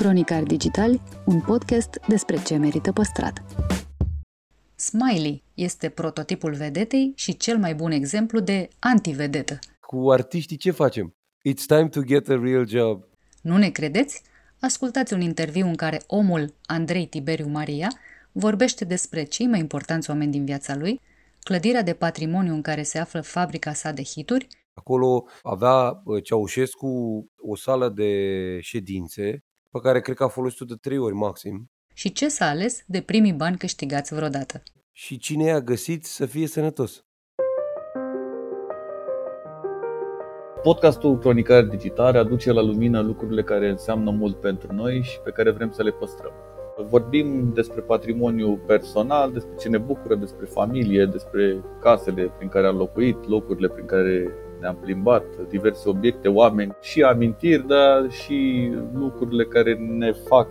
Cronicari 0.00 0.46
Digitali, 0.46 1.00
un 1.26 1.40
podcast 1.40 2.00
despre 2.08 2.42
ce 2.42 2.56
merită 2.56 2.92
păstrat. 2.92 3.42
Smiley 4.74 5.42
este 5.54 5.88
prototipul 5.88 6.54
vedetei 6.54 7.12
și 7.16 7.36
cel 7.36 7.58
mai 7.58 7.74
bun 7.74 7.90
exemplu 7.90 8.40
de 8.40 8.68
antivedetă. 8.78 9.58
Cu 9.80 10.10
artiștii 10.10 10.56
ce 10.56 10.70
facem? 10.70 11.14
It's 11.48 11.66
time 11.66 11.88
to 11.88 12.00
get 12.00 12.28
a 12.28 12.38
real 12.42 12.68
job. 12.68 13.04
Nu 13.42 13.56
ne 13.56 13.70
credeți? 13.70 14.22
Ascultați 14.60 15.12
un 15.12 15.20
interviu 15.20 15.66
în 15.66 15.74
care 15.74 16.02
omul 16.06 16.54
Andrei 16.66 17.06
Tiberiu 17.06 17.48
Maria 17.48 17.88
vorbește 18.32 18.84
despre 18.84 19.22
cei 19.22 19.46
mai 19.46 19.58
importanți 19.58 20.10
oameni 20.10 20.32
din 20.32 20.44
viața 20.44 20.76
lui, 20.76 21.00
clădirea 21.42 21.82
de 21.82 21.92
patrimoniu 21.92 22.54
în 22.54 22.62
care 22.62 22.82
se 22.82 22.98
află 22.98 23.20
fabrica 23.20 23.72
sa 23.72 23.92
de 23.92 24.02
hituri. 24.02 24.46
Acolo 24.74 25.24
avea 25.42 26.02
Ceaușescu 26.22 26.88
o 27.36 27.56
sală 27.56 27.88
de 27.88 28.12
ședințe 28.60 29.44
pe 29.70 29.78
care 29.82 30.00
cred 30.00 30.16
că 30.16 30.24
a 30.24 30.28
folosit-o 30.28 30.64
de 30.64 30.74
trei 30.80 30.98
ori 30.98 31.14
maxim. 31.14 31.70
Și 31.94 32.12
ce 32.12 32.28
s-a 32.28 32.44
ales 32.44 32.82
de 32.86 33.00
primii 33.00 33.32
bani 33.32 33.56
câștigați 33.56 34.14
vreodată. 34.14 34.62
Și 34.92 35.18
cine 35.18 35.44
i-a 35.44 35.60
găsit 35.60 36.04
să 36.04 36.26
fie 36.26 36.46
sănătos. 36.46 37.04
Podcastul 40.62 41.18
Cronicar 41.18 41.64
Digital 41.64 42.16
aduce 42.16 42.52
la 42.52 42.62
lumină 42.62 43.00
lucrurile 43.00 43.42
care 43.42 43.68
înseamnă 43.68 44.10
mult 44.10 44.40
pentru 44.40 44.72
noi 44.72 45.02
și 45.02 45.20
pe 45.24 45.30
care 45.30 45.50
vrem 45.50 45.70
să 45.70 45.82
le 45.82 45.90
păstrăm. 45.90 46.32
Vorbim 46.88 47.52
despre 47.52 47.80
patrimoniu 47.80 48.56
personal, 48.66 49.32
despre 49.32 49.54
ce 49.54 49.68
ne 49.68 49.78
bucură, 49.78 50.14
despre 50.14 50.46
familie, 50.46 51.04
despre 51.04 51.64
casele 51.80 52.32
prin 52.36 52.48
care 52.48 52.66
am 52.66 52.76
locuit, 52.76 53.28
locurile 53.28 53.68
prin 53.68 53.86
care 53.86 54.32
ne-am 54.60 54.76
plimbat, 54.80 55.24
diverse 55.48 55.88
obiecte, 55.88 56.28
oameni 56.28 56.76
și 56.80 57.02
amintiri, 57.02 57.66
dar 57.66 58.10
și 58.10 58.70
lucrurile 58.94 59.44
care 59.44 59.74
ne 59.74 60.12
fac, 60.12 60.48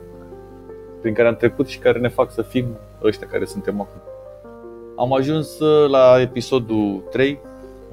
prin 1.02 1.14
care 1.14 1.28
am 1.28 1.36
trecut 1.36 1.68
și 1.68 1.80
care 1.80 2.00
ne 2.00 2.08
fac 2.08 2.32
să 2.32 2.42
fim 2.42 2.66
ăștia 3.04 3.28
care 3.28 3.46
suntem 3.46 3.82
acum. 3.82 4.02
Am 4.98 5.14
ajuns 5.14 5.60
la 5.88 6.22
episodul 6.22 7.04
3, 7.12 7.40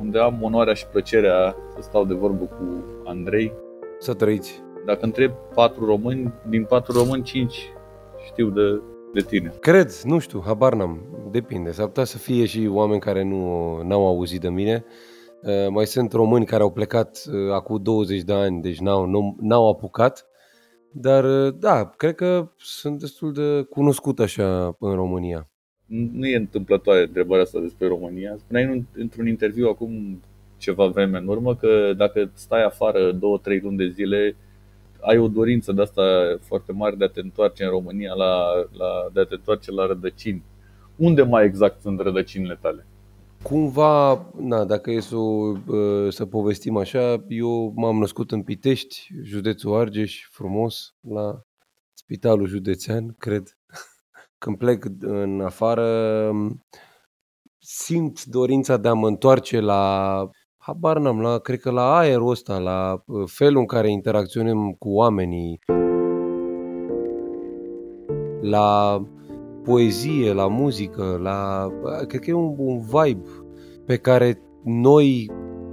unde 0.01 0.19
am 0.19 0.43
onoarea 0.43 0.75
și 0.75 0.87
plăcerea 0.87 1.57
să 1.75 1.83
stau 1.83 2.05
de 2.05 2.15
vorbă 2.15 2.45
cu 2.45 2.85
Andrei. 3.05 3.53
Să 3.99 4.15
trăiți! 4.15 4.65
Dacă 4.87 5.05
întreb 5.05 5.33
patru 5.55 5.85
români, 5.85 6.33
din 6.49 6.65
patru 6.65 6.99
români, 6.99 7.23
cinci 7.23 7.73
știu 8.27 8.49
de, 8.49 8.81
de 9.13 9.21
tine. 9.21 9.53
Cred, 9.61 9.91
nu 10.03 10.19
știu, 10.19 10.43
habar 10.45 10.75
n-am, 10.75 11.01
depinde. 11.31 11.71
S-ar 11.71 11.87
putea 11.87 12.05
să 12.05 12.19
fie 12.19 12.45
și 12.45 12.69
oameni 12.73 13.01
care 13.01 13.23
nu 13.23 13.83
n-au 13.83 14.07
auzit 14.07 14.41
de 14.41 14.49
mine. 14.49 14.85
Uh, 15.43 15.69
mai 15.69 15.87
sunt 15.87 16.13
români 16.13 16.47
care 16.47 16.63
au 16.63 16.73
plecat 16.73 17.25
uh, 17.33 17.53
acum 17.53 17.83
20 17.83 18.23
de 18.23 18.33
ani, 18.33 18.63
deci 18.63 18.79
n-au, 18.79 19.07
nu, 19.07 19.37
n-au 19.41 19.69
apucat. 19.69 20.27
Dar 20.91 21.25
uh, 21.25 21.55
da, 21.59 21.85
cred 21.85 22.15
că 22.15 22.49
sunt 22.57 22.99
destul 22.99 23.33
de 23.33 23.63
cunoscut 23.71 24.19
așa 24.19 24.77
în 24.79 24.95
România. 24.95 25.49
Nu 25.87 26.27
e 26.27 26.37
întâmplătoare 26.37 27.03
întrebarea 27.03 27.43
asta 27.43 27.61
despre 27.61 27.89
România. 27.89 28.37
Spuneai 28.39 28.87
într-un 28.95 29.27
interviu 29.27 29.69
acum 29.69 30.21
ceva 30.57 30.87
vreme 30.87 31.19
în 31.19 31.27
urmă 31.27 31.57
că 31.57 31.93
dacă 31.97 32.31
stai 32.35 32.65
afară 32.65 33.13
două, 33.13 33.39
trei 33.39 33.61
luni 33.61 33.77
de 33.77 33.89
zile, 33.89 34.37
ai 35.01 35.19
o 35.19 35.29
dorință 35.29 35.73
de 35.73 35.83
asta 35.83 36.03
foarte 36.41 36.73
mare 36.73 36.97
de 36.97 37.05
a 37.05 37.09
te 37.09 37.21
întoarce 37.21 37.65
în 37.65 37.71
România, 37.71 38.13
la, 38.13 38.55
la, 38.55 39.09
de 39.13 39.21
a 39.21 39.25
te 39.25 39.35
întoarce 39.35 39.73
la 39.73 39.87
rădăcini. 39.87 40.43
Unde 40.97 41.23
mai 41.23 41.45
exact 41.45 41.81
sunt 41.81 42.01
rădăcinile 42.01 42.59
tale? 42.61 42.87
Cumva, 43.47 44.27
na, 44.39 44.65
dacă 44.65 44.91
e 44.91 45.01
să, 45.01 45.17
să 46.09 46.27
povestim 46.27 46.77
așa, 46.77 47.25
eu 47.29 47.73
m-am 47.77 47.99
născut 47.99 48.33
în 48.33 48.43
Pitești, 48.43 49.09
județul 49.23 49.75
Argeș, 49.75 50.29
frumos, 50.31 50.95
la 51.01 51.41
spitalul 51.93 52.47
județean, 52.47 53.15
cred. 53.19 53.59
Când 54.39 54.57
plec 54.57 54.85
în 55.01 55.41
afară, 55.41 56.31
simt 57.59 58.25
dorința 58.25 58.77
de 58.77 58.89
a 58.89 58.93
mă 58.93 59.07
întoarce 59.07 59.61
la 59.61 60.31
habar 60.57 60.99
n-am, 60.99 61.21
la, 61.21 61.39
cred 61.39 61.61
că 61.61 61.71
la 61.71 61.97
aerul 61.97 62.31
ăsta, 62.31 62.59
la 62.59 63.05
felul 63.27 63.61
în 63.61 63.67
care 63.67 63.91
interacționăm 63.91 64.73
cu 64.73 64.89
oamenii, 64.89 65.59
la 68.41 69.01
poezie, 69.67 70.33
la 70.33 70.47
muzică, 70.47 71.19
la... 71.23 71.69
Cred 72.09 72.21
că 72.21 72.31
e 72.31 72.33
un, 72.33 72.55
un 72.57 72.81
vibe 72.81 73.29
pe 73.87 73.97
care 73.97 74.41
noi, 74.65 75.31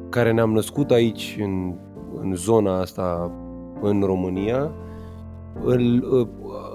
care 0.09 0.31
ne-am 0.31 0.51
născut 0.51 0.91
aici, 0.91 1.37
în, 1.41 1.73
în 2.21 2.35
zona 2.35 2.79
asta, 2.79 3.31
în 3.81 4.01
România, 4.01 4.71
îl, 5.63 6.03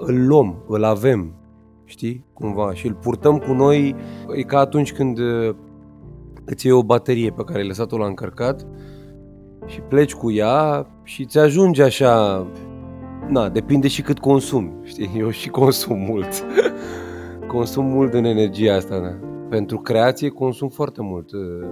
îl 0.01 0.27
luăm, 0.27 0.63
îl 0.67 0.83
avem, 0.83 1.33
știi, 1.85 2.25
cumva, 2.33 2.73
și 2.73 2.87
îl 2.87 2.93
purtăm 2.93 3.37
cu 3.37 3.51
noi, 3.51 3.95
e 4.35 4.41
ca 4.41 4.59
atunci 4.59 4.93
când 4.93 5.19
îți 6.45 6.65
iei 6.65 6.75
o 6.75 6.83
baterie 6.83 7.31
pe 7.31 7.43
care 7.43 7.59
ai 7.59 7.67
lăsat-o 7.67 7.97
la 7.97 8.05
încărcat 8.05 8.65
și 9.65 9.79
pleci 9.79 10.13
cu 10.13 10.31
ea 10.31 10.87
și 11.03 11.25
ți 11.25 11.37
ajunge 11.37 11.83
așa, 11.83 12.45
na, 13.27 13.49
depinde 13.49 13.87
și 13.87 14.01
cât 14.01 14.19
consumi, 14.19 14.71
știi, 14.83 15.11
eu 15.19 15.29
și 15.29 15.49
consum 15.49 15.97
mult. 15.97 16.43
consum 17.49 17.85
mult 17.85 18.13
în 18.13 18.23
energia 18.23 18.75
asta, 18.75 18.99
da. 18.99 19.27
Pentru 19.49 19.77
creație 19.77 20.29
consum 20.29 20.67
foarte 20.67 21.01
mult 21.01 21.31
uh, 21.31 21.67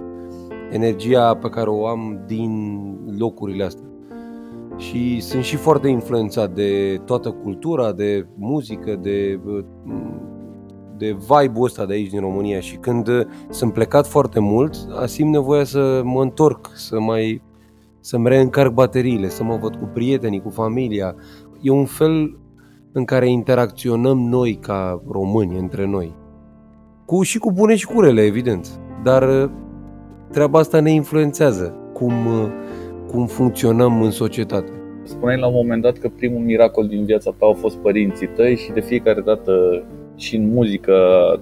energia 0.70 1.34
pe 1.34 1.48
care 1.48 1.70
o 1.70 1.86
am 1.86 2.22
din 2.26 2.52
locurile 3.18 3.64
astea. 3.64 3.86
Și 4.76 5.20
sunt 5.20 5.42
și 5.42 5.56
foarte 5.56 5.88
influențat 5.88 6.54
de 6.54 7.00
toată 7.04 7.30
cultura, 7.30 7.92
de 7.92 8.26
muzică, 8.34 8.96
de, 9.02 9.40
uh, 9.44 9.64
de 10.96 11.16
vibe-ul 11.28 11.64
ăsta 11.64 11.86
de 11.86 11.92
aici 11.92 12.10
din 12.10 12.20
România 12.20 12.60
și 12.60 12.76
când 12.76 13.08
uh, 13.08 13.26
sunt 13.50 13.72
plecat 13.72 14.06
foarte 14.06 14.40
mult, 14.40 14.74
simt 15.04 15.30
nevoia 15.30 15.64
să 15.64 16.00
mă 16.04 16.22
întorc, 16.22 16.70
să 16.74 17.00
mai 17.00 17.42
să-mi 18.00 18.28
reîncarc 18.28 18.72
bateriile, 18.72 19.28
să 19.28 19.44
mă 19.44 19.56
văd 19.56 19.76
cu 19.76 19.90
prietenii, 19.92 20.42
cu 20.42 20.50
familia. 20.50 21.14
E 21.60 21.70
un 21.70 21.84
fel 21.84 22.38
în 22.98 23.04
care 23.04 23.30
interacționăm 23.30 24.18
noi 24.18 24.54
ca 24.54 25.02
români 25.10 25.58
între 25.58 25.86
noi. 25.86 26.14
Cu, 27.04 27.22
și 27.22 27.38
cu 27.38 27.52
bune 27.52 27.74
și 27.76 27.86
cu 27.86 28.00
rele, 28.00 28.22
evident. 28.22 28.80
Dar 29.02 29.22
uh, 29.22 29.50
treaba 30.30 30.58
asta 30.58 30.80
ne 30.80 30.90
influențează 30.90 31.74
cum, 31.92 32.12
uh, 32.26 32.48
cum 33.10 33.26
funcționăm 33.26 34.02
în 34.02 34.10
societate. 34.10 34.70
Spuneai 35.04 35.38
la 35.38 35.46
un 35.46 35.54
moment 35.54 35.82
dat 35.82 35.98
că 35.98 36.08
primul 36.08 36.40
miracol 36.40 36.86
din 36.86 37.04
viața 37.04 37.30
ta 37.30 37.46
au 37.46 37.52
fost 37.52 37.76
părinții 37.76 38.28
tăi 38.28 38.56
și 38.56 38.72
de 38.72 38.80
fiecare 38.80 39.20
dată 39.20 39.82
și 40.16 40.36
în 40.36 40.52
muzica 40.52 40.94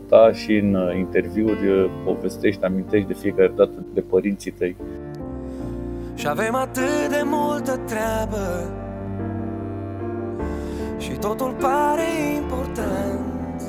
ta 0.08 0.30
și 0.32 0.52
în 0.52 0.74
uh, 0.74 0.97
interviuri 0.97 1.91
povestești, 2.04 2.64
amintești 2.64 3.06
de 3.06 3.14
fiecare 3.14 3.52
dată 3.56 3.84
de 3.94 4.00
părinții 4.00 4.50
tăi. 4.50 4.76
Și 6.14 6.28
avem 6.28 6.54
atât 6.54 7.09
de 7.10 7.22
multă 7.24 7.80
treabă 7.86 8.38
și 10.98 11.10
totul 11.10 11.57
pare 11.60 12.37
important. 12.37 13.63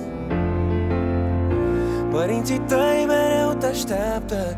Părinții 2.12 2.60
tăi 2.60 3.06
mereu 3.08 3.54
te 3.60 3.66
așteaptă 3.66 4.58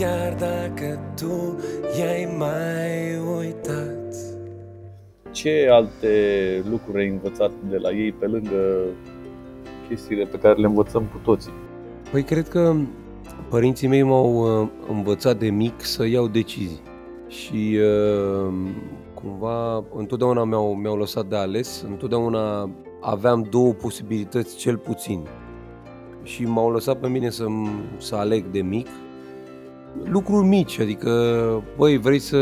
Chiar 0.00 0.34
dacă 0.34 1.00
tu 1.16 1.58
i-ai 1.98 2.34
mai 2.38 3.18
uitat. 3.38 4.14
Ce 5.30 5.68
alte 5.70 6.08
lucruri 6.70 7.02
ai 7.02 7.08
învățat 7.08 7.50
de 7.70 7.76
la 7.76 7.90
ei 7.90 8.12
pe 8.12 8.26
lângă 8.26 8.84
chestiile 9.88 10.24
pe 10.24 10.38
care 10.38 10.60
le 10.60 10.66
învățăm 10.66 11.02
cu 11.02 11.20
toții? 11.24 11.52
Păi 12.10 12.22
cred 12.22 12.48
că 12.48 12.74
părinții 13.48 13.88
mei 13.88 14.02
m-au 14.02 14.60
uh, 14.62 14.68
învățat 14.88 15.38
de 15.38 15.50
mic 15.50 15.84
să 15.84 16.06
iau 16.06 16.28
decizii. 16.28 16.82
Și 17.28 17.78
uh, 17.78 18.52
cumva 19.22 19.84
întotdeauna 19.94 20.44
mi-au, 20.44 20.74
mi-au 20.74 20.96
lăsat 20.96 21.26
de 21.26 21.36
ales, 21.36 21.84
întotdeauna 21.88 22.70
aveam 23.00 23.46
două 23.50 23.72
posibilități 23.72 24.56
cel 24.56 24.76
puțin. 24.76 25.26
și 26.22 26.44
m-au 26.44 26.70
lăsat 26.70 27.00
pe 27.00 27.08
mine 27.08 27.30
să, 27.30 27.44
să 27.98 28.14
aleg 28.14 28.50
de 28.50 28.62
mic 28.62 28.86
lucruri 30.04 30.46
mici, 30.46 30.78
adică, 30.78 31.10
băi, 31.76 31.98
vrei 31.98 32.18
să 32.18 32.38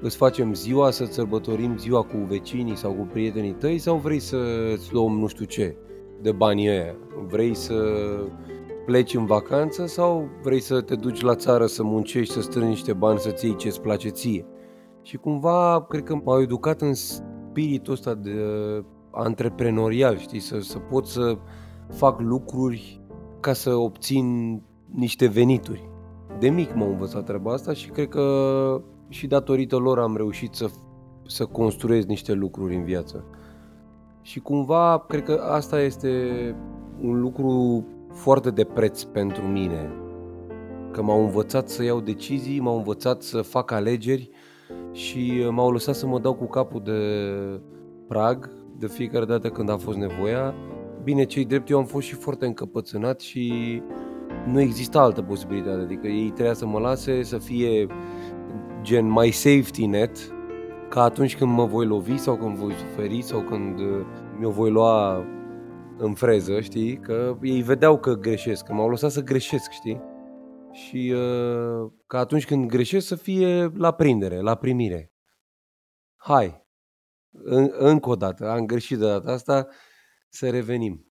îți 0.00 0.16
facem 0.16 0.54
ziua, 0.54 0.90
să 0.90 1.04
sărbătorim 1.04 1.78
ziua 1.78 2.02
cu 2.02 2.16
vecinii 2.28 2.76
sau 2.76 2.92
cu 2.92 3.08
prietenii 3.12 3.52
tăi 3.52 3.78
sau 3.78 3.96
vrei 3.96 4.18
să 4.18 4.36
îți 4.72 4.92
luăm 4.92 5.18
nu 5.18 5.26
știu 5.26 5.44
ce 5.44 5.76
de 6.20 6.32
banii 6.32 6.68
ăia? 6.68 6.96
Vrei 7.28 7.54
să 7.54 7.74
pleci 8.86 9.14
în 9.14 9.26
vacanță 9.26 9.86
sau 9.86 10.28
vrei 10.42 10.60
să 10.60 10.80
te 10.80 10.94
duci 10.94 11.20
la 11.20 11.34
țară 11.34 11.66
să 11.66 11.82
muncești, 11.82 12.32
să 12.32 12.40
strângi 12.40 12.68
niște 12.68 12.92
bani, 12.92 13.18
să-ți 13.18 13.44
iei 13.44 13.56
ce-ți 13.56 13.80
place 13.80 14.08
ție? 14.08 14.46
Și 15.04 15.16
cumva, 15.16 15.86
cred 15.88 16.02
că 16.02 16.20
m-au 16.24 16.40
educat 16.40 16.80
în 16.80 16.94
spiritul 16.94 17.92
ăsta 17.92 18.14
de 18.14 18.32
antreprenorial, 19.10 20.16
știi, 20.16 20.40
să, 20.40 20.58
să 20.60 20.78
pot 20.78 21.06
să 21.06 21.38
fac 21.88 22.20
lucruri 22.20 23.00
ca 23.40 23.52
să 23.52 23.74
obțin 23.74 24.60
niște 24.90 25.26
venituri. 25.26 25.88
De 26.38 26.48
mic 26.48 26.74
m-am 26.74 26.88
învățat 26.88 27.24
treaba 27.24 27.52
asta 27.52 27.72
și 27.72 27.90
cred 27.90 28.08
că 28.08 28.82
și 29.08 29.26
datorită 29.26 29.76
lor 29.76 29.98
am 29.98 30.16
reușit 30.16 30.54
să, 30.54 30.68
să 31.26 31.44
construiesc 31.44 32.06
niște 32.06 32.32
lucruri 32.32 32.76
în 32.76 32.84
viață. 32.84 33.24
Și 34.22 34.40
cumva, 34.40 35.04
cred 35.08 35.22
că 35.22 35.32
asta 35.50 35.80
este 35.80 36.18
un 37.00 37.20
lucru 37.20 37.84
foarte 38.12 38.50
de 38.50 38.64
preț 38.64 39.02
pentru 39.02 39.42
mine. 39.42 39.92
Că 40.90 41.02
m-au 41.02 41.24
învățat 41.24 41.68
să 41.68 41.82
iau 41.82 42.00
decizii, 42.00 42.60
m-au 42.60 42.76
învățat 42.76 43.22
să 43.22 43.42
fac 43.42 43.70
alegeri 43.70 44.30
și 44.92 45.48
m-au 45.50 45.70
lăsat 45.70 45.94
să 45.94 46.06
mă 46.06 46.18
dau 46.18 46.34
cu 46.34 46.46
capul 46.46 46.80
de 46.84 47.00
prag 48.08 48.50
de 48.78 48.86
fiecare 48.86 49.24
dată 49.24 49.48
când 49.48 49.70
a 49.70 49.76
fost 49.76 49.98
nevoia. 49.98 50.54
Bine, 51.02 51.24
cei 51.24 51.44
drept, 51.44 51.68
eu 51.68 51.78
am 51.78 51.84
fost 51.84 52.06
și 52.06 52.14
foarte 52.14 52.46
încăpățânat 52.46 53.20
și 53.20 53.52
nu 54.46 54.60
exista 54.60 55.00
altă 55.00 55.22
posibilitate. 55.22 55.80
Adică 55.80 56.06
ei 56.06 56.30
trebuia 56.30 56.54
să 56.54 56.66
mă 56.66 56.78
lase 56.78 57.22
să 57.22 57.38
fie 57.38 57.86
gen 58.82 59.10
my 59.10 59.30
safety 59.30 59.86
net, 59.86 60.34
ca 60.88 61.02
atunci 61.02 61.36
când 61.36 61.50
mă 61.50 61.64
voi 61.64 61.86
lovi 61.86 62.16
sau 62.16 62.36
când 62.36 62.56
voi 62.56 62.72
suferi 62.72 63.22
sau 63.22 63.40
când 63.40 63.78
uh, 63.78 64.06
mi-o 64.38 64.50
voi 64.50 64.70
lua 64.70 65.24
în 65.98 66.12
freză, 66.12 66.60
știi? 66.60 66.96
Că 66.96 67.36
ei 67.42 67.62
vedeau 67.62 67.98
că 67.98 68.14
greșesc, 68.14 68.64
că 68.64 68.72
m-au 68.72 68.88
lăsat 68.88 69.10
să 69.10 69.22
greșesc, 69.22 69.70
știi? 69.70 70.00
Și 70.74 71.12
uh, 71.14 71.92
ca 72.06 72.18
atunci 72.18 72.46
când 72.46 72.68
greșesc 72.68 73.06
să 73.06 73.16
fie 73.16 73.64
la 73.64 73.92
prindere, 73.92 74.40
la 74.40 74.54
primire. 74.54 75.12
Hai, 76.16 76.66
în, 77.30 77.70
încă 77.72 78.08
o 78.08 78.16
dată, 78.16 78.48
am 78.48 78.66
greșit 78.66 78.98
de 78.98 79.04
data 79.04 79.32
asta, 79.32 79.68
să 80.28 80.50
revenim. 80.50 81.06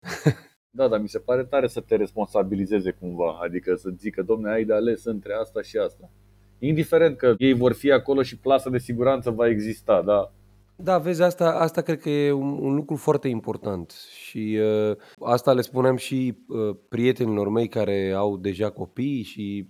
Da, 0.70 0.88
dar 0.88 1.00
mi 1.00 1.08
se 1.08 1.18
pare 1.18 1.44
tare 1.44 1.66
să 1.66 1.80
te 1.80 1.96
responsabilizeze 1.96 2.90
cumva, 2.90 3.38
adică 3.42 3.74
să 3.74 3.90
zică, 3.96 4.22
domne, 4.22 4.50
ai 4.50 4.64
de 4.64 4.74
ales 4.74 5.04
între 5.04 5.32
asta 5.32 5.62
și 5.62 5.76
asta. 5.76 6.10
Indiferent 6.58 7.16
că 7.16 7.34
ei 7.38 7.52
vor 7.52 7.72
fi 7.72 7.90
acolo 7.90 8.22
și 8.22 8.38
plasa 8.38 8.70
de 8.70 8.78
siguranță 8.78 9.30
va 9.30 9.48
exista, 9.48 10.02
da. 10.02 10.32
Da, 10.80 10.98
vezi, 10.98 11.22
asta, 11.22 11.52
asta 11.52 11.82
cred 11.82 12.00
că 12.00 12.10
e 12.10 12.32
un, 12.32 12.58
un 12.58 12.74
lucru 12.74 12.96
foarte 12.96 13.28
important 13.28 13.90
și 13.90 14.58
uh, 14.60 14.96
asta 15.20 15.52
le 15.52 15.60
spuneam 15.60 15.96
și 15.96 16.38
uh, 16.48 16.76
prietenilor 16.88 17.48
mei 17.48 17.68
care 17.68 18.12
au 18.12 18.36
deja 18.36 18.70
copii 18.70 19.22
și 19.22 19.68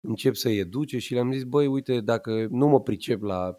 încep 0.00 0.34
să-i 0.34 0.58
educe 0.58 0.98
și 0.98 1.14
le-am 1.14 1.32
zis, 1.32 1.44
băi, 1.44 1.66
uite, 1.66 2.00
dacă 2.00 2.46
nu 2.50 2.66
mă 2.68 2.80
pricep 2.80 3.22
la 3.22 3.58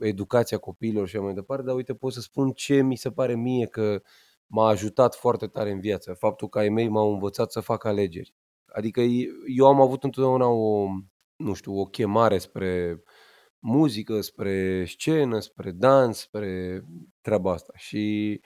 educația 0.00 0.58
copiilor 0.58 1.08
și 1.08 1.16
așa 1.16 1.24
mai 1.24 1.34
departe, 1.34 1.64
dar 1.64 1.74
uite, 1.74 1.94
pot 1.94 2.12
să 2.12 2.20
spun 2.20 2.50
ce 2.50 2.82
mi 2.82 2.96
se 2.96 3.10
pare 3.10 3.34
mie 3.34 3.66
că 3.66 4.02
m-a 4.46 4.68
ajutat 4.68 5.14
foarte 5.14 5.46
tare 5.46 5.70
în 5.70 5.80
viață, 5.80 6.12
faptul 6.12 6.48
că 6.48 6.58
ai 6.58 6.68
mei 6.68 6.88
m-au 6.88 7.12
învățat 7.12 7.52
să 7.52 7.60
fac 7.60 7.84
alegeri. 7.84 8.34
Adică 8.66 9.00
eu 9.56 9.66
am 9.66 9.80
avut 9.80 10.04
întotdeauna 10.04 10.46
o, 10.46 10.86
nu 11.36 11.52
știu, 11.52 11.78
o 11.78 11.84
chemare 11.84 12.38
spre 12.38 13.02
muzică, 13.62 14.20
spre 14.20 14.84
scenă, 14.84 15.40
spre 15.40 15.70
dans, 15.70 16.18
spre 16.18 16.82
treaba 17.20 17.52
asta. 17.52 17.72
Și 17.76 18.40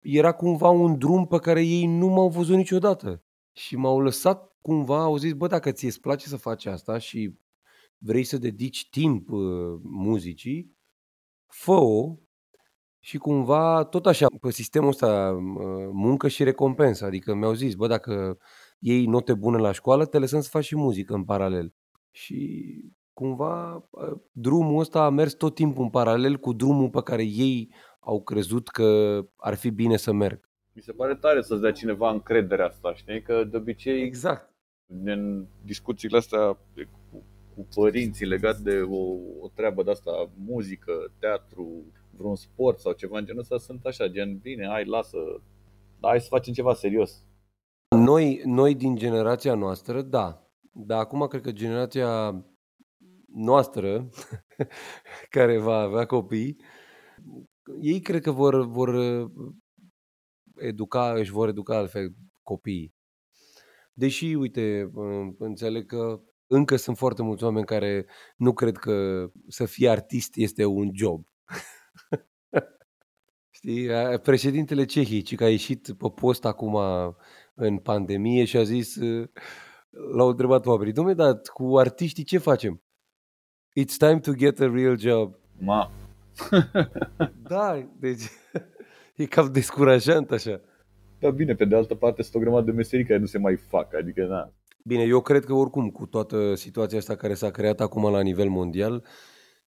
era 0.00 0.32
cumva 0.32 0.68
un 0.68 0.98
drum 0.98 1.26
pe 1.26 1.38
care 1.38 1.62
ei 1.62 1.86
nu 1.86 2.06
m-au 2.06 2.28
văzut 2.28 2.56
niciodată. 2.56 3.22
Și 3.52 3.76
m-au 3.76 4.00
lăsat 4.00 4.56
cumva, 4.60 5.02
au 5.02 5.16
zis, 5.16 5.32
bă, 5.32 5.46
dacă 5.46 5.72
ți-e 5.72 5.90
place 6.00 6.28
să 6.28 6.36
faci 6.36 6.66
asta 6.66 6.98
și 6.98 7.34
vrei 7.98 8.24
să 8.24 8.38
dedici 8.38 8.88
timp 8.90 9.30
uh, 9.30 9.80
muzicii, 9.82 10.76
fă-o 11.46 12.16
și 13.00 13.18
cumva 13.18 13.84
tot 13.84 14.06
așa, 14.06 14.26
pe 14.40 14.50
sistemul 14.50 14.88
ăsta 14.88 15.30
uh, 15.30 15.88
muncă 15.92 16.28
și 16.28 16.44
recompensă. 16.44 17.04
Adică 17.04 17.34
mi-au 17.34 17.52
zis, 17.52 17.74
bă, 17.74 17.86
dacă 17.86 18.38
iei 18.78 19.06
note 19.06 19.34
bune 19.34 19.58
la 19.58 19.72
școală, 19.72 20.06
te 20.06 20.18
lăsăm 20.18 20.40
să 20.40 20.48
faci 20.48 20.64
și 20.64 20.76
muzică 20.76 21.14
în 21.14 21.24
paralel. 21.24 21.74
Și 22.10 22.60
cumva 23.16 23.88
ă, 23.94 24.20
drumul 24.32 24.80
ăsta 24.80 25.04
a 25.04 25.10
mers 25.10 25.32
tot 25.34 25.54
timpul 25.54 25.82
în 25.82 25.90
paralel 25.90 26.36
cu 26.36 26.52
drumul 26.52 26.90
pe 26.90 27.02
care 27.02 27.22
ei 27.22 27.72
au 28.00 28.22
crezut 28.22 28.68
că 28.68 29.20
ar 29.36 29.54
fi 29.54 29.70
bine 29.70 29.96
să 29.96 30.12
merg. 30.12 30.50
Mi 30.72 30.82
se 30.82 30.92
pare 30.92 31.14
tare 31.14 31.42
să-ți 31.42 31.60
dea 31.60 31.72
cineva 31.72 32.10
încrederea 32.10 32.66
asta, 32.66 32.94
știi? 32.94 33.22
Că 33.22 33.44
de 33.44 33.56
obicei, 33.56 34.02
exact. 34.02 34.54
în 35.04 35.46
discuțiile 35.64 36.16
astea 36.16 36.58
cu, 37.10 37.24
cu 37.54 37.66
părinții 37.74 38.26
legat 38.26 38.58
de 38.58 38.80
o, 38.80 39.02
o 39.40 39.48
treabă 39.54 39.82
de 39.82 39.90
asta, 39.90 40.30
muzică, 40.46 40.92
teatru, 41.18 41.84
vreun 42.16 42.36
sport 42.36 42.78
sau 42.78 42.92
ceva 42.92 43.18
în 43.18 43.24
genul 43.24 43.40
ăsta, 43.40 43.58
sunt 43.58 43.84
așa, 43.84 44.06
gen, 44.06 44.38
bine, 44.38 44.66
hai, 44.66 44.84
lasă, 44.84 45.18
hai 46.00 46.20
să 46.20 46.26
facem 46.30 46.52
ceva 46.52 46.74
serios. 46.74 47.24
Noi, 47.96 48.42
noi 48.44 48.74
din 48.74 48.96
generația 48.96 49.54
noastră, 49.54 50.02
da, 50.02 50.50
dar 50.72 50.98
acum 50.98 51.26
cred 51.26 51.42
că 51.42 51.52
generația 51.52 52.44
noastră, 53.36 54.08
care 55.36 55.58
va 55.58 55.76
avea 55.76 56.06
copii, 56.06 56.56
ei 57.80 58.00
cred 58.00 58.22
că 58.22 58.30
vor, 58.30 58.66
vor 58.66 58.90
educa, 60.56 61.12
își 61.12 61.30
vor 61.30 61.48
educa 61.48 61.76
altfel 61.76 62.14
copiii. 62.42 62.94
Deși, 63.92 64.34
uite, 64.34 64.90
înțeleg 65.38 65.86
că 65.86 66.20
încă 66.46 66.76
sunt 66.76 66.96
foarte 66.96 67.22
mulți 67.22 67.44
oameni 67.44 67.66
care 67.66 68.06
nu 68.36 68.52
cred 68.52 68.76
că 68.76 69.26
să 69.48 69.64
fii 69.64 69.88
artist 69.88 70.36
este 70.36 70.64
un 70.64 70.90
job. 70.94 71.26
Știi? 73.56 73.88
Președintele 74.22 74.84
Cehii, 74.84 75.22
ci 75.22 75.34
că 75.34 75.44
a 75.44 75.50
ieșit 75.50 75.94
pe 75.98 76.08
post 76.14 76.44
acum 76.44 76.78
în 77.54 77.78
pandemie 77.78 78.44
și 78.44 78.56
a 78.56 78.62
zis 78.62 78.96
l-au 80.14 80.28
întrebat 80.28 80.66
oamenii, 80.66 80.92
domnule, 80.92 81.16
dar 81.16 81.40
cu 81.52 81.78
artiștii 81.78 82.24
ce 82.24 82.38
facem? 82.38 82.85
It's 83.78 83.98
time 83.98 84.20
to 84.20 84.32
get 84.32 84.60
a 84.60 84.68
real 84.68 84.96
job. 84.98 85.34
Ma. 85.58 85.90
da, 87.48 87.88
deci 87.98 88.22
e 89.16 89.26
cam 89.26 89.52
descurajant 89.52 90.30
așa. 90.30 90.60
Da, 91.18 91.30
bine, 91.30 91.54
pe 91.54 91.64
de 91.64 91.76
altă 91.76 91.94
parte 91.94 92.22
sunt 92.22 92.34
o 92.34 92.38
grămadă 92.38 92.64
de 92.64 92.76
meserii 92.76 93.04
care 93.04 93.18
nu 93.18 93.26
se 93.26 93.38
mai 93.38 93.56
fac, 93.56 93.94
adică 93.94 94.26
na. 94.26 94.52
Bine, 94.84 95.02
eu 95.02 95.20
cred 95.20 95.44
că 95.44 95.52
oricum 95.52 95.90
cu 95.90 96.06
toată 96.06 96.54
situația 96.54 96.98
asta 96.98 97.16
care 97.16 97.34
s-a 97.34 97.50
creat 97.50 97.80
acum 97.80 98.10
la 98.10 98.20
nivel 98.20 98.48
mondial, 98.48 99.04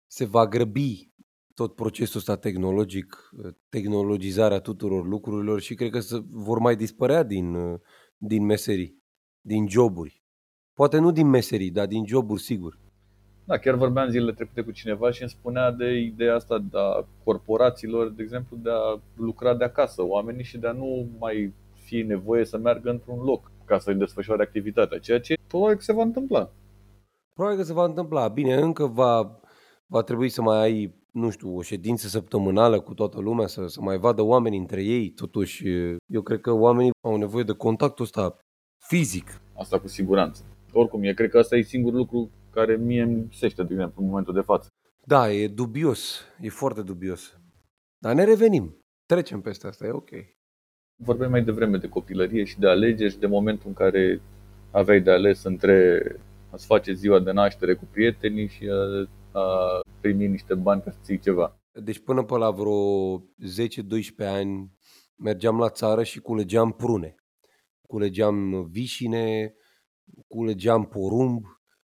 se 0.06 0.24
va 0.24 0.46
grăbi 0.46 1.12
tot 1.54 1.74
procesul 1.74 2.18
ăsta 2.18 2.36
tehnologic, 2.36 3.30
tehnologizarea 3.68 4.60
tuturor 4.60 5.06
lucrurilor 5.06 5.60
și 5.60 5.74
cred 5.74 5.90
că 5.90 6.00
se 6.00 6.22
vor 6.30 6.58
mai 6.58 6.76
dispărea 6.76 7.22
din, 7.22 7.56
din 8.16 8.44
meserii, 8.44 9.02
din 9.40 9.68
joburi. 9.68 10.22
Poate 10.72 10.98
nu 10.98 11.10
din 11.10 11.26
meserii, 11.26 11.70
dar 11.70 11.86
din 11.86 12.06
joburi, 12.06 12.42
sigur. 12.42 12.86
Da, 13.48 13.58
chiar 13.58 13.74
vorbeam 13.74 14.08
zilele 14.08 14.32
trecute 14.32 14.62
cu 14.62 14.70
cineva 14.70 15.10
și 15.10 15.22
îmi 15.22 15.30
spunea 15.30 15.70
de 15.70 15.90
ideea 15.98 16.34
asta 16.34 16.58
de 16.58 16.78
a 16.78 17.04
corporațiilor, 17.24 18.10
de 18.10 18.22
exemplu, 18.22 18.56
de 18.56 18.70
a 18.70 19.00
lucra 19.16 19.54
de 19.54 19.64
acasă 19.64 20.02
oamenii 20.02 20.44
și 20.44 20.58
de 20.58 20.66
a 20.66 20.72
nu 20.72 21.08
mai 21.18 21.54
fi 21.74 22.02
nevoie 22.02 22.44
să 22.44 22.58
meargă 22.58 22.90
într-un 22.90 23.18
loc 23.24 23.50
ca 23.64 23.78
să-și 23.78 23.96
desfășoare 23.96 24.42
activitatea, 24.42 24.98
ceea 24.98 25.20
ce 25.20 25.34
probabil 25.46 25.76
că 25.76 25.82
se 25.82 25.92
va 25.92 26.02
întâmpla. 26.02 26.50
Probabil 27.34 27.58
că 27.58 27.64
se 27.64 27.72
va 27.72 27.84
întâmpla. 27.84 28.28
Bine, 28.28 28.54
încă 28.54 28.86
va, 28.86 29.40
va 29.86 30.02
trebui 30.02 30.28
să 30.28 30.42
mai 30.42 30.58
ai, 30.58 30.94
nu 31.12 31.30
știu, 31.30 31.56
o 31.56 31.62
ședință 31.62 32.08
săptămânală 32.08 32.80
cu 32.80 32.94
toată 32.94 33.20
lumea, 33.20 33.46
să, 33.46 33.66
să 33.66 33.80
mai 33.80 33.98
vadă 33.98 34.22
oamenii 34.22 34.58
între 34.58 34.82
ei. 34.82 35.10
Totuși, 35.10 35.68
eu 36.06 36.22
cred 36.22 36.40
că 36.40 36.52
oamenii 36.52 36.90
au 37.06 37.16
nevoie 37.16 37.44
de 37.44 37.52
contactul 37.52 38.04
ăsta 38.04 38.38
fizic. 38.78 39.40
Asta 39.56 39.80
cu 39.80 39.88
siguranță. 39.88 40.44
Oricum, 40.72 41.02
eu 41.02 41.14
cred 41.14 41.30
că 41.30 41.38
asta 41.38 41.56
e 41.56 41.62
singurul 41.62 41.98
lucru 41.98 42.30
care 42.50 42.76
mie 42.76 43.02
îmi 43.02 43.14
lipsește, 43.14 43.62
de 43.62 43.72
exemplu, 43.72 44.02
în 44.02 44.08
momentul 44.08 44.34
de 44.34 44.40
față. 44.40 44.68
Da, 45.04 45.32
e 45.32 45.48
dubios, 45.48 46.24
e 46.40 46.48
foarte 46.48 46.82
dubios. 46.82 47.40
Dar 47.98 48.14
ne 48.14 48.24
revenim, 48.24 48.84
trecem 49.06 49.40
peste 49.40 49.66
asta, 49.66 49.86
e 49.86 49.90
ok. 49.90 50.10
Vorbeam 50.96 51.30
mai 51.30 51.44
devreme 51.44 51.76
de 51.76 51.88
copilărie 51.88 52.44
și 52.44 52.58
de 52.58 52.68
alegeri 52.68 53.12
și 53.12 53.18
de 53.18 53.26
momentul 53.26 53.68
în 53.68 53.74
care 53.74 54.20
aveai 54.70 55.00
de 55.00 55.10
ales 55.10 55.42
între 55.44 56.02
a-ți 56.50 56.66
face 56.66 56.92
ziua 56.92 57.20
de 57.20 57.32
naștere 57.32 57.74
cu 57.74 57.84
prietenii 57.90 58.48
și 58.48 58.68
a, 58.68 59.08
a 59.38 59.80
primi 60.00 60.26
niște 60.26 60.54
bani 60.54 60.82
ca 60.82 60.90
să 60.90 60.98
ții 61.02 61.18
ceva. 61.18 61.60
Deci 61.72 61.98
până 61.98 62.24
pe 62.24 62.36
la 62.36 62.50
vreo 62.50 63.18
10-12 63.20 63.22
ani 64.18 64.72
mergeam 65.16 65.58
la 65.58 65.68
țară 65.68 66.02
și 66.02 66.20
culegeam 66.20 66.72
prune. 66.72 67.14
culegeam 67.86 68.68
vișine, 68.70 69.54
culegeam 70.26 70.84
porumb, 70.84 71.44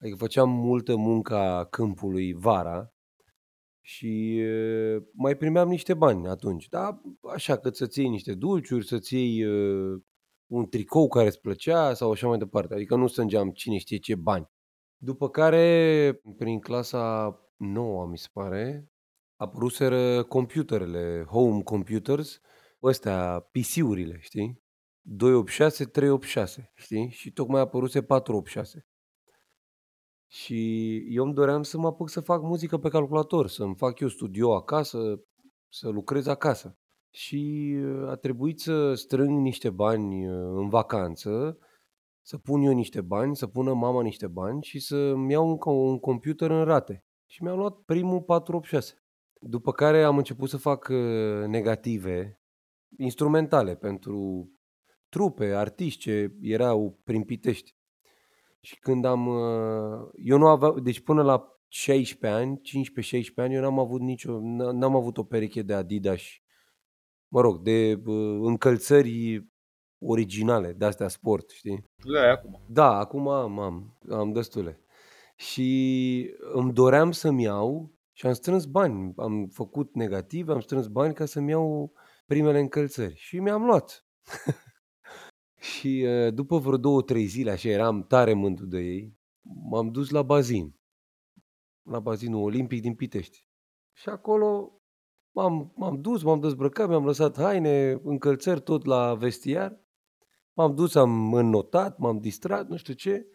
adică 0.02 0.18
făceam 0.18 0.50
multă 0.50 0.96
muncă 0.96 1.36
a 1.36 1.66
câmpului 1.66 2.34
vara 2.34 2.94
și 3.86 4.42
mai 5.14 5.36
primeam 5.36 5.68
niște 5.68 5.94
bani 5.94 6.28
atunci. 6.28 6.68
Da, 6.68 7.02
așa 7.34 7.58
că 7.58 7.70
să-ți 7.70 8.00
iei 8.00 8.10
niște 8.10 8.34
dulciuri, 8.34 8.86
să-ți 8.86 9.16
iei 9.16 9.46
un 10.52 10.70
tricou 10.70 11.08
care 11.08 11.28
îți 11.28 11.40
plăcea 11.40 11.94
sau 11.94 12.12
așa 12.12 12.28
mai 12.28 12.38
departe. 12.38 12.74
Adică 12.74 12.96
nu 12.96 13.08
strângeam 13.08 13.50
cine 13.50 13.78
știe 13.78 13.98
ce 13.98 14.16
bani. 14.16 14.48
După 15.02 15.30
care, 15.30 16.22
prin 16.38 16.60
clasa 16.60 17.36
9, 17.58 18.08
mi 18.08 18.18
se 18.18 18.28
pare, 18.34 18.92
apăruseră 19.36 20.24
computerele, 20.24 21.24
home 21.28 21.62
computers, 21.62 22.40
ăstea, 22.84 23.40
PC-urile, 23.40 24.18
știi? 24.20 24.62
286, 25.02 25.86
386, 25.86 26.72
știi? 26.76 27.10
Și 27.10 27.32
tocmai 27.32 27.60
a 27.60 27.64
apăruse 27.64 28.04
486. 28.04 28.88
Și 30.32 30.96
eu 31.16 31.24
îmi 31.24 31.34
doream 31.34 31.64
să 31.64 31.78
mă 31.78 31.88
apuc 31.88 32.10
să 32.10 32.22
fac 32.22 32.42
muzică 32.42 32.78
pe 32.78 32.90
calculator, 32.90 33.48
să-mi 33.48 33.76
fac 33.76 34.00
eu 34.00 34.08
studio 34.08 34.56
acasă, 34.56 35.24
să 35.74 35.90
lucrez 35.90 36.28
acasă. 36.28 36.78
Și 37.14 37.74
uh, 37.84 38.10
a 38.10 38.16
trebuit 38.16 38.60
să 38.60 38.94
strâng 38.94 39.40
niște 39.40 39.70
bani 39.70 40.28
uh, 40.28 40.34
în 40.34 40.70
vacanță, 40.70 41.58
să 42.22 42.38
pun 42.38 42.62
eu 42.62 42.74
niște 42.74 43.02
bani, 43.02 43.36
să 43.36 43.48
pună 43.48 43.74
mama 43.74 44.02
niște 44.02 44.28
bani 44.28 44.64
și 44.64 44.80
să-mi 44.80 45.32
iau 45.32 45.48
un, 45.48 45.58
un 45.76 46.00
computer 46.00 46.50
în 46.50 46.64
rate. 46.64 47.04
Și 47.30 47.44
mi-am 47.44 47.58
luat 47.58 47.76
primul 47.76 48.22
486. 48.22 48.94
După 49.42 49.72
care 49.72 50.04
am 50.04 50.18
început 50.18 50.50
să 50.50 50.58
fac 50.58 50.88
uh, 50.92 51.46
negative 51.48 52.40
instrumentale 52.98 53.76
pentru 53.76 54.50
trupe, 55.10 55.46
artiști 55.46 56.00
ce 56.00 56.36
erau 56.42 57.00
prin 57.04 57.24
Pitești. 57.24 57.78
Și 58.62 58.80
când 58.80 59.06
am... 59.06 59.28
Uh, 59.28 60.10
eu 60.24 60.38
nu 60.38 60.48
aveam... 60.48 60.84
Deci 60.84 61.00
până 61.00 61.22
la 61.22 61.60
16 61.68 62.40
ani, 62.40 62.62
15-16 63.22 63.34
ani, 63.36 63.54
eu 63.54 63.62
n-am 63.62 63.80
avut 63.80 64.02
nicio... 64.02 64.40
N-am 64.72 64.96
avut 64.96 65.18
o 65.18 65.24
pereche 65.24 65.62
de 65.62 65.74
Adidas, 65.74 66.22
mă 67.28 67.42
rog, 67.42 67.62
de 67.62 68.02
uh, 68.06 68.40
încălțări 68.42 69.48
originale, 70.00 70.74
de 70.74 70.86
astea 70.86 71.08
sport, 71.08 71.50
știi? 71.50 71.84
Le 72.04 72.20
ai 72.20 72.32
acum. 72.32 72.62
Da, 72.68 72.98
acum 72.98 73.28
am, 73.28 73.60
am, 73.60 73.98
am 74.10 74.32
destule. 74.32 74.80
Și 75.36 76.30
îmi 76.54 76.74
doream 76.74 77.12
să-mi 77.12 77.44
iau 77.44 77.94
și 78.12 78.26
am 78.26 78.34
strâns 78.34 78.66
bani. 78.66 79.14
Am 79.18 79.48
făcut 79.48 79.96
negativ, 79.96 80.50
am 80.50 80.60
strâns 80.60 80.88
bani 80.88 81.14
ca 81.14 81.26
să-mi 81.26 81.50
iau 81.50 81.94
primele 82.26 82.60
încălțări. 82.60 83.16
Și 83.16 83.40
mi-am 83.40 83.66
luat. 83.66 84.06
și 85.60 86.08
după 86.34 86.58
vreo 86.58 86.78
două, 86.78 87.02
trei 87.02 87.26
zile, 87.26 87.52
așa 87.52 87.70
eram 87.70 88.04
tare 88.04 88.34
mândru 88.34 88.66
de 88.66 88.80
ei, 88.80 89.18
m-am 89.70 89.92
dus 89.92 90.10
la 90.10 90.22
bazin. 90.22 90.76
La 91.84 92.00
bazinul 92.00 92.44
olimpic 92.44 92.82
din 92.82 92.96
Pitești. 92.96 93.46
Și 93.94 94.10
acolo 94.10 94.82
m-am, 95.32 95.74
m-am 95.76 96.02
dus, 96.02 96.24
m-am 96.24 96.40
dezbrăcat, 96.40 96.88
mi-am 96.88 97.06
lăsat 97.06 97.38
haine, 97.38 98.00
încălțări 98.04 98.62
tot 98.62 98.86
la 98.86 99.16
vestiar. 99.16 99.80
M-am 100.54 100.76
dus, 100.76 100.96
am 100.96 101.34
înnotat, 101.34 101.98
m-am 101.98 102.20
distrat, 102.20 102.68
nu 102.68 102.76
știu 102.76 102.94
ce. 102.94 103.26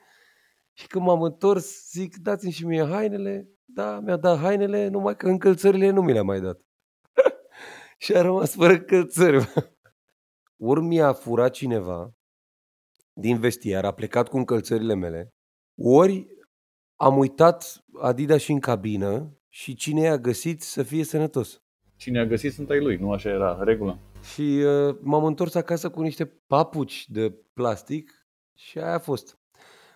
Și 0.73 0.87
când 0.87 1.05
m-am 1.05 1.23
întors, 1.23 1.91
zic, 1.91 2.17
dați-mi 2.17 2.53
și 2.53 2.67
mie 2.67 2.85
hainele. 2.85 3.49
Da, 3.65 4.01
mi-a 4.01 4.17
dat 4.17 4.39
hainele, 4.39 4.89
numai 4.89 5.17
că 5.17 5.29
încălțările 5.29 5.91
nu 5.91 6.03
mi 6.03 6.13
le-a 6.13 6.23
mai 6.23 6.41
dat. 6.41 6.61
și 7.99 8.17
a 8.17 8.21
rămas 8.21 8.55
fără 8.55 8.73
încălțări. 8.73 9.53
Ori 10.57 10.81
mi-a 10.81 11.13
furat 11.13 11.53
cineva 11.53 12.15
din 13.13 13.39
vestiar, 13.39 13.85
a 13.85 13.93
plecat 13.93 14.29
cu 14.29 14.37
încălțările 14.37 14.95
mele, 14.95 15.35
ori 15.79 16.27
am 16.97 17.19
uitat 17.19 17.85
Adidas 18.01 18.41
și 18.41 18.53
în 18.53 18.61
cabină 18.61 19.39
și 19.49 19.75
cine 19.75 20.01
i-a 20.01 20.19
găsit 20.19 20.63
să 20.63 20.83
fie 20.83 21.05
sănătos. 21.05 21.63
Cine 21.97 22.21
a 22.21 22.25
găsit 22.25 22.53
sunt 22.53 22.71
ai 22.71 22.81
lui, 22.81 22.97
nu 22.97 23.13
așa 23.13 23.29
era 23.29 23.63
regula. 23.63 23.99
Și 24.35 24.43
uh, 24.43 24.97
m-am 25.01 25.25
întors 25.25 25.55
acasă 25.55 25.91
cu 25.91 26.03
niște 26.03 26.27
papuci 26.27 27.09
de 27.09 27.31
plastic 27.53 28.29
și 28.55 28.79
aia 28.79 28.95
a 28.95 28.99
fost. 28.99 29.39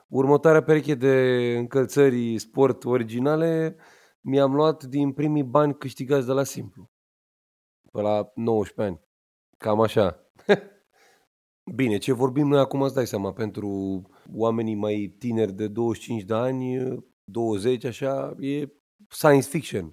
Următoarea 0.08 0.62
pereche 0.62 0.94
de 0.94 1.14
încălțări 1.56 2.38
sport 2.38 2.84
originale 2.84 3.76
mi-am 4.20 4.54
luat 4.54 4.84
din 4.84 5.12
primii 5.12 5.42
bani 5.42 5.76
câștigați 5.76 6.26
de 6.26 6.32
la 6.32 6.44
Simplu. 6.44 6.90
Pe 7.92 8.00
la 8.00 8.32
19 8.34 8.94
ani. 8.94 9.07
Cam 9.58 9.80
așa. 9.80 10.32
Bine, 11.76 11.98
ce 11.98 12.12
vorbim 12.12 12.48
noi 12.48 12.58
acum 12.58 12.82
îți 12.82 12.94
dai 12.94 13.06
seama, 13.06 13.32
pentru 13.32 14.02
oamenii 14.34 14.74
mai 14.74 15.14
tineri 15.18 15.52
de 15.52 15.68
25 15.68 16.22
de 16.22 16.34
ani, 16.34 16.78
20, 17.24 17.84
așa, 17.84 18.36
e 18.40 18.66
science 19.08 19.48
fiction. 19.48 19.92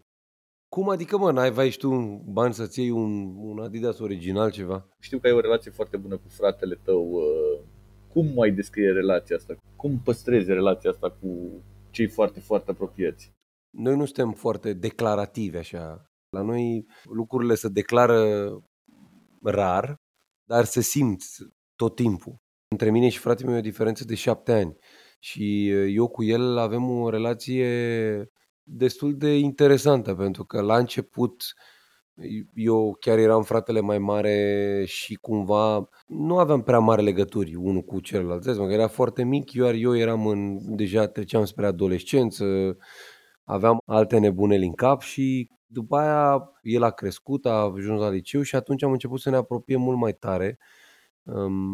Cum 0.68 0.90
adică, 0.90 1.18
mă, 1.18 1.32
n-ai 1.32 1.52
vai 1.52 1.70
și 1.70 1.78
tu 1.78 1.90
bani 2.26 2.54
să-ți 2.54 2.80
iei 2.80 2.90
un, 2.90 3.36
un 3.38 3.60
Adidas 3.60 4.00
original, 4.00 4.52
ceva? 4.52 4.88
Știu 5.00 5.20
că 5.20 5.28
ai 5.28 5.34
o 5.34 5.40
relație 5.40 5.72
foarte 5.72 5.98
bună 5.98 6.18
cu 6.18 6.28
fratele 6.28 6.76
tău. 6.84 7.12
Uh, 7.12 7.64
cum 8.08 8.34
mai 8.34 8.52
descrie 8.52 8.92
relația 8.92 9.36
asta? 9.36 9.56
Cum 9.76 10.00
păstrezi 10.04 10.50
relația 10.52 10.90
asta 10.90 11.10
cu 11.10 11.62
cei 11.90 12.08
foarte, 12.08 12.40
foarte 12.40 12.72
apropiați? 12.72 13.32
Noi 13.70 13.96
nu 13.96 14.06
suntem 14.06 14.32
foarte 14.32 14.74
declarativi 14.74 15.58
așa. 15.58 16.12
La 16.30 16.42
noi 16.42 16.86
lucrurile 17.04 17.56
se 17.56 17.68
declară 17.70 18.50
rar, 19.46 20.02
dar 20.44 20.66
se 20.66 20.82
simt 20.82 21.24
tot 21.76 21.96
timpul. 21.96 22.42
Între 22.68 22.92
mine 22.92 23.10
și 23.10 23.20
fratele 23.20 23.48
meu 23.48 23.56
e 23.56 23.60
o 23.60 23.64
diferență 23.64 24.06
de 24.06 24.16
șapte 24.16 24.54
ani 24.54 24.78
și 25.20 25.72
uh, 25.74 25.94
eu 25.96 26.08
cu 26.08 26.24
el 26.24 26.58
avem 26.58 26.90
o 26.90 27.10
relație 27.10 27.70
destul 28.64 29.18
de 29.18 29.38
interesantă, 29.38 30.16
pentru 30.16 30.46
că 30.46 30.62
la 30.62 30.78
început 30.78 31.44
eu 32.54 32.98
chiar 33.00 33.18
eram 33.18 33.44
fratele 33.44 33.80
mai 33.80 33.98
mare 33.98 34.84
și 34.88 35.14
cumva 35.14 35.90
nu 36.08 36.38
aveam 36.38 36.62
prea 36.62 36.80
mari 36.80 37.04
legături 37.04 37.56
unul 37.56 37.82
cu 37.82 38.00
celălalt. 38.00 38.44
Zici, 38.44 38.56
că 38.56 38.64
era 38.64 38.88
foarte 38.88 39.24
mic, 39.24 39.52
iar 39.52 39.74
eu 39.74 39.98
eram 39.98 40.28
în, 40.28 40.58
deja 40.76 41.08
treceam 41.08 41.46
spre 41.46 41.66
adolescență, 41.66 42.78
aveam 43.44 43.78
alte 43.86 44.18
nebuneli 44.18 44.66
în 44.66 44.74
cap 44.74 45.02
și 45.02 45.50
după 45.76 45.98
aia 45.98 46.52
el 46.62 46.84
a 46.84 46.90
crescut, 46.92 47.46
a 47.46 47.52
ajuns 47.52 48.00
la 48.00 48.10
liceu 48.10 48.42
și 48.42 48.56
atunci 48.56 48.84
am 48.84 48.92
început 48.92 49.20
să 49.20 49.30
ne 49.30 49.36
apropiem 49.36 49.82
mult 49.82 49.98
mai 49.98 50.14
tare. 50.14 50.58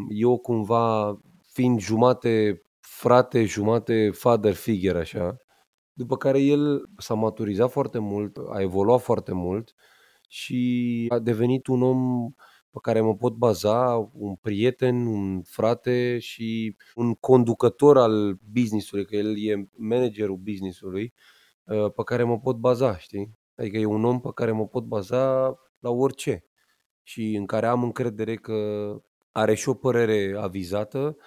Eu 0.10 0.38
cumva 0.38 1.18
fiind 1.54 1.80
jumate 1.80 2.62
frate, 2.80 3.46
jumate 3.46 4.10
father 4.14 4.54
figure 4.54 5.00
așa, 5.00 5.38
după 5.94 6.18
care 6.18 6.40
el 6.42 6.84
s-a 6.98 7.14
maturizat 7.14 7.72
foarte 7.72 8.00
mult, 8.00 8.38
a 8.52 8.62
evoluat 8.62 9.02
foarte 9.02 9.34
mult 9.34 9.76
și 10.28 11.06
a 11.10 11.20
devenit 11.20 11.68
un 11.68 11.82
om 11.82 12.32
pe 12.72 12.80
care 12.82 13.02
mă 13.02 13.16
pot 13.16 13.34
baza, 13.34 14.10
un 14.14 14.36
prieten, 14.36 15.06
un 15.06 15.42
frate 15.44 16.20
și 16.20 16.76
un 16.96 17.14
conducător 17.16 17.98
al 17.98 18.38
businessului, 18.52 19.06
că 19.06 19.16
el 19.16 19.36
e 19.50 19.70
managerul 19.78 20.38
businessului, 20.38 21.14
ă, 21.70 21.90
pe 21.90 22.04
care 22.04 22.24
mă 22.24 22.40
pot 22.40 22.56
baza, 22.58 22.98
știi? 22.98 23.40
Adică 23.62 23.78
e 23.78 23.86
un 23.86 24.06
om 24.06 24.20
pe 24.20 24.30
care 24.36 24.52
mă 24.52 24.68
pot 24.68 24.84
baza 24.84 25.56
la 25.80 25.90
orice 25.90 26.46
și 27.04 27.36
în 27.36 27.46
care 27.46 27.66
am 27.66 27.84
încredere 27.84 28.36
că 28.36 28.54
are 29.32 29.54
și 29.54 29.70
o 29.70 29.74
părere 29.74 30.36
avizată 30.40 31.18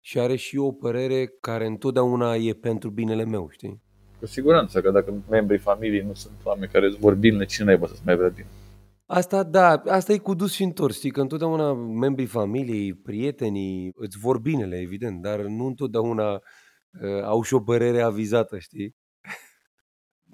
și 0.00 0.18
are 0.18 0.36
și 0.36 0.56
o 0.56 0.72
părere 0.72 1.26
care 1.40 1.66
întotdeauna 1.66 2.34
e 2.34 2.52
pentru 2.52 2.90
binele 2.90 3.24
meu, 3.24 3.48
știi? 3.50 3.82
Cu 4.18 4.26
siguranță 4.26 4.80
că 4.80 4.90
dacă 4.90 5.22
membrii 5.30 5.58
familiei 5.58 6.04
nu 6.04 6.14
sunt 6.14 6.34
oameni 6.44 6.72
care 6.72 6.86
îți 6.86 6.98
vor 6.98 7.14
bine, 7.14 7.44
cine 7.44 7.66
naiba 7.66 7.86
să-ți 7.86 8.02
mai 8.04 8.16
vrea 8.16 8.28
bine? 8.28 8.46
Asta, 9.06 9.42
da, 9.42 9.82
asta 9.86 10.12
e 10.12 10.18
cu 10.18 10.34
dus 10.34 10.52
și 10.52 10.62
întors, 10.62 10.96
știi, 10.96 11.10
că 11.10 11.20
întotdeauna 11.20 11.72
membrii 11.74 12.26
familiei, 12.26 12.94
prietenii 12.94 13.92
îți 13.94 14.18
vor 14.18 14.38
binele, 14.40 14.76
evident, 14.76 15.22
dar 15.22 15.40
nu 15.40 15.66
întotdeauna 15.66 16.32
uh, 16.32 17.22
au 17.24 17.42
și 17.42 17.54
o 17.54 17.60
părere 17.60 18.00
avizată, 18.00 18.58
știi? 18.58 18.96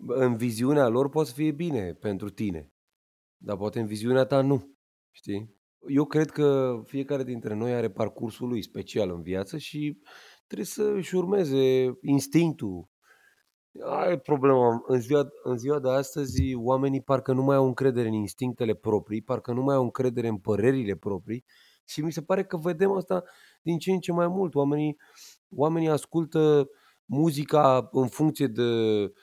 În 0.07 0.37
viziunea 0.37 0.89
lor 0.89 1.09
poate 1.09 1.29
să 1.29 1.35
fie 1.35 1.53
bine 1.53 1.93
pentru 1.93 2.31
tine, 2.31 2.73
dar 3.37 3.57
poate 3.57 3.81
în 3.81 3.87
viziunea 3.87 4.25
ta 4.25 4.41
nu, 4.41 4.77
știi? 5.11 5.63
Eu 5.89 6.05
cred 6.05 6.31
că 6.31 6.81
fiecare 6.85 7.25
dintre 7.25 7.55
noi 7.55 7.75
are 7.75 7.91
parcursul 7.91 8.49
lui 8.49 8.63
special 8.63 9.11
în 9.11 9.23
viață 9.23 9.59
și 9.59 10.01
trebuie 10.47 10.67
să 10.67 10.83
își 10.83 11.15
urmeze 11.15 11.93
instinctul, 12.01 12.89
ai 13.83 14.21
problema. 14.21 14.83
În 14.87 15.01
ziua, 15.01 15.29
în 15.43 15.57
ziua 15.57 15.79
de 15.79 15.91
astăzi, 15.91 16.55
oamenii 16.55 17.03
parcă 17.03 17.33
nu 17.33 17.43
mai 17.43 17.57
au 17.57 17.67
încredere 17.67 18.09
în 18.09 18.15
instinctele 18.15 18.75
proprii, 18.75 19.23
parcă 19.23 19.53
nu 19.53 19.63
mai 19.63 19.75
au 19.75 19.83
încredere 19.83 20.29
în 20.29 20.39
părerile 20.39 20.95
proprii 20.95 21.45
și 21.85 22.01
mi 22.01 22.13
se 22.13 22.23
pare 22.23 22.45
că 22.45 22.57
vedem 22.57 22.91
asta 22.91 23.25
din 23.63 23.79
ce 23.79 23.91
în 23.93 24.01
ce 24.01 24.13
mai 24.13 24.29
mult. 24.29 24.55
Oamenii, 24.55 24.97
oamenii 25.49 25.89
ascultă 25.89 26.69
muzica 27.05 27.89
în 27.93 28.07
funcție 28.07 28.47
de 28.47 28.63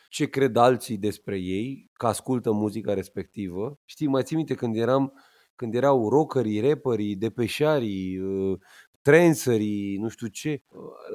ce 0.09 0.25
cred 0.25 0.55
alții 0.55 0.97
despre 0.97 1.37
ei, 1.37 1.89
că 1.93 2.07
ascultă 2.07 2.51
muzica 2.51 2.93
respectivă. 2.93 3.79
Știi, 3.85 4.07
mai 4.07 4.23
ții 4.23 4.35
minte 4.35 4.53
când 4.53 4.75
eram 4.75 5.13
când 5.55 5.75
erau 5.75 6.09
rockerii, 6.09 6.59
rapperii, 6.59 7.15
depeșarii, 7.15 8.19
uh, 8.19 8.59
influencerii, 9.05 9.97
nu 9.97 10.07
știu 10.07 10.27
ce. 10.27 10.63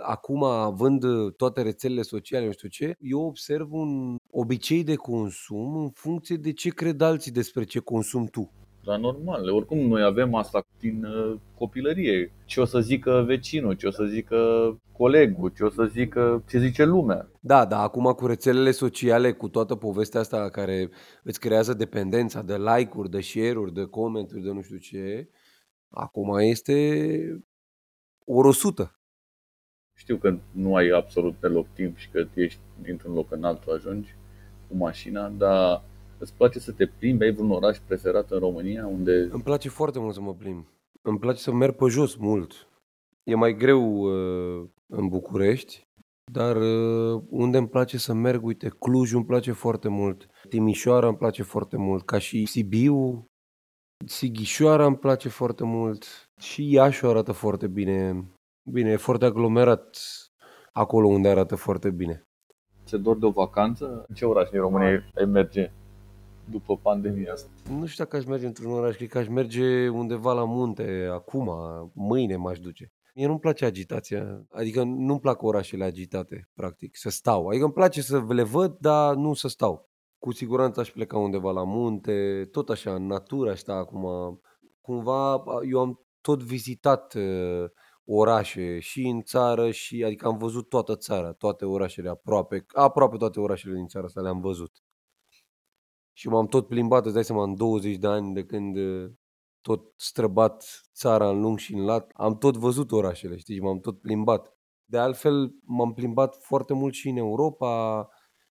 Acum, 0.03 0.43
având 0.43 1.05
toate 1.37 1.63
rețelele 1.63 2.03
sociale, 2.03 2.47
nu 2.47 2.53
știu 2.53 2.69
ce, 2.69 2.97
eu 3.01 3.21
observ 3.21 3.73
un 3.73 4.17
obicei 4.31 4.85
de 4.85 4.95
consum 4.95 5.77
în 5.77 5.91
funcție 5.91 6.37
de 6.37 6.53
ce 6.53 6.69
cred 6.69 7.01
alții 7.01 7.33
despre 7.33 7.65
ce 7.65 7.79
consum 7.79 8.27
tu. 8.27 8.53
Dar 8.87 8.99
normal, 8.99 9.49
oricum 9.49 9.79
noi 9.79 10.03
avem 10.03 10.35
asta 10.35 10.67
din 10.79 11.05
uh, 11.05 11.37
copilărie. 11.59 12.33
Ce 12.45 12.61
o 12.61 12.65
să 12.65 12.81
zică 12.81 13.23
vecinul, 13.27 13.75
ce 13.75 13.87
o 13.87 13.91
să 13.91 14.05
zică 14.05 14.37
colegul, 14.93 15.53
ce 15.57 15.65
o 15.65 15.71
să 15.71 15.85
zică 15.85 16.45
ce 16.49 16.59
zice 16.59 16.85
lumea. 16.85 17.31
Da, 17.41 17.65
da, 17.65 17.81
acum 17.81 18.05
cu 18.05 18.27
rețelele 18.27 18.71
sociale, 18.71 19.33
cu 19.33 19.49
toată 19.49 19.75
povestea 19.75 20.21
asta 20.21 20.49
care 20.51 20.91
îți 21.23 21.41
creează 21.41 21.75
dependența 21.75 22.43
de 22.43 22.57
like-uri, 22.57 23.11
de 23.11 23.21
share-uri, 23.21 23.73
de 23.73 23.85
comenturi, 23.85 24.43
de 24.43 24.51
nu 24.51 24.63
știu 24.63 24.77
ce, 24.77 25.29
acum 25.91 26.39
este 26.39 26.75
ori 28.25 28.49
100. 28.49 29.01
Știu 29.95 30.17
că 30.17 30.39
nu 30.53 30.75
ai 30.75 30.89
absolut 30.89 31.41
deloc 31.41 31.67
timp 31.73 31.97
și 31.97 32.11
că 32.11 32.27
ești 32.35 32.61
dintr-un 32.83 33.15
loc 33.15 33.33
în 33.33 33.45
altul 33.45 33.73
ajungi 33.73 34.15
cu 34.69 34.77
mașina, 34.77 35.29
dar 35.29 35.83
Îți 36.19 36.35
place 36.35 36.59
să 36.59 36.73
te 36.73 36.87
plimbi? 36.87 37.25
Ai 37.25 37.33
vreun 37.33 37.51
oraș 37.51 37.79
preferat 37.79 38.31
în 38.31 38.39
România? 38.39 38.87
Unde... 38.87 39.29
Îmi 39.31 39.43
place 39.43 39.69
foarte 39.69 39.99
mult 39.99 40.15
să 40.15 40.21
mă 40.21 40.35
plimb. 40.35 40.67
Îmi 41.03 41.19
place 41.19 41.39
să 41.39 41.53
merg 41.53 41.75
pe 41.75 41.87
jos 41.89 42.17
mult. 42.17 42.69
E 43.25 43.35
mai 43.35 43.57
greu 43.57 44.01
uh, 44.01 44.69
în 44.87 45.09
București, 45.09 45.87
dar 46.33 46.57
uh, 46.57 47.23
unde 47.29 47.59
îmi 47.59 47.69
place 47.69 47.99
să 47.99 48.13
merg, 48.13 48.45
uite, 48.45 48.69
Cluj 48.69 49.13
îmi 49.13 49.25
place 49.25 49.53
foarte 49.53 49.89
mult, 49.89 50.27
Timișoara 50.49 51.09
îmi 51.09 51.17
place 51.17 51.43
foarte 51.43 51.77
mult, 51.77 52.05
ca 52.05 52.19
și 52.19 52.47
Sibiu, 52.47 53.27
Sighișoara 54.05 54.87
îmi 54.87 54.99
place 54.99 55.29
foarte 55.29 55.65
mult 55.65 56.05
și 56.41 56.71
Iași 56.71 57.07
arată 57.07 57.33
foarte 57.33 57.67
bine. 57.67 58.25
Bine, 58.71 58.91
e 58.91 58.97
foarte 58.97 59.25
aglomerat 59.25 59.97
acolo 60.73 61.09
unde 61.09 61.29
arată 61.29 61.55
foarte 61.57 61.91
bine. 61.91 62.23
Ți-e 62.85 62.99
dor 62.99 63.19
de 63.19 63.27
o 63.27 63.31
vacanță? 63.31 64.05
În 64.09 64.15
ce 64.15 64.25
oraș 64.25 64.49
din 64.49 64.61
România 64.61 65.11
ai 65.15 65.25
merge? 65.25 65.73
După 66.51 66.77
pandemia 66.77 67.33
asta? 67.33 67.49
Nu 67.71 67.87
știu 67.87 68.05
dacă 68.05 68.17
aș 68.17 68.25
merge 68.25 68.47
într-un 68.47 68.73
oraș, 68.73 68.97
cred 68.97 69.09
că 69.09 69.19
aș 69.19 69.29
merge 69.29 69.89
undeva 69.89 70.33
la 70.33 70.45
munte, 70.45 71.09
acum, 71.13 71.51
mâine 71.95 72.37
m-aș 72.37 72.59
duce. 72.59 72.93
Mie 73.15 73.27
nu-mi 73.27 73.39
place 73.39 73.65
agitația, 73.65 74.47
adică 74.51 74.83
nu-mi 74.83 75.21
plac 75.21 75.43
orașele 75.43 75.85
agitate, 75.85 76.49
practic, 76.55 76.97
să 76.97 77.11
stau. 77.11 77.49
Adică 77.49 77.65
îmi 77.65 77.73
place 77.73 78.03
să 78.03 78.25
le 78.29 78.43
văd, 78.43 78.77
dar 78.79 79.15
nu 79.15 79.35
să 79.35 79.49
stau. 79.49 79.91
Cu 80.19 80.33
siguranță 80.33 80.81
aș 80.81 80.91
pleca 80.91 81.19
undeva 81.19 81.51
la 81.51 81.65
munte, 81.65 82.49
tot 82.51 82.69
așa, 82.69 82.95
în 82.95 83.07
natură 83.07 83.51
aș 83.51 83.59
sta 83.59 83.73
acum. 83.73 84.07
Cumva, 84.81 85.43
eu 85.71 85.81
am 85.81 86.01
tot 86.21 86.43
vizitat 86.43 87.15
uh, 87.15 87.65
orașe 88.05 88.79
și 88.79 89.07
în 89.07 89.23
țară 89.23 89.71
și 89.71 90.05
adică 90.05 90.27
am 90.27 90.37
văzut 90.37 90.69
toată 90.69 90.97
țara, 90.97 91.33
toate 91.33 91.65
orașele 91.65 92.09
aproape, 92.09 92.67
aproape 92.69 93.17
toate 93.17 93.41
orașele 93.41 93.75
din 93.75 93.87
țara 93.87 94.05
asta 94.05 94.21
le-am 94.21 94.41
văzut 94.41 94.71
și 96.19 96.29
m-am 96.29 96.47
tot 96.47 96.67
plimbat, 96.67 97.05
îți 97.05 97.15
dai 97.15 97.25
seama, 97.25 97.43
în 97.43 97.55
20 97.55 97.97
de 97.97 98.07
ani 98.07 98.35
de 98.35 98.45
când 98.45 98.77
uh, 98.77 99.11
tot 99.61 99.93
străbat 99.97 100.83
țara 100.95 101.29
în 101.29 101.41
lung 101.41 101.59
și 101.59 101.75
în 101.75 101.85
lat, 101.85 102.11
am 102.15 102.39
tot 102.39 102.57
văzut 102.57 102.93
orașele, 102.93 103.37
știi, 103.37 103.61
m-am 103.61 103.81
tot 103.81 104.01
plimbat. 104.01 104.57
De 104.85 104.99
altfel, 104.99 105.55
m-am 105.65 105.93
plimbat 105.93 106.37
foarte 106.41 106.75
mult 106.75 106.95
și 106.95 107.09
în 107.09 107.17
Europa, 107.17 108.09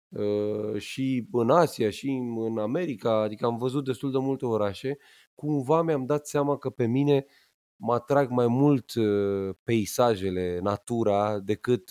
uh, 0.09 0.79
și 0.79 1.29
în 1.33 1.51
Asia, 1.51 1.91
și 1.91 2.09
în 2.37 2.59
America, 2.59 3.21
adică 3.21 3.47
am 3.47 3.57
văzut 3.57 3.85
destul 3.85 4.11
de 4.11 4.19
multe 4.19 4.47
orașe. 4.47 4.97
Cumva 5.35 5.83
mi-am 5.83 6.07
dat 6.07 6.27
seama 6.27 6.57
că 6.57 6.71
pe 6.71 6.87
mine 6.87 7.27
mă 7.77 7.95
atrag 7.95 8.31
mai 8.31 8.47
mult 8.47 8.95
uh, 8.95 9.55
peisajele, 9.63 10.59
natura, 10.63 11.39
decât 11.39 11.91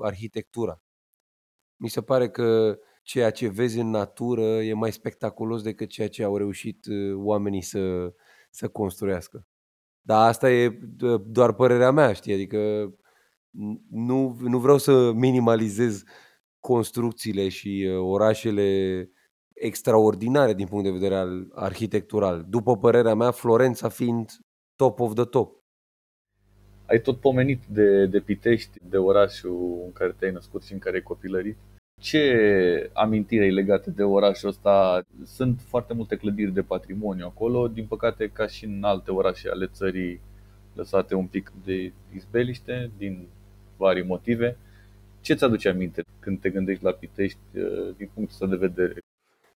arhitectura. 0.00 0.82
Mi 1.76 1.88
se 1.88 2.02
pare 2.02 2.30
că 2.30 2.78
ceea 3.08 3.30
ce 3.30 3.48
vezi 3.48 3.78
în 3.78 3.90
natură 3.90 4.42
e 4.42 4.72
mai 4.72 4.92
spectaculos 4.92 5.62
decât 5.62 5.88
ceea 5.88 6.08
ce 6.08 6.22
au 6.22 6.36
reușit 6.36 6.86
uh, 6.86 7.14
oamenii 7.14 7.62
să, 7.62 8.12
să 8.50 8.68
construiască. 8.68 9.46
Dar 10.00 10.28
asta 10.28 10.50
e 10.50 10.80
doar 11.24 11.52
părerea 11.52 11.90
mea, 11.90 12.12
știi? 12.12 12.32
Adică 12.32 12.92
nu, 13.90 14.36
nu 14.40 14.58
vreau 14.58 14.78
să 14.78 15.12
minimalizez 15.12 16.02
construcțiile 16.60 17.48
și 17.48 17.88
uh, 17.88 17.98
orașele 17.98 19.10
extraordinare 19.52 20.54
din 20.54 20.66
punct 20.66 20.84
de 20.84 20.90
vedere 20.90 21.14
al 21.14 21.48
arhitectural. 21.54 22.44
După 22.48 22.76
părerea 22.76 23.14
mea, 23.14 23.30
Florența 23.30 23.88
fiind 23.88 24.30
top 24.76 25.00
of 25.00 25.14
the 25.14 25.24
top. 25.24 25.62
Ai 26.86 27.00
tot 27.00 27.20
pomenit 27.20 27.64
de, 27.66 28.06
de 28.06 28.20
Pitești, 28.20 28.78
de 28.82 28.96
orașul 28.96 29.82
în 29.84 29.92
care 29.92 30.14
te-ai 30.18 30.32
născut 30.32 30.62
și 30.62 30.72
în 30.72 30.78
care 30.78 30.96
ai 30.96 31.02
copilărit. 31.02 31.56
Ce 31.98 32.90
amintire 32.92 33.50
legate 33.50 33.90
de 33.90 34.02
orașul 34.02 34.48
ăsta? 34.48 35.02
Sunt 35.24 35.60
foarte 35.60 35.94
multe 35.94 36.16
clădiri 36.16 36.52
de 36.52 36.62
patrimoniu 36.62 37.26
acolo, 37.26 37.68
din 37.68 37.86
păcate 37.86 38.28
ca 38.28 38.46
și 38.46 38.64
în 38.64 38.82
alte 38.82 39.10
orașe 39.10 39.48
ale 39.48 39.66
țării 39.66 40.20
lăsate 40.74 41.14
un 41.14 41.26
pic 41.26 41.52
de 41.64 41.92
izbeliște 42.14 42.90
din 42.96 43.28
vari 43.76 44.02
motive. 44.02 44.56
Ce 45.20 45.34
ți 45.34 45.44
aduce 45.44 45.68
aminte 45.68 46.02
când 46.20 46.40
te 46.40 46.50
gândești 46.50 46.84
la 46.84 46.90
Pitești 46.90 47.38
uh, 47.54 47.94
din 47.96 48.10
punctul 48.14 48.36
ăsta 48.42 48.46
de 48.46 48.66
vedere? 48.66 48.98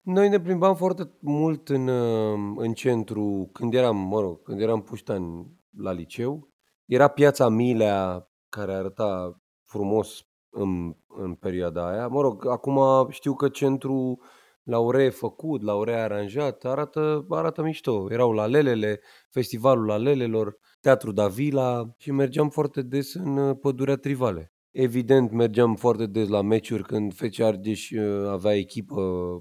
Noi 0.02 0.28
ne 0.28 0.40
plimbam 0.40 0.76
foarte 0.76 1.10
mult 1.18 1.68
în, 1.68 1.88
uh, 1.88 2.54
în 2.56 2.72
centru 2.72 3.50
când 3.52 3.74
eram, 3.74 3.96
mă 3.96 4.20
rog, 4.20 4.42
când 4.42 4.60
eram 4.60 4.82
puștani 4.82 5.46
la 5.76 5.92
liceu. 5.92 6.48
Era 6.84 7.08
piața 7.08 7.48
Milea 7.48 8.28
care 8.48 8.72
arăta 8.72 9.40
frumos 9.64 10.29
în, 10.50 10.94
în 11.08 11.34
perioada 11.34 11.90
aia. 11.90 12.06
Mă 12.06 12.20
rog, 12.20 12.46
acum 12.46 13.06
știu 13.10 13.34
că 13.34 13.48
centrul 13.48 14.18
l-au 14.62 14.90
refăcut, 14.90 15.62
l-au 15.62 15.82
rearanjat, 15.82 16.64
arată, 16.64 17.26
arată 17.28 17.62
mișto. 17.62 18.06
Erau 18.10 18.32
la 18.32 18.46
Lelele, 18.46 19.00
festivalul 19.30 19.86
la 19.86 19.96
Lelelor, 19.96 20.58
Teatru 20.80 21.12
Davila 21.12 21.94
și 21.98 22.10
mergeam 22.10 22.48
foarte 22.48 22.82
des 22.82 23.14
în 23.14 23.36
uh, 23.36 23.56
pădurea 23.60 23.96
Trivale. 23.96 24.52
Evident, 24.70 25.30
mergeam 25.30 25.74
foarte 25.74 26.06
des 26.06 26.28
la 26.28 26.42
meciuri 26.42 26.82
când 26.82 27.14
FC 27.14 27.40
Argeș 27.40 27.90
uh, 27.90 28.28
avea 28.28 28.56
echipă 28.56 29.00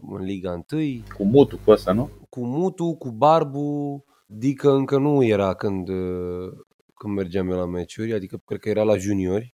în 0.10 0.24
Liga 0.24 0.64
1. 0.72 0.82
Cu 1.18 1.24
Mutu, 1.24 1.60
cu 1.66 1.72
asta, 1.72 1.92
nu? 1.92 2.10
Cu 2.30 2.46
Mutu, 2.46 2.96
cu 2.96 3.12
Barbu, 3.12 4.04
Dică 4.26 4.72
încă 4.72 4.98
nu 4.98 5.24
era 5.24 5.54
când, 5.54 5.90
uh, 5.90 6.52
când 6.94 7.16
mergeam 7.16 7.50
eu 7.50 7.58
la 7.58 7.66
meciuri, 7.66 8.14
adică 8.14 8.42
cred 8.46 8.60
că 8.60 8.70
era 8.70 8.84
la 8.84 8.98
juniori. 8.98 9.56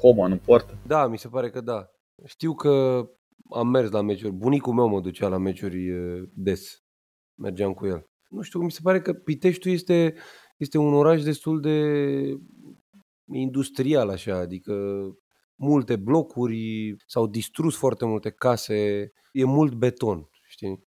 Coman 0.00 0.30
în 0.30 0.38
poartă? 0.38 0.78
Da, 0.86 1.06
mi 1.06 1.18
se 1.18 1.28
pare 1.28 1.50
că 1.50 1.60
da. 1.60 1.90
Știu 2.24 2.54
că 2.54 3.04
am 3.50 3.68
mers 3.68 3.90
la 3.90 4.00
meciuri. 4.00 4.32
Bunicul 4.32 4.72
meu 4.72 4.88
mă 4.88 5.00
ducea 5.00 5.28
la 5.28 5.38
meciuri 5.38 5.90
des. 6.34 6.84
Mergeam 7.34 7.72
cu 7.72 7.86
el. 7.86 8.10
Nu 8.28 8.42
știu, 8.42 8.60
mi 8.60 8.70
se 8.70 8.80
pare 8.82 9.00
că 9.00 9.12
Piteștiul 9.12 9.74
este, 9.74 10.14
este 10.56 10.78
un 10.78 10.94
oraș 10.94 11.22
destul 11.22 11.60
de 11.60 11.78
industrial 13.32 14.08
așa, 14.08 14.36
adică 14.36 14.74
multe 15.54 15.96
blocuri, 15.96 16.94
s-au 17.06 17.26
distrus 17.26 17.76
foarte 17.76 18.04
multe 18.04 18.30
case, 18.30 19.12
e 19.32 19.44
mult 19.44 19.74
beton, 19.74 20.28
știi? 20.48 20.88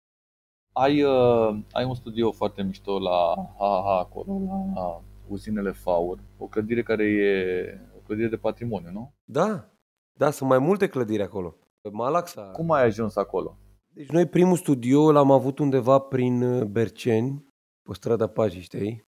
Ai, 0.73 1.03
uh, 1.03 1.59
ai 1.71 1.85
un 1.85 1.95
studio 1.95 2.33
foarte 2.33 2.63
mișto 2.63 2.99
la 2.99 3.35
HH 3.59 4.01
acolo, 4.01 4.41
la 4.75 5.03
uzinele 5.29 5.71
Faur, 5.71 6.25
o 6.39 6.47
clădire 6.47 6.83
care 6.83 7.05
e 7.05 7.65
clădire 8.05 8.29
de 8.29 8.37
patrimoniu, 8.37 8.91
nu? 8.91 9.15
Da, 9.25 9.75
da, 10.19 10.31
sunt 10.31 10.49
mai 10.49 10.59
multe 10.59 10.89
clădiri 10.89 11.23
acolo. 11.23 11.57
Malaxa. 11.93 12.51
Cum 12.51 12.71
ai 12.71 12.85
ajuns 12.85 13.17
acolo? 13.17 13.59
Deci 13.95 14.09
noi 14.09 14.27
primul 14.27 14.57
studio 14.57 15.13
l-am 15.13 15.31
avut 15.31 15.59
undeva 15.59 15.99
prin 15.99 16.43
uh, 16.43 16.65
Berceni, 16.65 17.47
pe 17.83 17.95
strada 17.95 18.27
Pajiștei, 18.27 19.05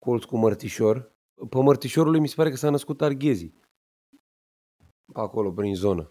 colț 0.00 0.24
cu 0.24 0.36
Mărtișor. 0.36 1.12
Pe 1.48 1.58
Mărtișorului 1.58 2.20
mi 2.20 2.28
se 2.28 2.34
pare 2.34 2.50
că 2.50 2.56
s-a 2.56 2.70
născut 2.70 3.02
Arghezii. 3.02 3.60
Pe 5.12 5.20
acolo, 5.20 5.52
prin 5.52 5.74
zonă. 5.74 6.08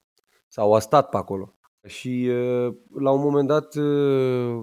Sau 0.48 0.74
a 0.74 0.80
stat 0.80 1.10
pe 1.10 1.18
acolo. 1.18 1.54
Și 1.88 2.28
uh, 2.30 2.76
la 3.00 3.12
un 3.12 3.22
moment 3.22 3.48
dat 3.48 3.76
uh, 3.76 4.62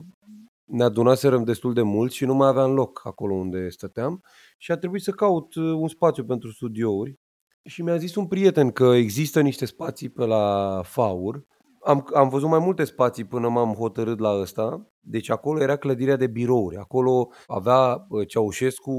ne 0.65 0.83
adunaserăm 0.83 1.45
destul 1.45 1.73
de 1.73 1.83
mult 1.83 2.13
și 2.13 2.25
nu 2.25 2.35
mai 2.35 2.49
aveam 2.49 2.75
loc 2.75 3.01
acolo 3.05 3.35
unde 3.35 3.69
stăteam 3.69 4.23
și 4.59 4.73
a 4.73 4.77
trebuit 4.77 5.03
să 5.03 5.11
caut 5.11 5.55
un 5.55 5.89
spațiu 5.89 6.25
pentru 6.25 6.51
studiouri 6.51 7.20
și 7.65 7.83
mi-a 7.83 7.97
zis 7.97 8.15
un 8.15 8.27
prieten 8.27 8.71
că 8.71 8.85
există 8.85 9.41
niște 9.41 9.65
spații 9.65 10.09
pe 10.09 10.25
la 10.25 10.81
Faur. 10.85 11.47
Am, 11.85 12.09
am 12.15 12.29
văzut 12.29 12.49
mai 12.49 12.59
multe 12.59 12.85
spații 12.85 13.25
până 13.25 13.49
m-am 13.49 13.73
hotărât 13.73 14.19
la 14.19 14.41
ăsta. 14.41 14.91
Deci 15.01 15.31
acolo 15.31 15.61
era 15.61 15.77
clădirea 15.77 16.17
de 16.17 16.27
birouri. 16.27 16.77
Acolo 16.77 17.29
avea 17.47 18.07
Ceaușescu 18.27 18.93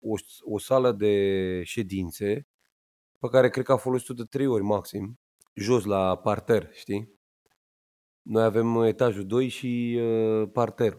o, 0.00 0.14
o 0.44 0.58
sală 0.58 0.92
de 0.92 1.62
ședințe 1.64 2.46
pe 3.18 3.28
care 3.28 3.48
cred 3.48 3.64
că 3.64 3.72
a 3.72 3.76
folosit-o 3.76 4.14
de 4.14 4.22
trei 4.22 4.46
ori 4.46 4.62
maxim, 4.62 5.18
jos 5.54 5.84
la 5.84 6.16
parter, 6.16 6.68
știi? 6.72 7.14
Noi 8.22 8.44
avem 8.44 8.82
etajul 8.82 9.26
2 9.26 9.48
și 9.48 10.00
uh, 10.00 10.48
parter. 10.52 10.98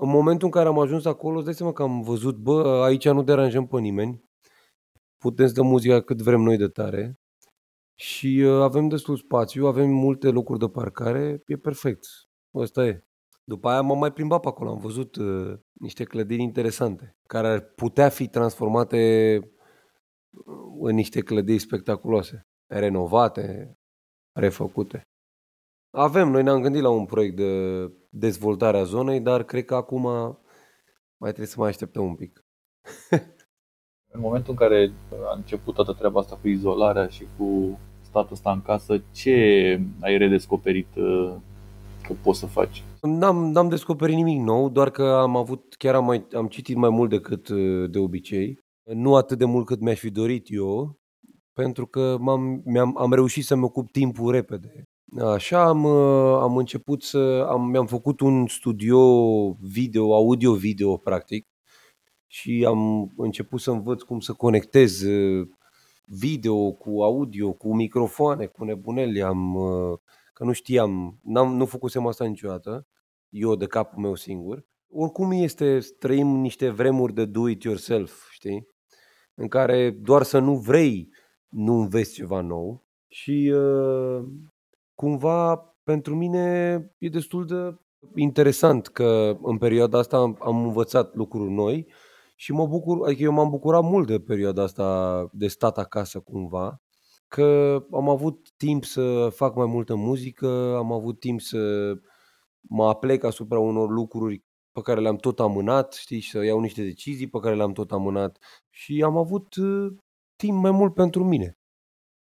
În 0.00 0.08
momentul 0.08 0.46
în 0.46 0.52
care 0.52 0.68
am 0.68 0.78
ajuns 0.78 1.04
acolo, 1.04 1.36
îți 1.36 1.44
dai 1.44 1.54
seama 1.54 1.72
că 1.72 1.82
am 1.82 2.02
văzut, 2.02 2.36
bă, 2.36 2.82
aici 2.84 3.08
nu 3.08 3.22
deranjăm 3.22 3.66
pe 3.66 3.80
nimeni, 3.80 4.25
putem 5.18 5.46
să 5.46 5.52
dăm 5.52 5.66
muzica 5.66 6.00
cât 6.00 6.22
vrem 6.22 6.40
noi 6.40 6.56
de 6.56 6.68
tare 6.68 7.20
și 7.98 8.42
uh, 8.44 8.62
avem 8.62 8.88
destul 8.88 9.16
spațiu, 9.16 9.66
avem 9.66 9.90
multe 9.90 10.28
locuri 10.28 10.58
de 10.58 10.68
parcare, 10.68 11.42
e 11.46 11.56
perfect. 11.56 12.06
Ăsta 12.54 12.86
e. 12.86 13.04
După 13.44 13.68
aia 13.68 13.80
m-am 13.80 13.98
mai 13.98 14.12
plimbat 14.12 14.40
pe 14.40 14.48
acolo, 14.48 14.70
am 14.70 14.78
văzut 14.78 15.16
uh, 15.16 15.58
niște 15.72 16.04
clădiri 16.04 16.42
interesante, 16.42 17.16
care 17.26 17.48
ar 17.48 17.60
putea 17.60 18.08
fi 18.08 18.28
transformate 18.28 19.38
uh, 20.30 20.78
în 20.80 20.94
niște 20.94 21.20
clădiri 21.20 21.58
spectaculoase, 21.58 22.46
renovate, 22.66 23.78
refăcute. 24.32 25.02
Avem, 25.90 26.28
noi 26.28 26.42
ne-am 26.42 26.60
gândit 26.60 26.82
la 26.82 26.90
un 26.90 27.06
proiect 27.06 27.36
de 27.36 27.82
dezvoltare 28.10 28.78
a 28.78 28.84
zonei, 28.84 29.20
dar 29.20 29.44
cred 29.44 29.64
că 29.64 29.74
acum 29.74 30.02
mai 31.16 31.30
trebuie 31.30 31.46
să 31.46 31.60
mai 31.60 31.68
așteptăm 31.68 32.04
un 32.04 32.14
pic. 32.14 32.44
în 34.16 34.22
momentul 34.22 34.50
în 34.50 34.56
care 34.56 34.92
a 35.30 35.34
început 35.36 35.74
toată 35.74 35.92
treaba 35.92 36.20
asta 36.20 36.38
cu 36.40 36.48
izolarea 36.48 37.06
și 37.06 37.26
cu 37.38 37.78
statul 38.02 38.32
ăsta 38.32 38.50
în 38.50 38.62
casă, 38.62 39.02
ce 39.12 39.32
ai 40.00 40.18
redescoperit 40.18 40.88
uh, 40.96 41.32
că 42.02 42.14
poți 42.22 42.38
să 42.38 42.46
faci? 42.46 42.82
N-am, 43.00 43.50
n-am 43.50 43.68
descoperit 43.68 44.14
nimic 44.14 44.40
nou, 44.40 44.68
doar 44.68 44.90
că 44.90 45.02
am 45.02 45.36
avut, 45.36 45.74
chiar 45.78 45.94
am, 45.94 46.04
mai, 46.04 46.26
am 46.36 46.46
citit 46.46 46.76
mai 46.76 46.90
mult 46.90 47.10
decât 47.10 47.48
uh, 47.48 47.90
de 47.90 47.98
obicei. 47.98 48.58
Nu 48.94 49.14
atât 49.14 49.38
de 49.38 49.44
mult 49.44 49.66
cât 49.66 49.80
mi-aș 49.80 49.98
fi 49.98 50.10
dorit 50.10 50.46
eu, 50.50 50.98
pentru 51.52 51.86
că 51.86 52.16
m-am, 52.20 52.62
mi-am, 52.64 52.98
am 52.98 53.12
reușit 53.12 53.44
să-mi 53.44 53.64
ocup 53.64 53.90
timpul 53.90 54.32
repede. 54.32 54.82
Așa 55.34 55.64
am, 55.64 55.84
uh, 55.84 56.38
am 56.40 56.56
început 56.56 57.02
să, 57.02 57.46
am, 57.50 57.68
mi-am 57.70 57.86
făcut 57.86 58.20
un 58.20 58.46
studio 58.46 59.00
video, 59.52 60.14
audio-video 60.14 60.96
practic 60.96 61.44
și 62.36 62.64
am 62.66 63.12
început 63.16 63.60
să 63.60 63.70
învăț 63.70 64.02
cum 64.02 64.20
să 64.20 64.32
conectez 64.32 65.02
uh, 65.02 65.48
video 66.04 66.72
cu 66.72 67.02
audio, 67.02 67.52
cu 67.52 67.74
microfoane, 67.74 68.46
cu 68.46 68.64
nebuneli. 68.64 69.22
Am, 69.22 69.54
uh, 69.54 69.98
că 70.32 70.44
nu 70.44 70.52
știam, 70.52 71.18
n-am, 71.22 71.56
nu 71.56 71.66
făcusem 71.66 72.06
asta 72.06 72.24
niciodată, 72.24 72.86
eu 73.28 73.54
de 73.54 73.66
capul 73.66 74.02
meu 74.02 74.14
singur. 74.14 74.66
Oricum 74.90 75.30
este, 75.30 75.78
trăim 75.98 76.26
niște 76.26 76.70
vremuri 76.70 77.14
de 77.14 77.24
do-it-yourself, 77.24 78.30
știi? 78.30 78.68
În 79.34 79.48
care 79.48 79.90
doar 79.90 80.22
să 80.22 80.38
nu 80.38 80.56
vrei, 80.56 81.08
nu 81.48 81.72
înveți 81.72 82.12
ceva 82.12 82.40
nou. 82.40 82.84
Și 83.08 83.52
uh, 83.54 84.24
cumva 84.94 85.56
pentru 85.84 86.16
mine 86.16 86.74
e 86.98 87.08
destul 87.08 87.46
de 87.46 87.76
interesant 88.14 88.86
că 88.86 89.36
în 89.42 89.58
perioada 89.58 89.98
asta 89.98 90.16
am, 90.16 90.38
am 90.40 90.64
învățat 90.64 91.14
lucruri 91.14 91.50
noi 91.50 91.86
și 92.38 92.52
mă 92.52 92.66
bucur, 92.66 93.06
adică 93.06 93.22
eu 93.22 93.32
m-am 93.32 93.50
bucurat 93.50 93.82
mult 93.82 94.06
de 94.06 94.20
perioada 94.20 94.62
asta 94.62 95.28
de 95.32 95.46
stat 95.46 95.78
acasă 95.78 96.20
cumva, 96.20 96.80
că 97.28 97.78
am 97.92 98.08
avut 98.08 98.48
timp 98.56 98.84
să 98.84 99.28
fac 99.34 99.54
mai 99.54 99.66
multă 99.66 99.94
muzică, 99.94 100.76
am 100.76 100.92
avut 100.92 101.20
timp 101.20 101.40
să 101.40 101.92
mă 102.60 102.88
aplec 102.88 103.24
asupra 103.24 103.58
unor 103.58 103.90
lucruri 103.90 104.44
pe 104.72 104.80
care 104.80 105.00
le-am 105.00 105.16
tot 105.16 105.40
amânat, 105.40 105.92
știi, 105.92 106.20
și 106.20 106.30
să 106.30 106.44
iau 106.44 106.60
niște 106.60 106.82
decizii 106.82 107.28
pe 107.28 107.38
care 107.38 107.54
le-am 107.54 107.72
tot 107.72 107.92
amânat 107.92 108.38
și 108.70 109.02
am 109.04 109.16
avut 109.16 109.54
uh, 109.54 109.92
timp 110.36 110.62
mai 110.62 110.70
mult 110.70 110.94
pentru 110.94 111.24
mine. 111.24 111.58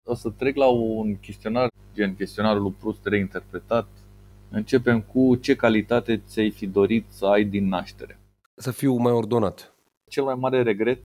O 0.03 0.13
să 0.13 0.29
trec 0.29 0.55
la 0.55 0.67
un 0.67 1.15
chestionar, 1.19 1.69
gen 1.93 2.15
chestionarul 2.15 2.61
lui 2.61 2.71
Proust 2.71 3.05
reinterpretat. 3.05 3.87
Începem 4.51 5.01
cu 5.01 5.35
ce 5.35 5.55
calitate 5.55 6.17
ți-ai 6.17 6.51
fi 6.51 6.67
dorit 6.67 7.05
să 7.09 7.25
ai 7.25 7.43
din 7.43 7.67
naștere? 7.67 8.19
Să 8.55 8.71
fiu 8.71 8.95
mai 8.95 9.11
ordonat. 9.11 9.78
Cel 10.09 10.23
mai 10.23 10.35
mare 10.35 10.61
regret? 10.63 11.01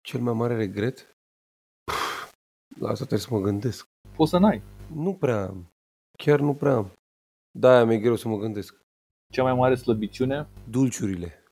Cel 0.00 0.20
mai 0.20 0.32
mare 0.32 0.56
regret? 0.56 1.16
Pff, 1.84 2.32
la 2.78 2.88
asta 2.88 3.04
trebuie 3.04 3.26
să 3.26 3.34
mă 3.34 3.40
gândesc. 3.40 3.86
Poți 4.16 4.30
să 4.30 4.38
n-ai. 4.38 4.62
Nu 4.94 5.14
prea 5.14 5.42
am. 5.46 5.66
Chiar 6.18 6.40
nu 6.40 6.54
prea 6.54 6.74
am. 6.74 6.92
Da, 7.58 7.84
mi-e 7.84 7.98
greu 7.98 8.16
să 8.16 8.28
mă 8.28 8.36
gândesc. 8.36 8.80
Cea 9.32 9.42
mai 9.42 9.54
mare 9.54 9.74
slăbiciune? 9.74 10.48
Dulciurile. 10.70 11.42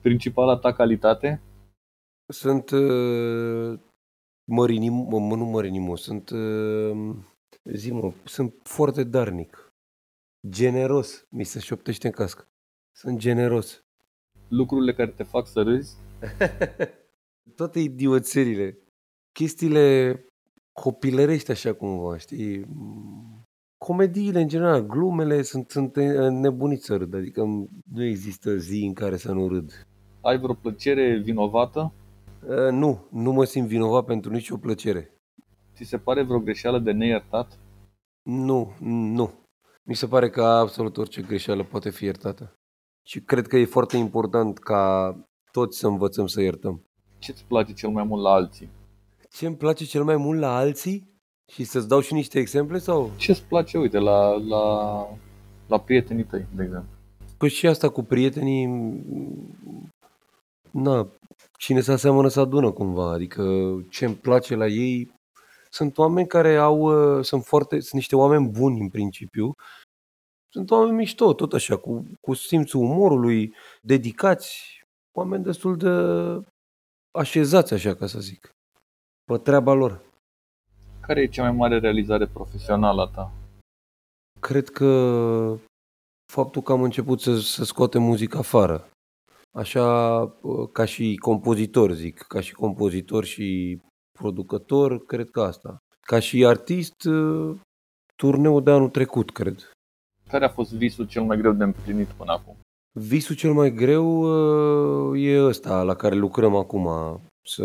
Principala 0.00 0.58
ta 0.58 0.72
calitate? 0.72 1.42
Sunt 2.32 2.70
uh, 2.70 3.78
mărinim, 4.44 4.92
mă, 4.92 5.36
nu 5.36 5.44
mărinimos, 5.44 6.02
sunt, 6.02 6.30
uh, 6.30 7.16
zi 7.64 7.92
mă, 7.92 8.12
sunt 8.24 8.54
foarte 8.62 9.04
darnic. 9.04 9.72
Generos, 10.48 11.26
mi 11.28 11.44
se 11.44 11.60
șoptește 11.60 12.06
în 12.06 12.12
cască. 12.12 12.48
Sunt 12.96 13.18
generos. 13.18 13.84
Lucrurile 14.48 14.94
care 14.94 15.10
te 15.10 15.22
fac 15.22 15.46
să 15.46 15.62
râzi? 15.62 15.96
Toate 17.56 17.78
idioțerile. 17.78 18.78
Chestiile 19.32 20.18
copilărești 20.72 21.50
așa 21.50 21.72
cumva, 21.72 22.16
știi? 22.16 22.66
Comediile 23.78 24.40
în 24.40 24.48
general, 24.48 24.86
glumele 24.86 25.42
sunt, 25.42 25.70
sunt 25.70 25.96
nebuniți 26.30 26.84
să 26.84 26.96
râd, 26.96 27.14
adică 27.14 27.42
nu 27.92 28.04
există 28.04 28.56
zi 28.56 28.84
în 28.84 28.92
care 28.92 29.16
să 29.16 29.32
nu 29.32 29.48
râd. 29.48 29.86
Ai 30.20 30.38
vreo 30.38 30.54
plăcere 30.54 31.18
vinovată? 31.18 31.92
Uh, 32.48 32.70
nu, 32.70 33.08
nu 33.10 33.32
mă 33.32 33.44
simt 33.44 33.66
vinovat 33.68 34.04
pentru 34.04 34.32
nicio 34.32 34.56
plăcere. 34.56 35.14
Ți 35.74 35.84
se 35.84 35.98
pare 35.98 36.22
vreo 36.22 36.40
greșeală 36.40 36.78
de 36.78 36.92
neiertat? 36.92 37.58
Nu, 38.22 38.72
nu. 38.80 39.30
Mi 39.82 39.94
se 39.94 40.06
pare 40.06 40.30
că 40.30 40.42
absolut 40.42 40.96
orice 40.96 41.22
greșeală 41.22 41.64
poate 41.64 41.90
fi 41.90 42.04
iertată. 42.04 42.54
Și 43.06 43.20
cred 43.20 43.46
că 43.46 43.56
e 43.56 43.64
foarte 43.64 43.96
important 43.96 44.58
ca 44.58 45.14
toți 45.52 45.78
să 45.78 45.86
învățăm 45.86 46.26
să 46.26 46.40
iertăm. 46.40 46.84
Ce 47.18 47.30
îți 47.30 47.44
place 47.44 47.72
cel 47.72 47.88
mai 47.88 48.04
mult 48.04 48.22
la 48.22 48.30
alții? 48.30 48.68
Ce 49.30 49.46
îmi 49.46 49.56
place 49.56 49.84
cel 49.84 50.04
mai 50.04 50.16
mult 50.16 50.38
la 50.38 50.56
alții? 50.56 51.08
Și 51.52 51.64
să-ți 51.64 51.88
dau 51.88 52.00
și 52.00 52.12
niște 52.12 52.38
exemple 52.38 52.78
sau? 52.78 53.10
Ce 53.16 53.30
îți 53.30 53.42
place, 53.42 53.78
uite, 53.78 53.98
la, 53.98 54.30
la, 54.30 55.06
la 55.66 55.80
prietenii 55.80 56.24
tăi, 56.24 56.46
de 56.54 56.62
exemplu? 56.62 56.88
Păi 57.38 57.48
și 57.48 57.66
asta 57.66 57.88
cu 57.88 58.02
prietenii, 58.02 58.66
na, 60.70 61.08
cine 61.58 61.80
se 61.80 61.92
aseamănă 61.92 62.28
să 62.28 62.40
adună 62.40 62.70
cumva, 62.70 63.12
adică 63.12 63.44
ce 63.90 64.04
îmi 64.04 64.14
place 64.14 64.54
la 64.54 64.66
ei, 64.66 65.12
sunt 65.70 65.98
oameni 65.98 66.26
care 66.26 66.56
au, 66.56 66.78
uh, 66.80 67.24
sunt 67.24 67.44
foarte, 67.44 67.80
sunt 67.80 67.92
niște 67.92 68.16
oameni 68.16 68.48
buni 68.48 68.80
în 68.80 68.88
principiu, 68.88 69.54
sunt 70.52 70.70
oameni 70.70 70.96
mișto, 70.96 71.34
tot 71.34 71.52
așa, 71.52 71.76
cu, 71.76 72.06
cu 72.20 72.34
simțul 72.34 72.80
umorului, 72.80 73.54
dedicați, 73.82 74.79
oameni 75.12 75.44
destul 75.44 75.76
de 75.76 75.90
așezați, 77.18 77.74
așa 77.74 77.94
ca 77.94 78.06
să 78.06 78.20
zic, 78.20 78.50
pe 79.24 79.38
treaba 79.38 79.72
lor. 79.72 80.02
Care 81.00 81.20
e 81.20 81.26
cea 81.26 81.42
mai 81.42 81.52
mare 81.52 81.78
realizare 81.78 82.26
profesională 82.26 83.02
a 83.02 83.08
ta? 83.08 83.32
Cred 84.40 84.68
că 84.68 84.88
faptul 86.32 86.62
că 86.62 86.72
am 86.72 86.82
început 86.82 87.20
să, 87.20 87.38
să 87.38 87.64
scoatem 87.64 88.02
muzică 88.02 88.38
afară. 88.38 88.88
Așa 89.52 90.26
ca 90.72 90.84
și 90.84 91.16
compozitor, 91.16 91.92
zic, 91.92 92.18
ca 92.18 92.40
și 92.40 92.54
compozitor 92.54 93.24
și 93.24 93.80
producător, 94.18 95.04
cred 95.04 95.30
că 95.30 95.40
asta. 95.40 95.78
Ca 96.00 96.18
și 96.18 96.46
artist, 96.46 96.94
turneul 98.16 98.62
de 98.62 98.70
anul 98.70 98.88
trecut, 98.88 99.30
cred. 99.30 99.70
Care 100.28 100.44
a 100.44 100.48
fost 100.48 100.72
visul 100.72 101.06
cel 101.06 101.22
mai 101.22 101.36
greu 101.36 101.52
de 101.52 101.64
împlinit 101.64 102.06
până 102.08 102.32
acum? 102.32 102.56
Visul 102.92 103.36
cel 103.36 103.52
mai 103.52 103.72
greu 103.72 105.16
e 105.16 105.42
ăsta 105.42 105.82
la 105.82 105.94
care 105.94 106.14
lucrăm 106.14 106.54
acum, 106.56 106.88
să 107.42 107.64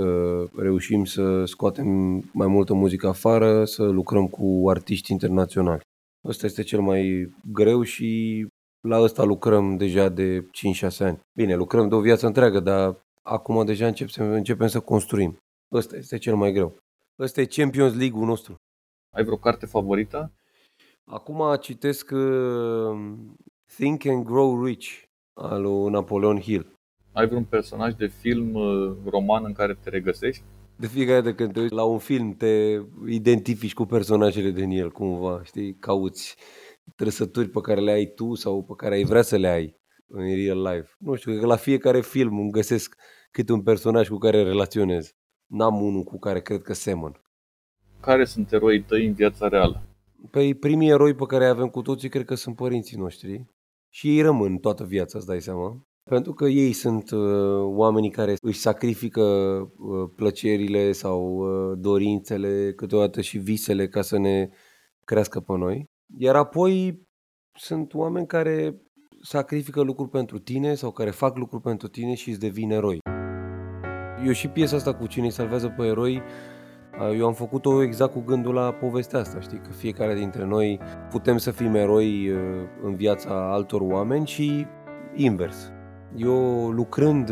reușim 0.55 1.05
să 1.05 1.45
scoatem 1.45 1.87
mai 2.33 2.47
multă 2.47 2.73
muzică 2.73 3.07
afară, 3.07 3.65
să 3.65 3.83
lucrăm 3.83 4.27
cu 4.27 4.69
artiști 4.69 5.11
internaționali. 5.11 5.81
Ăsta 6.27 6.45
este 6.45 6.63
cel 6.63 6.81
mai 6.81 7.33
greu 7.51 7.83
și 7.83 8.47
la 8.87 9.01
ăsta 9.01 9.23
lucrăm 9.23 9.77
deja 9.77 10.09
de 10.09 10.41
5-6 10.41 10.97
ani. 10.99 11.19
Bine, 11.37 11.55
lucrăm 11.55 11.89
de 11.89 11.95
o 11.95 12.01
viață 12.01 12.25
întreagă, 12.25 12.59
dar 12.59 13.01
acum 13.21 13.65
deja 13.65 13.87
începem, 13.87 14.31
începem 14.31 14.67
să 14.67 14.79
construim. 14.79 15.37
Ăsta 15.71 15.95
este 15.95 16.17
cel 16.17 16.35
mai 16.35 16.51
greu. 16.51 16.77
Ăsta 17.19 17.41
e 17.41 17.45
Champions 17.45 17.95
League-ul 17.95 18.25
nostru. 18.25 18.55
Ai 19.15 19.23
vreo 19.23 19.37
carte 19.37 19.65
favorită? 19.65 20.31
Acum 21.05 21.55
citesc 21.61 22.11
uh, 22.11 23.13
Think 23.75 24.05
and 24.05 24.25
Grow 24.25 24.63
Rich 24.63 25.04
al 25.35 25.61
lui 25.61 25.91
Napoleon 25.91 26.39
Hill. 26.39 26.73
Ai 27.11 27.27
vreun 27.27 27.43
personaj 27.43 27.93
de 27.93 28.07
film, 28.07 28.53
uh, 28.53 28.95
roman 29.09 29.43
în 29.45 29.53
care 29.53 29.77
te 29.83 29.89
regăsești? 29.89 30.43
De 30.75 30.87
fiecare 30.87 31.21
dată 31.21 31.35
când 31.35 31.53
te 31.53 31.59
uiți 31.59 31.73
la 31.73 31.83
un 31.83 31.97
film, 31.97 32.33
te 32.33 32.81
identifici 33.07 33.73
cu 33.73 33.85
personajele 33.85 34.49
din 34.49 34.69
el, 34.69 34.91
cumva, 34.91 35.41
știi? 35.43 35.75
Cauți 35.79 36.35
trăsături 36.95 37.49
pe 37.49 37.61
care 37.61 37.79
le 37.79 37.91
ai 37.91 38.05
tu 38.05 38.33
sau 38.33 38.63
pe 38.63 38.73
care 38.77 38.95
ai 38.95 39.03
vrea 39.03 39.21
să 39.21 39.37
le 39.37 39.47
ai 39.47 39.75
în 40.07 40.35
real 40.35 40.61
life. 40.61 40.89
Nu 40.99 41.15
știu, 41.15 41.39
că 41.39 41.45
la 41.45 41.55
fiecare 41.55 42.01
film 42.01 42.39
îmi 42.39 42.51
găsesc 42.51 42.95
câte 43.31 43.53
un 43.53 43.61
personaj 43.61 44.07
cu 44.07 44.17
care 44.17 44.43
relaționez. 44.43 45.13
N-am 45.45 45.81
unul 45.81 46.03
cu 46.03 46.19
care 46.19 46.41
cred 46.41 46.61
că 46.61 46.73
semăn. 46.73 47.21
Care 47.99 48.25
sunt 48.25 48.51
eroii 48.51 48.81
tăi 48.81 49.05
în 49.05 49.13
viața 49.13 49.47
reală? 49.47 49.83
Păi 50.31 50.53
primii 50.53 50.89
eroi 50.89 51.13
pe 51.13 51.25
care 51.25 51.45
avem 51.45 51.67
cu 51.67 51.81
toții 51.81 52.09
cred 52.09 52.25
că 52.25 52.35
sunt 52.35 52.55
părinții 52.55 52.97
noștri. 52.97 53.45
Și 53.95 54.17
ei 54.17 54.21
rămân 54.21 54.57
toată 54.57 54.83
viața, 54.83 55.17
îți 55.17 55.27
dai 55.27 55.41
seama. 55.41 55.87
Pentru 56.09 56.33
că 56.33 56.45
ei 56.45 56.73
sunt 56.73 57.11
uh, 57.11 57.61
oamenii 57.61 58.09
care 58.09 58.33
își 58.41 58.59
sacrifică 58.59 59.21
uh, 59.21 60.09
plăcerile 60.15 60.91
sau 60.91 61.35
uh, 61.35 61.77
dorințele, 61.77 62.73
câteodată 62.73 63.21
și 63.21 63.37
visele 63.37 63.87
ca 63.87 64.01
să 64.01 64.17
ne 64.17 64.49
crească 65.05 65.39
pe 65.39 65.53
noi. 65.57 65.85
Iar 66.17 66.35
apoi 66.35 67.01
sunt 67.53 67.93
oameni 67.93 68.27
care 68.27 68.81
sacrifică 69.21 69.81
lucruri 69.81 70.09
pentru 70.09 70.39
tine 70.39 70.73
sau 70.73 70.91
care 70.91 71.09
fac 71.09 71.37
lucruri 71.37 71.63
pentru 71.63 71.87
tine 71.87 72.13
și 72.13 72.29
îți 72.29 72.39
devin 72.39 72.71
eroi. 72.71 72.99
Eu 74.25 74.31
și 74.31 74.47
piesa 74.47 74.75
asta 74.75 74.95
cu 74.95 75.07
cine 75.07 75.29
salvează 75.29 75.73
pe 75.77 75.85
eroi, 75.85 76.21
eu 77.17 77.25
am 77.25 77.33
făcut-o 77.33 77.83
exact 77.83 78.11
cu 78.11 78.19
gândul 78.19 78.53
la 78.53 78.71
povestea 78.71 79.19
asta, 79.19 79.39
știi, 79.39 79.57
că 79.57 79.69
fiecare 79.71 80.13
dintre 80.13 80.45
noi 80.45 80.79
putem 81.09 81.37
să 81.37 81.51
fim 81.51 81.75
eroi 81.75 82.31
în 82.83 82.95
viața 82.95 83.51
altor 83.51 83.81
oameni 83.81 84.27
și 84.27 84.65
invers. 85.13 85.71
Eu 86.15 86.69
lucrând 86.69 87.31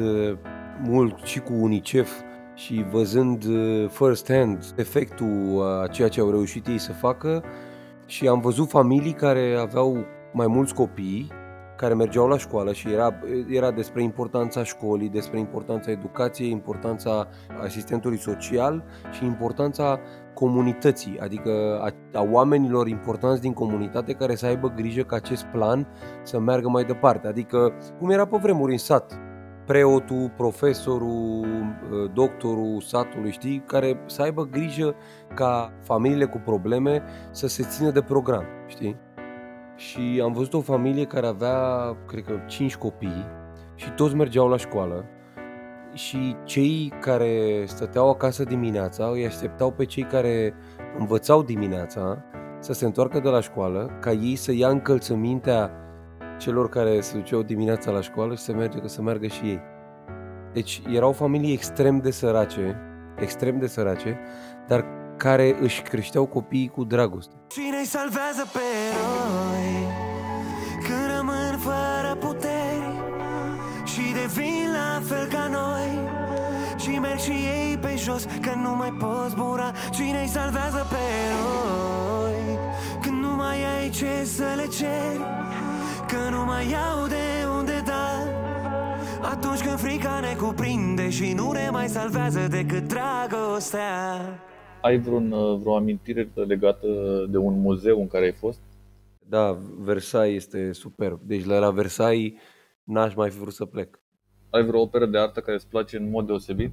mult 0.83 1.17
și 1.23 1.39
cu 1.39 1.53
UNICEF 1.53 2.11
și 2.53 2.85
văzând 2.91 3.45
first 3.89 4.31
hand 4.31 4.73
efectul 4.75 5.63
a 5.63 5.87
ceea 5.87 6.07
ce 6.07 6.19
au 6.19 6.29
reușit 6.29 6.67
ei 6.67 6.77
să 6.77 6.91
facă 6.91 7.43
și 8.05 8.27
am 8.27 8.39
văzut 8.39 8.69
familii 8.69 9.13
care 9.13 9.57
aveau 9.59 10.05
mai 10.33 10.47
mulți 10.47 10.73
copii 10.73 11.31
care 11.83 11.95
mergeau 11.95 12.27
la 12.27 12.37
școală 12.37 12.73
și 12.73 12.91
era, 12.91 13.19
era 13.47 13.71
despre 13.71 14.03
importanța 14.03 14.63
școlii, 14.63 15.09
despre 15.09 15.39
importanța 15.39 15.91
educației, 15.91 16.49
importanța 16.49 17.27
asistentului 17.63 18.17
social 18.17 18.83
și 19.11 19.25
importanța 19.25 19.99
comunității, 20.33 21.19
adică 21.19 21.79
a, 21.81 22.19
a 22.19 22.27
oamenilor 22.31 22.87
importanți 22.87 23.41
din 23.41 23.53
comunitate 23.53 24.13
care 24.13 24.35
să 24.35 24.45
aibă 24.45 24.73
grijă 24.75 25.01
ca 25.01 25.15
acest 25.15 25.43
plan 25.43 25.87
să 26.23 26.39
meargă 26.39 26.69
mai 26.69 26.83
departe. 26.83 27.27
Adică 27.27 27.73
cum 27.99 28.09
era 28.09 28.25
pe 28.25 28.37
vremuri 28.41 28.71
în 28.71 28.77
sat, 28.77 29.19
preotul, 29.65 30.33
profesorul, 30.37 31.45
doctorul 32.13 32.81
satului, 32.81 33.31
știi, 33.31 33.63
care 33.67 33.99
să 34.05 34.21
aibă 34.21 34.47
grijă 34.51 34.95
ca 35.33 35.73
familiile 35.81 36.25
cu 36.25 36.41
probleme 36.45 37.03
să 37.31 37.47
se 37.47 37.63
țină 37.63 37.89
de 37.89 38.01
program, 38.01 38.43
știi? 38.67 38.97
Și 39.87 40.21
am 40.23 40.33
văzut 40.33 40.53
o 40.53 40.61
familie 40.61 41.05
care 41.05 41.27
avea, 41.27 41.57
cred 42.07 42.23
că, 42.23 42.39
5 42.47 42.75
copii 42.75 43.25
și 43.75 43.91
toți 43.91 44.15
mergeau 44.15 44.47
la 44.47 44.57
școală 44.57 45.05
și 45.93 46.35
cei 46.43 46.93
care 47.01 47.63
stăteau 47.65 48.09
acasă 48.09 48.43
dimineața 48.43 49.05
îi 49.05 49.25
așteptau 49.25 49.71
pe 49.71 49.85
cei 49.85 50.03
care 50.03 50.53
învățau 50.97 51.43
dimineața 51.43 52.23
să 52.59 52.73
se 52.73 52.85
întoarcă 52.85 53.19
de 53.19 53.29
la 53.29 53.39
școală 53.39 53.97
ca 54.01 54.11
ei 54.11 54.35
să 54.35 54.53
ia 54.53 54.69
încălțămintea 54.69 55.71
celor 56.39 56.69
care 56.69 56.99
se 56.99 57.17
duceau 57.17 57.41
dimineața 57.41 57.91
la 57.91 58.01
școală 58.01 58.35
și 58.35 58.41
să 58.41 58.53
meargă, 58.53 58.87
să 58.87 59.01
meargă 59.01 59.27
și 59.27 59.45
ei. 59.45 59.61
Deci 60.53 60.81
erau 60.93 61.11
familii 61.11 61.53
extrem 61.53 61.99
de 61.99 62.11
sărace, 62.11 62.77
extrem 63.19 63.59
de 63.59 63.67
sărace, 63.67 64.19
dar 64.67 64.85
care 65.17 65.57
își 65.59 65.81
creșteau 65.81 66.25
copiii 66.25 66.67
cu 66.67 66.83
dragoste. 66.83 67.35
Cine 67.47 67.77
îi 67.77 67.85
salvează 67.85 68.49
pe 68.53 68.59
eroi 68.89 69.87
când 70.87 71.15
rămân 71.15 71.57
fără 71.59 72.15
puteri 72.19 72.87
și 73.83 74.01
devin 74.13 74.67
la 74.71 75.01
fel 75.09 75.27
ca 75.27 75.47
noi? 75.47 76.11
Și 76.77 76.99
merg 76.99 77.19
și 77.19 77.31
ei 77.31 77.77
pe 77.77 77.95
jos 77.97 78.23
că 78.41 78.51
nu 78.55 78.75
mai 78.75 78.93
poți 78.99 79.29
zbura. 79.29 79.71
Cine 79.91 80.21
îi 80.21 80.27
salvează 80.27 80.87
pe 80.89 81.01
eroi 81.27 82.59
când 83.01 83.21
nu 83.21 83.35
mai 83.35 83.57
ai 83.77 83.89
ce 83.89 84.23
să 84.23 84.53
le 84.55 84.67
ceri? 84.67 85.21
Că 86.07 86.29
nu 86.29 86.45
mai 86.45 86.75
au 86.91 87.07
de 87.07 87.45
unde 87.57 87.81
da. 87.85 88.09
Atunci 89.21 89.61
când 89.61 89.79
frica 89.79 90.19
ne 90.19 90.35
cuprinde 90.41 91.09
și 91.09 91.33
nu 91.33 91.51
ne 91.51 91.69
mai 91.71 91.87
salvează 91.87 92.47
decât 92.47 92.87
dragostea 92.87 94.19
ai 94.83 94.99
vreun, 94.99 95.31
uh, 95.31 95.59
vreo 95.59 95.75
amintire 95.75 96.31
legată 96.33 96.87
de 97.29 97.37
un 97.37 97.59
muzeu 97.59 97.99
în 98.01 98.07
care 98.07 98.25
ai 98.25 98.31
fost? 98.31 98.59
Da, 99.19 99.57
Versailles 99.77 100.43
este 100.43 100.71
superb. 100.71 101.19
Deci 101.21 101.45
la, 101.45 101.59
la 101.59 101.71
Versailles 101.71 102.33
n-aș 102.83 103.15
mai 103.15 103.29
fi 103.29 103.37
vrut 103.37 103.53
să 103.53 103.65
plec. 103.65 103.99
Ai 104.49 104.65
vreo 104.65 104.81
operă 104.81 105.05
de 105.05 105.17
artă 105.17 105.39
care 105.39 105.55
îți 105.55 105.67
place 105.67 105.97
în 105.97 106.09
mod 106.09 106.25
deosebit? 106.25 106.71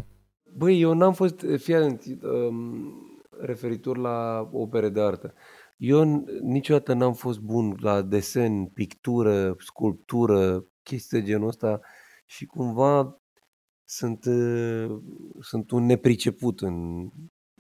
Băi, 0.57 0.81
eu 0.81 0.93
n-am 0.93 1.13
fost, 1.13 1.45
fie 1.57 1.99
um, 2.23 3.21
referitor 3.41 3.97
la 3.97 4.49
opere 4.53 4.89
de 4.89 5.01
artă. 5.01 5.35
Eu 5.77 6.25
niciodată 6.43 6.95
n-am 6.95 7.13
fost 7.13 7.41
bun 7.41 7.77
la 7.81 8.03
desen, 8.03 8.65
pictură, 8.65 9.55
sculptură, 9.59 10.67
chestii 10.83 11.21
de 11.21 11.27
genul 11.27 11.49
ăsta 11.49 11.81
și 12.27 12.47
cumva 12.47 13.21
sunt, 13.85 14.25
uh, 14.25 14.99
sunt 15.41 15.71
un 15.71 15.85
nepriceput 15.85 16.61
în, 16.61 17.09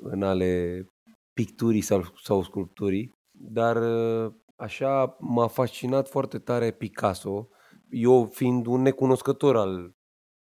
în 0.02 0.22
ale 0.22 0.84
picturii 1.32 1.80
sau, 1.80 2.02
sau 2.22 2.42
sculpturii, 2.42 3.12
dar 3.30 3.76
uh, 3.76 4.32
așa 4.56 5.16
m-a 5.18 5.46
fascinat 5.46 6.08
foarte 6.08 6.38
tare 6.38 6.70
Picasso, 6.70 7.48
eu 7.90 8.24
fiind 8.24 8.66
un 8.66 8.80
necunoscător 8.82 9.56
al 9.56 9.94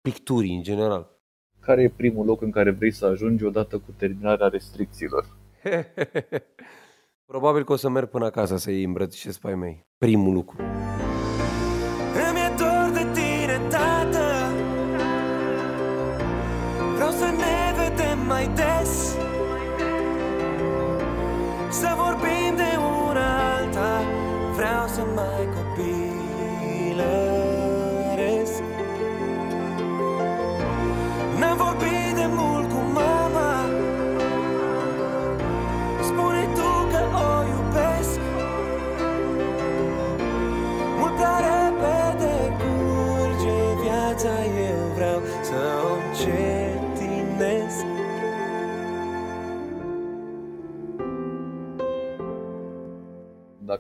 picturii 0.01 0.57
în 0.57 0.63
general. 0.63 1.19
Care 1.61 1.83
e 1.83 1.89
primul 1.89 2.27
loc 2.27 2.43
în 2.43 2.51
care 2.51 2.71
vrei 2.71 2.91
să 2.91 3.07
ajungi 3.07 3.45
odată 3.45 3.79
cu 3.79 3.95
terminarea 3.97 4.49
restricțiilor? 4.49 5.27
Probabil 7.31 7.65
că 7.65 7.73
o 7.73 7.77
să 7.77 7.89
merg 7.89 8.09
până 8.09 8.25
acasă 8.25 8.57
să-i 8.57 8.83
îmbrățișez 8.83 9.39
pe 9.39 9.49
ai 9.49 9.55
mei. 9.55 9.87
Primul 9.99 10.33
lucru. 10.33 10.57
Îmi 12.29 12.39
e 12.39 12.55
dor 12.59 12.91
de 12.93 13.11
tine, 13.13 13.61
tată 13.69 14.25
Vreau 16.95 17.11
să 17.11 17.25
ne 17.25 17.75
vedem 17.77 18.27
mai 18.27 18.47
des 18.55 18.80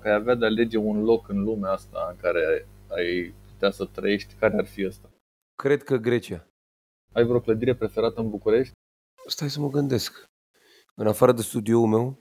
dacă 0.01 0.13
ai 0.15 0.21
avea 0.21 0.35
de 0.35 0.45
alege 0.45 0.77
un 0.77 1.03
loc 1.03 1.29
în 1.29 1.43
lumea 1.43 1.71
asta 1.71 2.07
în 2.11 2.17
care 2.17 2.69
ai 2.89 3.35
putea 3.53 3.71
să 3.71 3.85
trăiești, 3.85 4.35
care 4.35 4.57
ar 4.57 4.67
fi 4.67 4.87
ăsta? 4.87 5.11
Cred 5.55 5.83
că 5.83 5.97
Grecia. 5.97 6.47
Ai 7.13 7.25
vreo 7.25 7.41
clădire 7.41 7.75
preferată 7.75 8.21
în 8.21 8.31
București? 8.31 8.73
Stai 9.27 9.51
să 9.51 9.61
mă 9.61 9.69
gândesc. 9.69 10.25
În 10.95 11.07
afară 11.07 11.33
de 11.33 11.43
studioul 11.43 11.87
meu, 11.87 12.19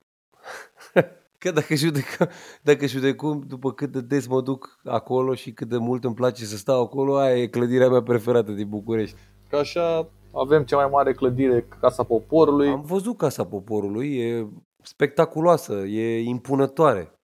că 1.42 1.52
dacă 1.52 1.76
judecă, 1.76 2.30
dacă 2.62 2.86
judecă 2.86 3.44
după 3.48 3.74
cât 3.74 3.92
de 3.92 4.02
des 4.02 4.28
mă 4.28 4.42
duc 4.42 4.80
acolo 4.84 5.34
și 5.34 5.52
cât 5.52 5.68
de 5.68 5.78
mult 5.78 6.04
îmi 6.04 6.16
place 6.16 6.46
să 6.46 6.58
stau 6.58 6.84
acolo, 6.84 7.18
aia 7.18 7.38
e 7.38 7.48
clădirea 7.48 7.90
mea 7.90 8.04
preferată 8.04 8.52
din 8.52 8.70
București. 8.70 9.18
Că 9.50 9.56
așa 9.56 10.10
avem 10.34 10.64
cea 10.64 10.76
mai 10.76 10.90
mare 10.92 11.14
clădire, 11.14 11.68
Casa 11.80 12.04
Poporului. 12.04 12.70
Am 12.70 12.82
văzut 12.82 13.18
Casa 13.18 13.46
Poporului, 13.46 14.18
e 14.18 14.48
spectaculoasă, 14.84 15.74
e 15.74 16.22
impunătoare 16.22 17.19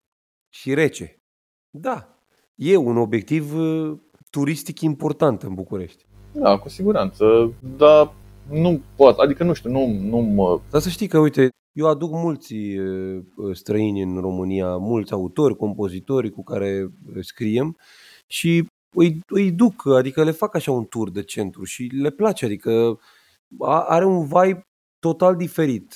și 0.55 0.73
rece. 0.73 1.21
Da, 1.69 2.19
e 2.55 2.75
un 2.75 2.97
obiectiv 2.97 3.55
uh, 3.55 3.97
turistic 4.29 4.81
important 4.81 5.43
în 5.43 5.53
București. 5.53 6.05
Da, 6.31 6.57
cu 6.57 6.69
siguranță, 6.69 7.53
dar 7.77 8.13
nu 8.49 8.81
pot, 8.95 9.17
adică 9.17 9.43
nu 9.43 9.53
știu, 9.53 9.71
nu, 9.71 9.87
nu 9.87 10.17
mă... 10.17 10.59
Dar 10.71 10.81
să 10.81 10.89
știi 10.89 11.07
că, 11.07 11.19
uite, 11.19 11.49
eu 11.71 11.87
aduc 11.87 12.11
mulți 12.11 12.53
uh, 12.53 13.23
străini 13.51 14.01
în 14.01 14.17
România, 14.19 14.77
mulți 14.77 15.13
autori, 15.13 15.55
compozitori 15.55 16.29
cu 16.29 16.43
care 16.43 16.83
uh, 16.83 17.23
scriem 17.23 17.77
și 18.27 18.67
îi, 18.93 19.19
îi 19.27 19.51
duc, 19.51 19.87
adică 19.87 20.23
le 20.23 20.31
fac 20.31 20.55
așa 20.55 20.71
un 20.71 20.85
tur 20.85 21.11
de 21.11 21.23
centru 21.23 21.63
și 21.63 21.83
le 21.83 22.09
place, 22.09 22.45
adică 22.45 22.99
are 23.87 24.05
un 24.05 24.23
vibe 24.25 24.67
total 24.99 25.35
diferit 25.35 25.95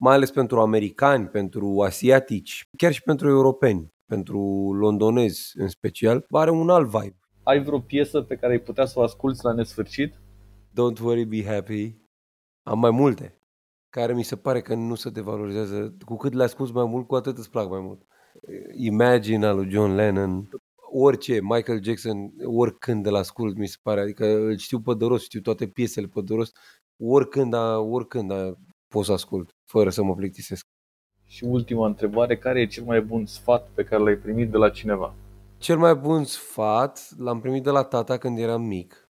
mai 0.00 0.14
ales 0.14 0.30
pentru 0.30 0.60
americani, 0.60 1.26
pentru 1.26 1.82
asiatici, 1.82 2.68
chiar 2.76 2.92
și 2.92 3.02
pentru 3.02 3.28
europeni, 3.28 3.92
pentru 4.06 4.40
londonezi 4.72 5.52
în 5.54 5.68
special, 5.68 6.24
are 6.30 6.50
un 6.50 6.70
alt 6.70 6.88
vibe. 6.88 7.18
Ai 7.42 7.62
vreo 7.62 7.80
piesă 7.80 8.22
pe 8.22 8.36
care 8.36 8.52
ai 8.52 8.58
putea 8.58 8.84
să 8.84 8.98
o 8.98 9.02
asculti 9.02 9.40
la 9.42 9.52
nesfârșit? 9.52 10.14
Don't 10.70 11.00
worry, 11.02 11.24
be 11.24 11.44
happy. 11.44 11.96
Am 12.62 12.78
mai 12.78 12.90
multe, 12.90 13.42
care 13.90 14.14
mi 14.14 14.22
se 14.22 14.36
pare 14.36 14.60
că 14.60 14.74
nu 14.74 14.94
se 14.94 15.10
devalorizează. 15.10 15.96
Cu 16.04 16.16
cât 16.16 16.32
le 16.32 16.42
asculti 16.42 16.72
mai 16.72 16.84
mult, 16.84 17.06
cu 17.06 17.14
atât 17.14 17.38
îți 17.38 17.50
plac 17.50 17.68
mai 17.68 17.80
mult. 17.80 18.02
Imagine 18.76 19.46
al 19.46 19.56
lui 19.56 19.70
John 19.70 19.94
Lennon. 19.94 20.48
orice, 20.90 21.40
Michael 21.42 21.82
Jackson, 21.82 22.32
oricând 22.44 23.02
de 23.02 23.10
la 23.10 23.18
ascult, 23.18 23.56
mi 23.56 23.66
se 23.66 23.76
pare, 23.82 24.00
adică 24.00 24.26
îl 24.26 24.56
știu 24.56 24.80
pe 24.80 24.94
de 24.94 25.04
rost, 25.04 25.24
știu 25.24 25.40
toate 25.40 25.66
piesele 25.66 26.06
pe 26.06 26.20
de 26.20 26.34
rost, 26.34 26.58
oricând, 26.98 27.54
a, 27.54 27.78
oricând 27.78 28.30
a, 28.30 28.58
pot 28.88 29.04
să 29.04 29.12
ascult, 29.12 29.50
fără 29.64 29.90
să 29.90 30.02
mă 30.02 30.14
plictisesc. 30.14 30.66
Și 31.24 31.44
ultima 31.44 31.86
întrebare, 31.86 32.38
care 32.38 32.60
e 32.60 32.66
cel 32.66 32.84
mai 32.84 33.00
bun 33.00 33.26
sfat 33.26 33.68
pe 33.74 33.84
care 33.84 34.02
l-ai 34.02 34.14
primit 34.16 34.50
de 34.50 34.56
la 34.56 34.70
cineva? 34.70 35.14
Cel 35.58 35.78
mai 35.78 35.94
bun 35.94 36.24
sfat 36.24 37.08
l-am 37.16 37.40
primit 37.40 37.62
de 37.62 37.70
la 37.70 37.82
tata 37.82 38.18
când 38.18 38.38
eram 38.38 38.62
mic 38.62 39.08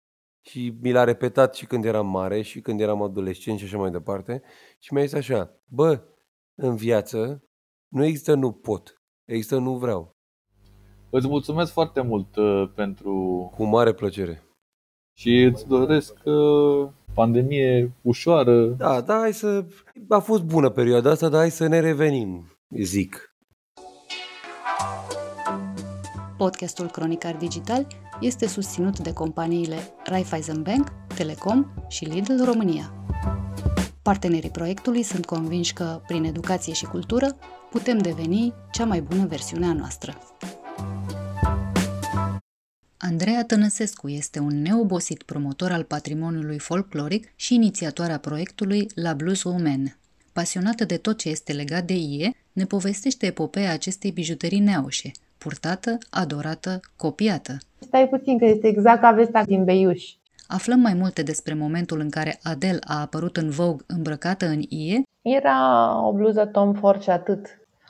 și 0.41 0.77
mi 0.81 0.93
l-a 0.93 1.05
repetat 1.05 1.55
și 1.55 1.67
când 1.67 1.85
eram 1.85 2.07
mare 2.07 2.43
și 2.43 2.61
când 2.61 2.81
eram 2.81 3.03
adolescent 3.03 3.59
și 3.59 3.65
așa 3.65 3.79
mai 3.79 3.91
departe 3.91 4.43
și 4.79 4.95
mi-a 4.95 5.05
zis 5.05 5.13
așa, 5.13 5.61
bă, 5.65 6.03
în 6.55 6.77
viață 6.77 7.45
nu 7.89 8.05
există 8.05 8.35
nu 8.35 8.53
pot, 8.53 9.03
există 9.25 9.59
nu 9.59 9.79
vreau. 9.79 10.17
Îți 11.11 11.29
mulțumesc 11.29 11.73
foarte 11.73 12.01
mult 12.01 12.37
uh, 12.37 12.71
pentru... 12.75 13.13
Cu 13.57 13.65
mare 13.65 13.93
plăcere. 13.93 14.50
Și 15.21 15.43
îți 15.43 15.67
doresc 15.67 16.13
uh, 16.25 16.89
pandemie 17.15 17.93
ușoară. 18.03 18.67
Da, 18.67 19.01
da, 19.01 19.19
hai 19.19 19.33
să... 19.33 19.65
A 20.09 20.19
fost 20.19 20.43
bună 20.43 20.71
perioada 20.71 21.11
asta, 21.11 21.29
dar 21.29 21.41
hai 21.41 21.51
să 21.51 21.67
ne 21.67 21.81
revenim, 21.81 22.59
zic. 22.83 23.35
Podcastul 26.37 26.87
Cronicar 26.87 27.37
Digital 27.37 27.87
este 28.21 28.47
susținut 28.47 28.99
de 28.99 29.13
companiile 29.13 29.77
Raiffeisen 30.05 30.63
Bank, 30.63 30.89
Telecom 31.15 31.67
și 31.89 32.05
Lidl 32.05 32.45
România. 32.45 32.95
Partenerii 34.03 34.51
proiectului 34.51 35.03
sunt 35.03 35.27
convinși 35.27 35.73
că, 35.73 36.01
prin 36.07 36.25
educație 36.25 36.73
și 36.73 36.85
cultură, 36.85 37.37
putem 37.71 37.99
deveni 37.99 38.55
cea 38.73 38.85
mai 38.85 39.01
bună 39.01 39.27
versiune 39.27 39.67
a 39.67 39.73
noastră. 39.73 40.15
Andreea 43.03 43.45
Tănăsescu 43.45 44.09
este 44.09 44.39
un 44.39 44.63
neobosit 44.63 45.23
promotor 45.23 45.71
al 45.71 45.83
patrimoniului 45.83 46.59
folcloric 46.59 47.33
și 47.37 47.55
inițiatoarea 47.55 48.19
proiectului 48.19 48.87
La 48.95 49.13
Blues 49.13 49.43
Women. 49.43 49.97
Pasionată 50.33 50.85
de 50.85 50.97
tot 50.97 51.19
ce 51.19 51.29
este 51.29 51.53
legat 51.53 51.85
de 51.85 51.95
ie, 51.95 52.35
ne 52.53 52.65
povestește 52.65 53.27
epopeea 53.27 53.73
acestei 53.73 54.11
bijuterii 54.11 54.59
neaușe, 54.59 55.11
purtată, 55.39 55.99
adorată, 56.11 56.81
copiată. 56.97 57.57
Stai 57.79 58.09
puțin 58.09 58.39
că 58.39 58.45
este 58.45 58.67
exact 58.67 59.01
ca 59.01 59.11
vesta 59.11 59.45
din 59.45 59.65
Beiuș. 59.65 60.05
Aflăm 60.47 60.81
mai 60.81 60.95
multe 60.95 61.23
despre 61.23 61.55
momentul 61.55 62.01
în 62.01 62.11
care 62.11 62.39
Adele 62.43 62.79
a 62.87 63.01
apărut 63.01 63.37
în 63.37 63.51
Vogue 63.51 63.85
îmbrăcată 63.87 64.47
în 64.47 64.63
ie. 64.69 65.03
Era 65.23 65.99
o 66.07 66.13
bluză 66.13 66.45
Tom 66.47 66.73
Ford 66.73 67.03
și 67.03 67.11
atât. 67.11 67.47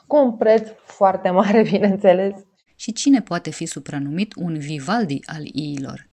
Cu 0.07 0.15
un 0.17 0.31
preț 0.31 0.67
foarte 0.85 1.29
mare, 1.29 1.61
bineînțeles. 1.71 2.33
Și 2.81 2.91
cine 2.91 3.21
poate 3.21 3.49
fi 3.49 3.65
supranumit 3.65 4.33
un 4.35 4.57
Vivaldi 4.57 5.19
al 5.25 5.45
iilor? 5.53 6.09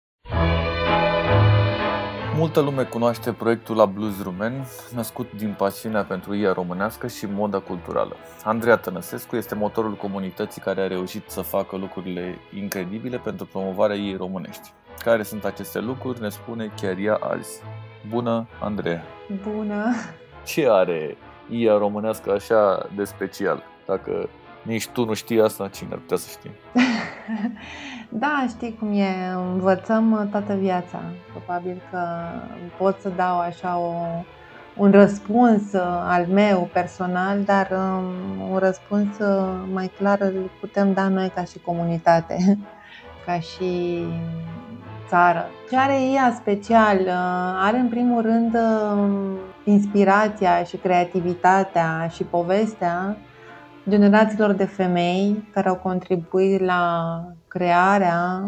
Multă 2.35 2.59
lume 2.59 2.83
cunoaște 2.83 3.31
proiectul 3.31 3.75
la 3.75 3.85
Blues 3.85 4.21
Rumen, 4.21 4.65
născut 4.95 5.33
din 5.33 5.55
pasiunea 5.57 6.03
pentru 6.03 6.35
ea 6.35 6.51
românească 6.51 7.07
și 7.07 7.25
moda 7.25 7.59
culturală. 7.59 8.15
Andreea 8.43 8.75
Tănăsescu 8.75 9.35
este 9.35 9.55
motorul 9.55 9.95
comunității 9.95 10.61
care 10.61 10.81
a 10.81 10.87
reușit 10.87 11.23
să 11.29 11.41
facă 11.41 11.75
lucrurile 11.77 12.37
incredibile 12.55 13.17
pentru 13.17 13.45
promovarea 13.45 13.95
ei 13.95 14.15
românești. 14.15 14.71
Care 15.03 15.23
sunt 15.23 15.45
aceste 15.45 15.79
lucruri, 15.79 16.21
ne 16.21 16.29
spune 16.29 16.71
chiar 16.81 16.97
ea 16.97 17.15
azi. 17.15 17.61
Bună, 18.09 18.47
Andreea! 18.61 19.03
Bună! 19.41 19.93
Ce 20.45 20.67
are 20.69 21.17
ea 21.49 21.77
românească 21.77 22.31
așa 22.31 22.89
de 22.95 23.03
special? 23.03 23.63
Dacă 23.85 24.29
nici 24.63 24.87
tu 24.87 25.05
nu 25.05 25.13
știi 25.13 25.41
asta, 25.41 25.67
cine 25.67 25.89
ar 25.91 25.97
putea 25.97 26.17
să 26.17 26.29
știe? 26.29 26.51
da, 28.23 28.45
știi 28.49 28.75
cum 28.79 28.91
e, 28.91 29.33
învățăm 29.53 30.27
toată 30.31 30.53
viața. 30.53 31.01
Probabil 31.31 31.81
că 31.91 31.99
pot 32.77 32.97
să 33.01 33.09
dau 33.15 33.39
așa 33.39 33.77
o, 33.77 33.93
un 34.77 34.91
răspuns 34.91 35.73
al 36.07 36.25
meu 36.25 36.69
personal, 36.73 37.41
dar 37.43 37.69
um, 37.71 38.51
un 38.51 38.57
răspuns 38.57 39.07
mai 39.73 39.91
clar 39.97 40.21
îl 40.21 40.51
putem 40.59 40.93
da 40.93 41.07
noi 41.07 41.31
ca 41.35 41.43
și 41.43 41.59
comunitate, 41.59 42.57
ca 43.25 43.39
și 43.39 44.03
țară. 45.07 45.45
Ce 45.69 45.77
are 45.77 46.01
ea 46.13 46.33
special? 46.35 46.99
Are 47.61 47.77
în 47.77 47.87
primul 47.87 48.21
rând 48.21 48.57
inspirația 49.63 50.63
și 50.63 50.77
creativitatea 50.77 52.07
și 52.13 52.23
povestea 52.23 53.17
generațiilor 53.89 54.51
de 54.51 54.65
femei 54.65 55.49
care 55.53 55.69
au 55.69 55.75
contribuit 55.75 56.61
la 56.61 57.21
crearea 57.47 58.43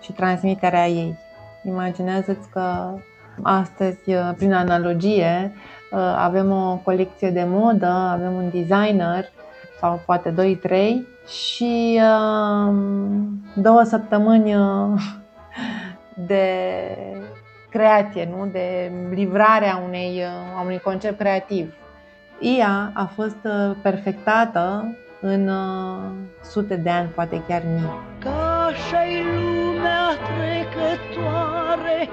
și 0.00 0.12
transmiterea 0.12 0.88
ei. 0.88 1.18
Imaginează-ți 1.64 2.48
că 2.48 2.94
astăzi, 3.42 4.10
prin 4.36 4.52
analogie, 4.52 5.52
avem 6.16 6.52
o 6.52 6.80
colecție 6.84 7.30
de 7.30 7.44
modă, 7.46 7.86
avem 7.86 8.32
un 8.32 8.50
designer 8.50 9.24
sau 9.80 10.00
poate 10.06 10.34
2-3 10.34 11.26
și 11.26 12.00
um, 12.68 13.42
două 13.54 13.82
săptămâni 13.82 14.54
de 16.14 16.44
creație, 17.70 18.28
nu? 18.36 18.46
de 18.46 18.92
livrarea 19.10 19.82
unei, 19.86 20.22
a 20.56 20.62
unui 20.62 20.78
concept 20.78 21.18
creativ. 21.18 21.74
IA 22.40 22.90
a 22.94 23.04
fost 23.04 23.44
uh, 23.44 23.76
perfectată 23.82 24.96
în 25.20 25.48
uh, 25.48 26.12
sute 26.42 26.76
de 26.76 26.90
ani, 26.90 27.08
poate 27.08 27.42
chiar 27.48 27.62
mii. 27.74 27.90
Ca 28.18 28.64
așa 28.66 29.02
lumea 29.34 30.08
trecătoare, 30.28 32.08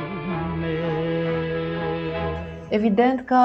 Evident 2.68 3.20
că 3.20 3.36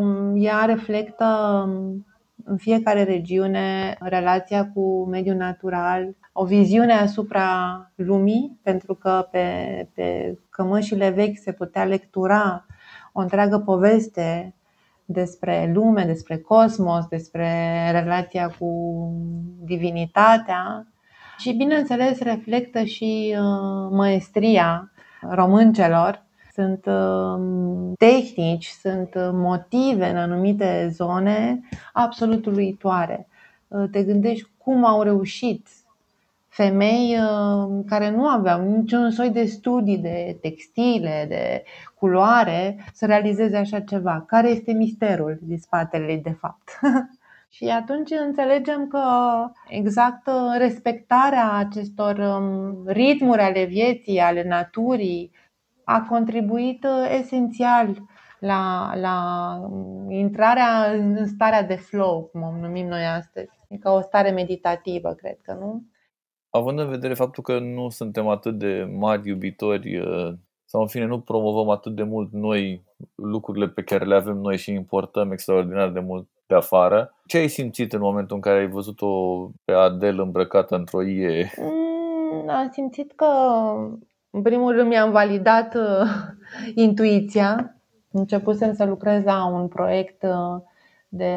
um, 0.00 0.32
ea 0.36 0.64
reflectă 0.64 1.24
um, 1.66 2.06
în 2.44 2.56
fiecare 2.56 3.02
regiune 3.02 3.96
relația 4.00 4.70
cu 4.74 5.06
mediul 5.10 5.36
natural, 5.36 6.16
o 6.40 6.44
viziune 6.44 6.92
asupra 6.92 7.50
lumii, 7.94 8.58
pentru 8.62 8.94
că 8.94 9.28
pe, 9.30 9.88
pe 9.94 10.38
cămășile 10.50 11.10
vechi 11.10 11.38
se 11.38 11.52
putea 11.52 11.84
lectura 11.84 12.66
o 13.12 13.20
întreagă 13.20 13.58
poveste 13.58 14.54
despre 15.04 15.70
lume, 15.74 16.04
despre 16.04 16.38
cosmos, 16.38 17.06
despre 17.06 17.50
relația 17.90 18.54
cu 18.58 18.68
divinitatea 19.64 20.86
și, 21.38 21.52
bineînțeles, 21.52 22.20
reflectă 22.20 22.82
și 22.82 23.36
uh, 23.38 23.90
maestria 23.90 24.90
româncelor. 25.30 26.26
Sunt 26.52 26.86
uh, 26.86 27.92
tehnici, 27.96 28.66
sunt 28.66 29.10
motive 29.32 30.10
în 30.10 30.16
anumite 30.16 30.88
zone 30.92 31.60
absolut 31.92 32.46
uluitoare. 32.46 33.28
Uh, 33.68 33.84
te 33.90 34.02
gândești 34.02 34.50
cum 34.56 34.84
au 34.84 35.02
reușit 35.02 35.66
femei 36.58 37.16
uh, 37.18 37.84
care 37.86 38.10
nu 38.10 38.26
aveau 38.26 38.62
niciun 38.62 39.10
soi 39.10 39.30
de 39.30 39.44
studii 39.44 39.98
de 39.98 40.38
textile, 40.40 41.26
de 41.28 41.64
culoare, 41.94 42.84
să 42.92 43.06
realizeze 43.06 43.56
așa 43.56 43.80
ceva. 43.80 44.24
Care 44.26 44.48
este 44.48 44.72
misterul 44.72 45.38
din 45.42 45.58
spatele 45.58 46.20
de 46.22 46.30
fapt? 46.30 46.80
Și 47.56 47.64
atunci 47.64 48.10
înțelegem 48.26 48.86
că 48.86 49.02
exact 49.68 50.26
uh, 50.26 50.34
respectarea 50.58 51.52
acestor 51.52 52.18
um, 52.18 52.82
ritmuri 52.86 53.40
ale 53.40 53.64
vieții, 53.64 54.18
ale 54.18 54.44
naturii, 54.48 55.30
a 55.84 56.06
contribuit 56.08 56.84
uh, 56.84 57.16
esențial 57.18 57.96
la, 58.38 58.92
la 58.94 59.16
um, 59.62 60.10
intrarea 60.10 60.90
în 60.92 61.26
starea 61.26 61.62
de 61.62 61.74
flow, 61.74 62.28
cum 62.32 62.42
o 62.42 62.60
numim 62.60 62.86
noi 62.86 63.04
astăzi. 63.04 63.50
Ca 63.80 63.92
o 63.92 64.00
stare 64.00 64.30
meditativă, 64.30 65.12
cred 65.12 65.36
că, 65.42 65.52
nu? 65.52 65.82
Având 66.50 66.78
în 66.78 66.88
vedere 66.88 67.14
faptul 67.14 67.42
că 67.42 67.58
nu 67.58 67.88
suntem 67.88 68.28
atât 68.28 68.58
de 68.58 68.88
mari 68.96 69.28
iubitori 69.28 69.98
uh, 69.98 70.32
sau 70.64 70.80
în 70.80 70.86
fine 70.86 71.04
nu 71.04 71.20
promovăm 71.20 71.68
atât 71.68 71.94
de 71.94 72.02
mult 72.02 72.32
noi 72.32 72.84
lucrurile 73.14 73.68
pe 73.68 73.82
care 73.82 74.04
le 74.04 74.14
avem 74.14 74.36
noi 74.36 74.56
și 74.56 74.72
importăm 74.72 75.32
extraordinar 75.32 75.90
de 75.90 76.00
mult 76.00 76.28
de 76.46 76.54
afară. 76.54 77.14
Ce 77.26 77.38
ai 77.38 77.48
simțit 77.48 77.92
în 77.92 78.00
momentul 78.00 78.36
în 78.36 78.42
care 78.42 78.58
ai 78.58 78.68
văzut-o 78.68 79.44
pe 79.64 79.72
Adele 79.72 80.22
îmbrăcată 80.22 80.74
într-o 80.74 81.02
ie? 81.02 81.50
Mm, 81.58 82.48
am 82.48 82.68
simțit 82.72 83.12
că, 83.12 83.26
în 84.30 84.42
primul 84.42 84.72
rând, 84.72 84.88
mi-am 84.88 85.10
validat 85.10 85.74
uh, 85.74 86.10
intuiția. 86.84 87.76
Începusem 88.10 88.74
să 88.74 88.84
lucrez 88.84 89.24
la 89.24 89.46
un 89.46 89.68
proiect 89.68 90.22
uh, 90.22 90.62
de 91.08 91.36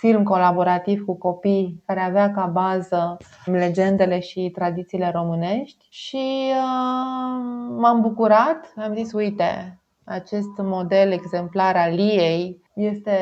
film 0.00 0.22
colaborativ 0.22 1.04
cu 1.04 1.16
copii 1.16 1.82
care 1.86 2.00
avea 2.00 2.30
ca 2.30 2.46
bază 2.46 3.16
legendele 3.44 4.20
și 4.20 4.50
tradițiile 4.54 5.10
românești 5.14 5.86
și 5.90 6.52
uh, 6.52 7.42
m-am 7.78 8.00
bucurat, 8.00 8.72
am 8.76 8.94
zis, 8.94 9.12
uite, 9.12 9.78
acest 10.04 10.56
model 10.56 11.12
exemplar 11.12 11.76
al 11.76 11.98
ei 11.98 12.62
este 12.74 13.16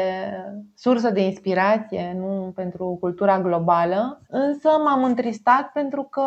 sursă 0.74 1.10
de 1.10 1.24
inspirație 1.24 2.14
nu 2.18 2.52
pentru 2.54 2.96
cultura 3.00 3.40
globală, 3.40 4.20
însă 4.28 4.68
m-am 4.84 5.04
întristat 5.04 5.70
pentru 5.72 6.02
că 6.02 6.26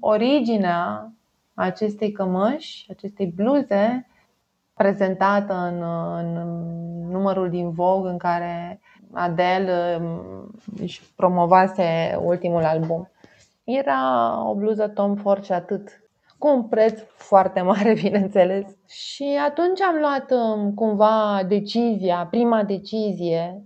originea 0.00 1.12
acestei 1.54 2.12
cămăși, 2.12 2.86
acestei 2.90 3.26
bluze, 3.36 4.06
prezentată 4.74 5.54
în, 5.54 5.82
în 6.18 6.50
numărul 7.10 7.50
din 7.50 7.70
Vogue 7.70 8.10
în 8.10 8.18
care 8.18 8.80
Adele 9.12 9.98
um, 10.00 10.50
își 10.80 11.02
promovase 11.16 12.18
ultimul 12.22 12.64
album. 12.64 13.10
Era 13.64 14.34
o 14.48 14.54
bluză 14.54 14.88
Tom 14.88 15.14
Ford 15.14 15.44
și 15.44 15.52
atât 15.52 16.00
cu 16.38 16.48
un 16.48 16.62
preț 16.62 17.00
foarte 17.16 17.60
mare, 17.60 17.92
bineînțeles. 18.02 18.66
Și 18.86 19.38
atunci 19.48 19.80
am 19.80 19.96
luat 20.00 20.30
um, 20.30 20.74
cumva 20.74 21.42
decizia, 21.48 22.26
prima 22.30 22.62
decizie, 22.62 23.64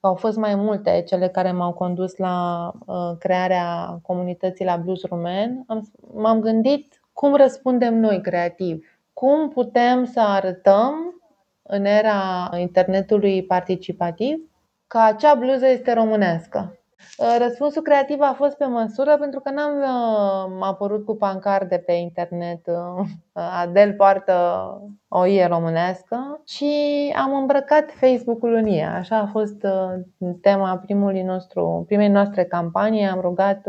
că 0.00 0.06
au 0.06 0.14
fost 0.14 0.36
mai 0.36 0.54
multe 0.54 1.02
cele 1.06 1.28
care 1.28 1.52
m-au 1.52 1.72
condus 1.72 2.16
la 2.16 2.70
uh, 2.86 3.16
crearea 3.18 3.98
comunității 4.02 4.64
la 4.64 4.76
Blues 4.76 5.04
Rumen. 5.04 5.64
Am, 5.66 5.90
m-am 6.14 6.40
gândit 6.40 7.00
cum 7.12 7.34
răspundem 7.34 7.98
noi 7.98 8.20
creativ, 8.20 8.86
cum 9.12 9.48
putem 9.48 10.04
să 10.04 10.20
arătăm 10.20 10.94
în 11.62 11.84
era 11.84 12.50
internetului 12.56 13.44
participativ 13.44 14.53
că 14.94 15.00
acea 15.00 15.34
bluză 15.34 15.66
este 15.66 15.92
românească. 15.92 16.78
Uh, 17.18 17.36
răspunsul 17.38 17.82
creativ 17.82 18.20
a 18.20 18.34
fost 18.36 18.56
pe 18.56 18.64
măsură 18.64 19.16
pentru 19.18 19.40
că 19.40 19.50
n-am 19.50 19.76
uh, 19.78 20.66
apărut 20.66 21.04
cu 21.04 21.16
pancarde 21.16 21.78
pe 21.78 21.92
internet 21.92 22.66
uh, 22.66 23.06
Adel 23.62 23.92
poartă 23.92 24.34
o 25.08 25.26
ie 25.26 25.46
românească 25.46 26.42
și 26.46 26.72
am 27.16 27.36
îmbrăcat 27.36 27.90
Facebook-ul 27.90 28.54
în 28.54 28.66
ea. 28.66 28.94
Așa 28.94 29.16
a 29.16 29.26
fost 29.26 29.66
tema 30.40 30.76
primului 30.76 31.22
nostru, 31.22 31.84
primei 31.86 32.08
noastre 32.08 32.44
campanii. 32.44 33.04
Am 33.04 33.20
rugat 33.20 33.68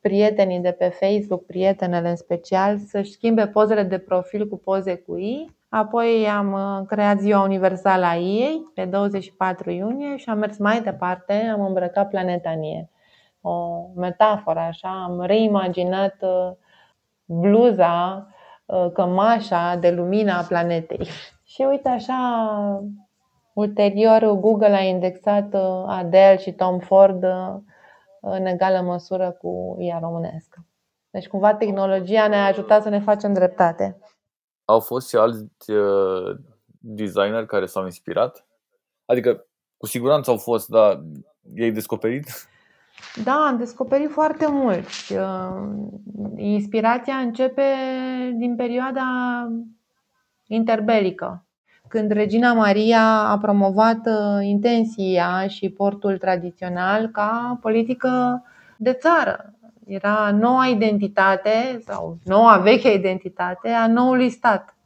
prietenii 0.00 0.60
de 0.60 0.72
pe 0.72 0.88
Facebook, 1.00 1.46
prietenele 1.46 2.08
în 2.08 2.16
special, 2.16 2.78
să-și 2.78 3.10
schimbe 3.10 3.46
pozele 3.46 3.82
de 3.82 3.98
profil 3.98 4.48
cu 4.48 4.56
poze 4.56 4.96
cu 4.96 5.18
ei 5.18 5.58
Apoi 5.70 6.28
am 6.28 6.52
uh, 6.52 6.86
creat 6.86 7.18
Ziua 7.18 7.42
Universală 7.42 8.04
a 8.04 8.16
ei 8.16 8.70
pe 8.74 8.84
24 8.84 9.70
iunie 9.70 10.16
și 10.16 10.30
am 10.30 10.38
mers 10.38 10.58
mai 10.58 10.82
departe, 10.82 11.32
am 11.32 11.60
îmbrăcat 11.60 12.08
planeta 12.08 12.50
în 12.50 12.62
ei. 12.62 12.90
O 13.40 13.86
metaforă 13.94 14.58
așa, 14.58 15.02
am 15.04 15.20
reimaginat 15.20 16.16
uh, 16.20 16.52
bluza, 17.24 18.26
uh, 18.66 18.90
cămașa 18.92 19.76
de 19.76 19.90
lumina 19.90 20.38
a 20.38 20.42
planetei. 20.42 21.06
Și 21.52 21.62
uite 21.62 21.88
așa, 21.88 22.82
ulterior 23.52 24.24
Google 24.24 24.74
a 24.74 24.82
indexat 24.82 25.54
Adele 25.86 26.36
și 26.36 26.52
Tom 26.52 26.78
Ford 26.78 27.24
în 28.20 28.46
egală 28.46 28.80
măsură 28.80 29.30
cu 29.30 29.76
ea 29.78 29.98
românească. 29.98 30.66
Deci 31.10 31.28
cumva 31.28 31.54
tehnologia 31.54 32.26
ne-a 32.28 32.44
ajutat 32.46 32.82
să 32.82 32.88
ne 32.88 33.00
facem 33.00 33.32
dreptate 33.32 33.98
au 34.70 34.80
fost 34.80 35.08
și 35.08 35.16
alți 35.16 35.70
uh, 35.70 36.36
designeri 36.78 37.46
care 37.46 37.66
s-au 37.66 37.84
inspirat? 37.84 38.46
Adică, 39.04 39.46
cu 39.76 39.86
siguranță 39.86 40.30
au 40.30 40.36
fost, 40.36 40.68
dar 40.68 41.02
ei 41.54 41.72
descoperit? 41.72 42.48
Da, 43.24 43.46
am 43.48 43.56
descoperit 43.56 44.10
foarte 44.10 44.46
mult. 44.48 44.86
Uh, 45.10 45.72
inspirația 46.36 47.14
începe 47.14 47.62
din 48.36 48.56
perioada 48.56 49.02
interbelică, 50.46 51.44
când 51.88 52.10
Regina 52.10 52.52
Maria 52.52 53.02
a 53.28 53.38
promovat 53.38 54.06
uh, 54.06 54.38
intensia 54.42 55.46
și 55.48 55.68
portul 55.68 56.18
tradițional 56.18 57.08
ca 57.08 57.58
politică 57.60 58.42
de 58.76 58.92
țară. 58.92 59.54
Era 59.90 60.30
noua 60.30 60.66
identitate 60.66 61.80
sau 61.86 62.18
noua 62.24 62.56
veche 62.56 62.92
identitate 62.92 63.68
a 63.68 63.86
noului 63.86 64.30
stat. 64.30 64.76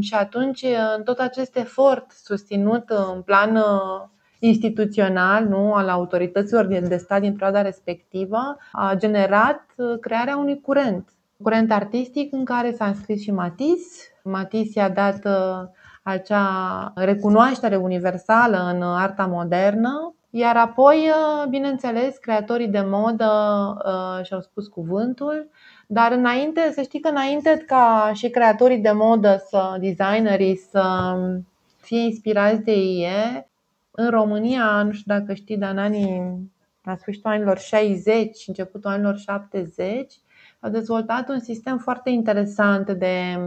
Și 0.00 0.14
atunci, 0.14 0.64
în 0.96 1.02
tot 1.02 1.18
acest 1.18 1.56
efort 1.56 2.10
susținut 2.10 2.90
în 2.90 3.22
plan 3.22 3.56
uh, 3.56 4.08
instituțional 4.38 5.44
nu, 5.44 5.72
al 5.72 5.88
autorităților 5.88 6.66
de 6.66 6.96
stat 6.96 7.20
din 7.20 7.32
perioada 7.32 7.62
respectivă, 7.62 8.56
a 8.72 8.94
generat 8.94 9.64
uh, 9.76 9.98
crearea 10.00 10.36
unui 10.36 10.60
curent. 10.60 11.08
Curent 11.42 11.72
artistic 11.72 12.32
în 12.32 12.44
care 12.44 12.72
s-a 12.72 12.86
înscris 12.86 13.22
și 13.22 13.30
Matisse. 13.30 14.20
Matisse 14.22 14.78
i-a 14.78 14.88
dat 14.88 15.24
uh, 15.24 15.68
acea 16.02 16.92
recunoaștere 16.94 17.76
universală 17.76 18.70
în 18.74 18.82
arta 18.82 19.26
modernă 19.26 20.13
iar 20.36 20.56
apoi, 20.56 20.96
uh, 20.96 21.48
bineînțeles, 21.48 22.16
creatorii 22.16 22.68
de 22.68 22.80
modă 22.80 23.26
uh, 23.86 24.24
și-au 24.24 24.40
spus 24.40 24.66
cuvântul, 24.66 25.50
dar 25.86 26.12
înainte, 26.12 26.70
să 26.72 26.82
știi 26.82 27.00
că 27.00 27.08
înainte 27.08 27.64
ca 27.66 28.10
și 28.14 28.30
creatorii 28.30 28.78
de 28.78 28.90
modă, 28.90 29.42
să 29.48 29.76
designerii 29.80 30.56
să 30.56 31.14
fie 31.80 31.98
inspirați 31.98 32.62
de 32.62 32.72
ei, 32.72 33.48
în 33.90 34.10
România, 34.10 34.82
nu 34.82 34.92
știu 34.92 35.14
dacă 35.14 35.34
știi, 35.34 35.56
dar 35.56 35.70
în 35.70 35.78
anii, 35.78 36.50
la 36.82 36.96
sfârșitul 36.96 37.30
anilor 37.30 37.58
60, 37.58 38.44
începutul 38.46 38.90
anilor 38.90 39.16
70, 39.16 40.14
au 40.60 40.70
dezvoltat 40.70 41.28
un 41.28 41.40
sistem 41.40 41.78
foarte 41.78 42.10
interesant 42.10 42.90
de 42.90 43.38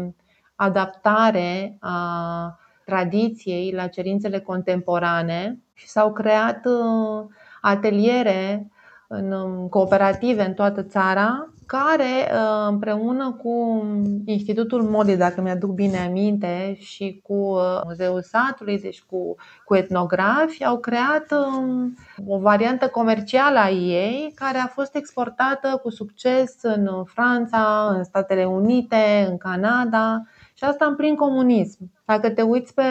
adaptare 0.56 1.78
a 1.80 2.60
tradiției 2.86 3.72
la 3.72 3.88
cerințele 3.88 4.40
contemporane 4.40 5.62
și 5.78 5.88
s-au 5.88 6.14
creat 6.14 6.66
uh, 6.66 7.26
ateliere 7.62 8.72
în 9.08 9.32
um, 9.32 9.68
cooperative 9.68 10.46
în 10.46 10.54
toată 10.54 10.84
țara 10.84 11.50
care 11.66 12.32
uh, 12.32 12.68
împreună 12.70 13.32
cu 13.32 13.86
Institutul 14.26 14.84
Modei, 14.84 15.18
dacă 15.18 15.42
mi-aduc 15.42 15.74
bine 15.74 15.98
aminte, 15.98 16.76
și 16.80 17.22
cu 17.24 17.34
uh, 17.34 17.82
Muzeul 17.86 18.22
Satului, 18.22 18.80
deci 18.80 19.02
cu, 19.02 19.36
cu 19.66 19.76
etnografi, 19.76 20.66
au 20.66 20.78
creat 20.78 21.32
um, 21.32 21.98
o 22.28 22.40
variantă 22.40 22.88
comercială 22.88 23.60
a 23.60 23.70
ei 23.70 24.32
care 24.36 24.58
a 24.58 24.68
fost 24.68 24.96
exportată 24.96 25.80
cu 25.84 25.90
succes 25.90 26.56
în 26.62 27.04
Franța, 27.06 27.94
în 27.98 28.04
Statele 28.04 28.46
Unite, 28.46 29.28
în 29.30 29.38
Canada 29.38 30.22
și 30.58 30.64
asta 30.64 30.86
în 30.86 30.96
plin 30.96 31.16
comunism. 31.16 31.92
Dacă 32.06 32.30
te 32.30 32.42
uiți 32.42 32.74
pe, 32.74 32.84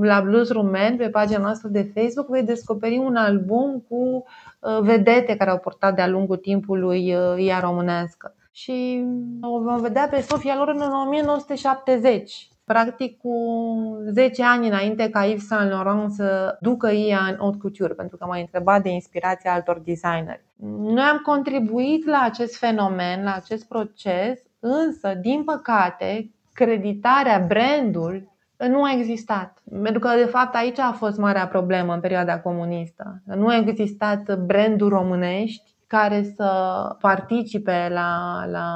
la 0.00 0.20
Blues 0.20 0.50
Rumen, 0.50 0.96
pe 0.96 1.08
pagina 1.08 1.38
noastră 1.38 1.68
de 1.68 1.90
Facebook, 1.94 2.28
vei 2.28 2.42
descoperi 2.42 2.98
un 2.98 3.16
album 3.16 3.84
cu 3.88 4.24
uh, 4.60 4.78
vedete 4.80 5.36
care 5.36 5.50
au 5.50 5.58
portat 5.58 5.94
de-a 5.94 6.08
lungul 6.08 6.36
timpului 6.36 7.14
uh, 7.14 7.46
ea 7.46 7.60
românească. 7.60 8.34
Și 8.50 9.04
o 9.40 9.60
vom 9.60 9.80
vedea 9.80 10.08
pe 10.10 10.20
Sofia 10.20 10.56
lor 10.56 10.68
în 10.68 10.80
1970 11.06 12.48
practic 12.68 13.18
cu 13.18 13.32
10 14.12 14.44
ani 14.44 14.68
înainte 14.68 15.10
ca 15.10 15.24
Yves 15.24 15.46
Saint 15.46 15.70
Laurent 15.70 16.12
să 16.12 16.58
ducă 16.60 16.90
ea 16.90 17.20
în 17.30 17.36
haute 17.38 17.58
couture, 17.58 17.94
pentru 17.94 18.16
că 18.16 18.26
m-a 18.26 18.38
întrebat 18.38 18.82
de 18.82 18.88
inspirația 18.88 19.52
altor 19.52 19.78
designeri. 19.78 20.44
Noi 20.80 21.02
am 21.02 21.18
contribuit 21.18 22.06
la 22.06 22.20
acest 22.22 22.56
fenomen, 22.56 23.22
la 23.22 23.34
acest 23.34 23.68
proces, 23.68 24.40
însă, 24.60 25.14
din 25.20 25.44
păcate, 25.44 26.30
creditarea, 26.58 27.44
brandul 27.46 28.32
nu 28.56 28.82
a 28.82 28.92
existat. 28.92 29.62
Pentru 29.82 30.00
că, 30.00 30.08
de 30.16 30.24
fapt, 30.24 30.54
aici 30.54 30.78
a 30.78 30.92
fost 30.92 31.18
marea 31.18 31.46
problemă 31.46 31.94
în 31.94 32.00
perioada 32.00 32.40
comunistă. 32.40 33.22
Nu 33.24 33.46
a 33.46 33.56
existat 33.56 34.38
branduri 34.38 34.94
românești 34.94 35.74
care 35.86 36.22
să 36.36 36.50
participe 37.00 37.88
la, 37.92 38.42
la 38.50 38.66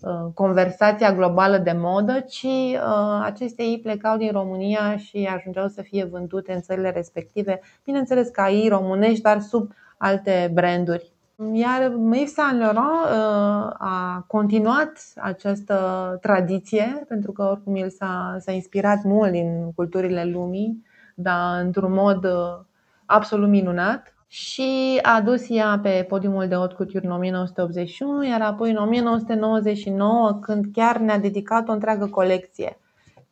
uh, 0.00 0.32
conversația 0.34 1.12
globală 1.12 1.58
de 1.58 1.72
modă, 1.72 2.20
ci 2.20 2.42
uh, 2.42 3.20
aceste 3.22 3.62
ei 3.62 3.80
plecau 3.82 4.16
din 4.16 4.30
România 4.32 4.96
și 4.96 5.28
ajungeau 5.34 5.68
să 5.68 5.82
fie 5.82 6.04
vândute 6.04 6.52
în 6.52 6.60
țările 6.60 6.90
respective, 6.90 7.60
bineînțeles 7.84 8.28
ca 8.28 8.50
ei 8.50 8.68
românești, 8.68 9.22
dar 9.22 9.40
sub 9.40 9.72
alte 9.98 10.50
branduri. 10.54 11.11
Iar 11.52 11.92
Yves 12.12 12.32
Saint 12.32 12.58
Laurent 12.58 13.04
uh, 13.04 13.74
a 13.78 14.24
continuat 14.26 14.92
această 15.16 15.76
tradiție, 16.20 17.04
pentru 17.08 17.32
că 17.32 17.42
oricum 17.42 17.74
el 17.74 17.90
s-a, 17.90 18.36
s-a 18.40 18.52
inspirat 18.52 19.02
mult 19.04 19.30
din 19.30 19.72
culturile 19.74 20.24
lumii, 20.24 20.84
dar 21.14 21.60
într-un 21.60 21.92
mod 21.92 22.24
uh, 22.24 22.64
absolut 23.06 23.48
minunat 23.48 24.14
și 24.26 24.98
a 25.02 25.20
dus 25.20 25.46
ea 25.48 25.78
pe 25.82 26.04
podiumul 26.08 26.48
de 26.48 26.54
haute 26.54 26.74
couture 26.74 27.06
în 27.06 27.12
1981, 27.12 28.24
iar 28.24 28.40
apoi 28.40 28.70
în 28.70 28.76
1999, 28.76 30.38
când 30.40 30.64
chiar 30.72 30.98
ne-a 30.98 31.18
dedicat 31.18 31.68
o 31.68 31.72
întreagă 31.72 32.06
colecție. 32.06 32.78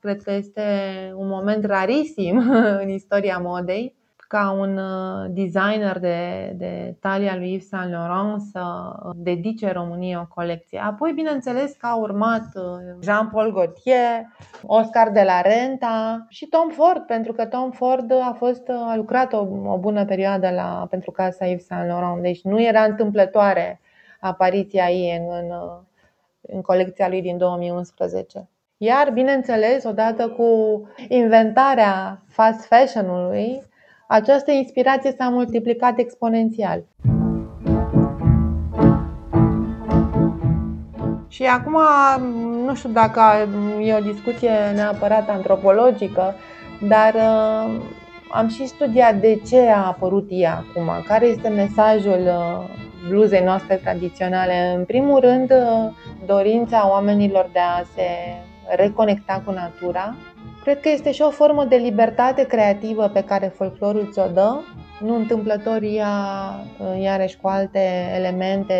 Cred 0.00 0.22
că 0.22 0.32
este 0.32 0.62
un 1.16 1.28
moment 1.28 1.64
rarisim 1.64 2.38
în 2.82 2.88
istoria 2.88 3.38
modei 3.38 3.98
ca 4.30 4.50
un 4.50 4.76
uh, 4.76 5.26
designer 5.28 5.98
de, 5.98 6.52
de 6.56 6.96
talia 7.00 7.36
lui 7.36 7.52
Yves 7.52 7.68
Saint 7.68 7.90
Laurent 7.90 8.40
să 8.40 8.62
dedice 9.16 9.72
României 9.72 10.16
o 10.16 10.26
colecție. 10.34 10.80
Apoi, 10.84 11.12
bineînțeles, 11.12 11.72
că 11.72 11.86
a 11.86 11.96
urmat 11.96 12.44
uh, 12.54 12.62
Jean-Paul 13.02 13.52
Gaultier, 13.52 14.26
Oscar 14.66 15.10
de 15.10 15.22
la 15.22 15.40
Renta 15.40 16.26
și 16.28 16.46
Tom 16.46 16.68
Ford, 16.68 17.06
pentru 17.06 17.32
că 17.32 17.46
Tom 17.46 17.70
Ford 17.70 18.12
a 18.12 18.34
fost 18.38 18.68
a 18.68 18.96
lucrat 18.96 19.32
o, 19.32 19.46
o 19.64 19.78
bună 19.78 20.04
perioadă 20.04 20.50
la, 20.50 20.86
pentru 20.90 21.10
casa 21.10 21.46
Yves 21.46 21.66
Saint 21.66 21.88
Laurent, 21.88 22.22
deci 22.22 22.42
nu 22.42 22.62
era 22.62 22.82
întâmplătoare 22.82 23.80
apariția 24.20 24.90
ei 24.90 25.16
în, 25.18 25.34
în, 25.42 25.56
în 26.40 26.60
colecția 26.60 27.08
lui 27.08 27.22
din 27.22 27.38
2011. 27.38 28.48
Iar, 28.76 29.10
bineînțeles, 29.12 29.84
odată 29.84 30.28
cu 30.28 30.48
inventarea 31.08 32.22
fast 32.28 32.64
fashion-ului, 32.66 33.68
această 34.12 34.50
inspirație 34.50 35.14
s-a 35.18 35.28
multiplicat 35.28 35.98
exponențial. 35.98 36.82
Și 41.28 41.44
acum, 41.44 41.78
nu 42.64 42.74
știu 42.74 42.88
dacă 42.88 43.20
e 43.82 43.94
o 43.94 44.12
discuție 44.12 44.50
neapărat 44.74 45.28
antropologică, 45.28 46.34
dar 46.88 47.14
uh, 47.14 47.82
am 48.32 48.48
și 48.48 48.66
studiat 48.66 49.14
de 49.14 49.40
ce 49.48 49.68
a 49.68 49.86
apărut 49.86 50.26
ea 50.28 50.64
acum, 50.68 50.90
care 51.06 51.26
este 51.26 51.48
mesajul 51.48 52.20
uh, 52.26 52.64
bluzei 53.08 53.44
noastre 53.44 53.74
tradiționale. 53.74 54.74
În 54.76 54.84
primul 54.84 55.20
rând, 55.20 55.50
uh, 55.50 55.90
dorința 56.26 56.88
oamenilor 56.90 57.48
de 57.52 57.58
a 57.58 57.82
se 57.94 58.08
reconecta 58.76 59.42
cu 59.44 59.52
natura. 59.52 60.14
Cred 60.70 60.82
că 60.82 60.88
este 60.88 61.12
și 61.12 61.22
o 61.22 61.30
formă 61.30 61.64
de 61.64 61.76
libertate 61.76 62.46
creativă 62.46 63.08
pe 63.08 63.24
care 63.24 63.46
folclorul 63.46 64.08
ți-o 64.12 64.26
dă. 64.34 64.58
Nu 65.00 65.14
întâmplător 65.14 65.78
ea, 65.82 66.08
iarăși 67.00 67.36
cu 67.36 67.48
alte 67.48 67.80
elemente 68.16 68.74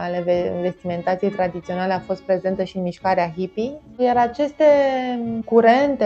ale 0.00 0.24
vestimentației 0.62 1.30
tradiționale, 1.30 1.92
a 1.92 1.98
fost 1.98 2.22
prezentă 2.22 2.62
și 2.62 2.76
în 2.76 2.82
mișcarea 2.82 3.32
hippie. 3.36 3.72
Iar 3.98 4.16
aceste 4.16 4.64
curente 5.44 6.04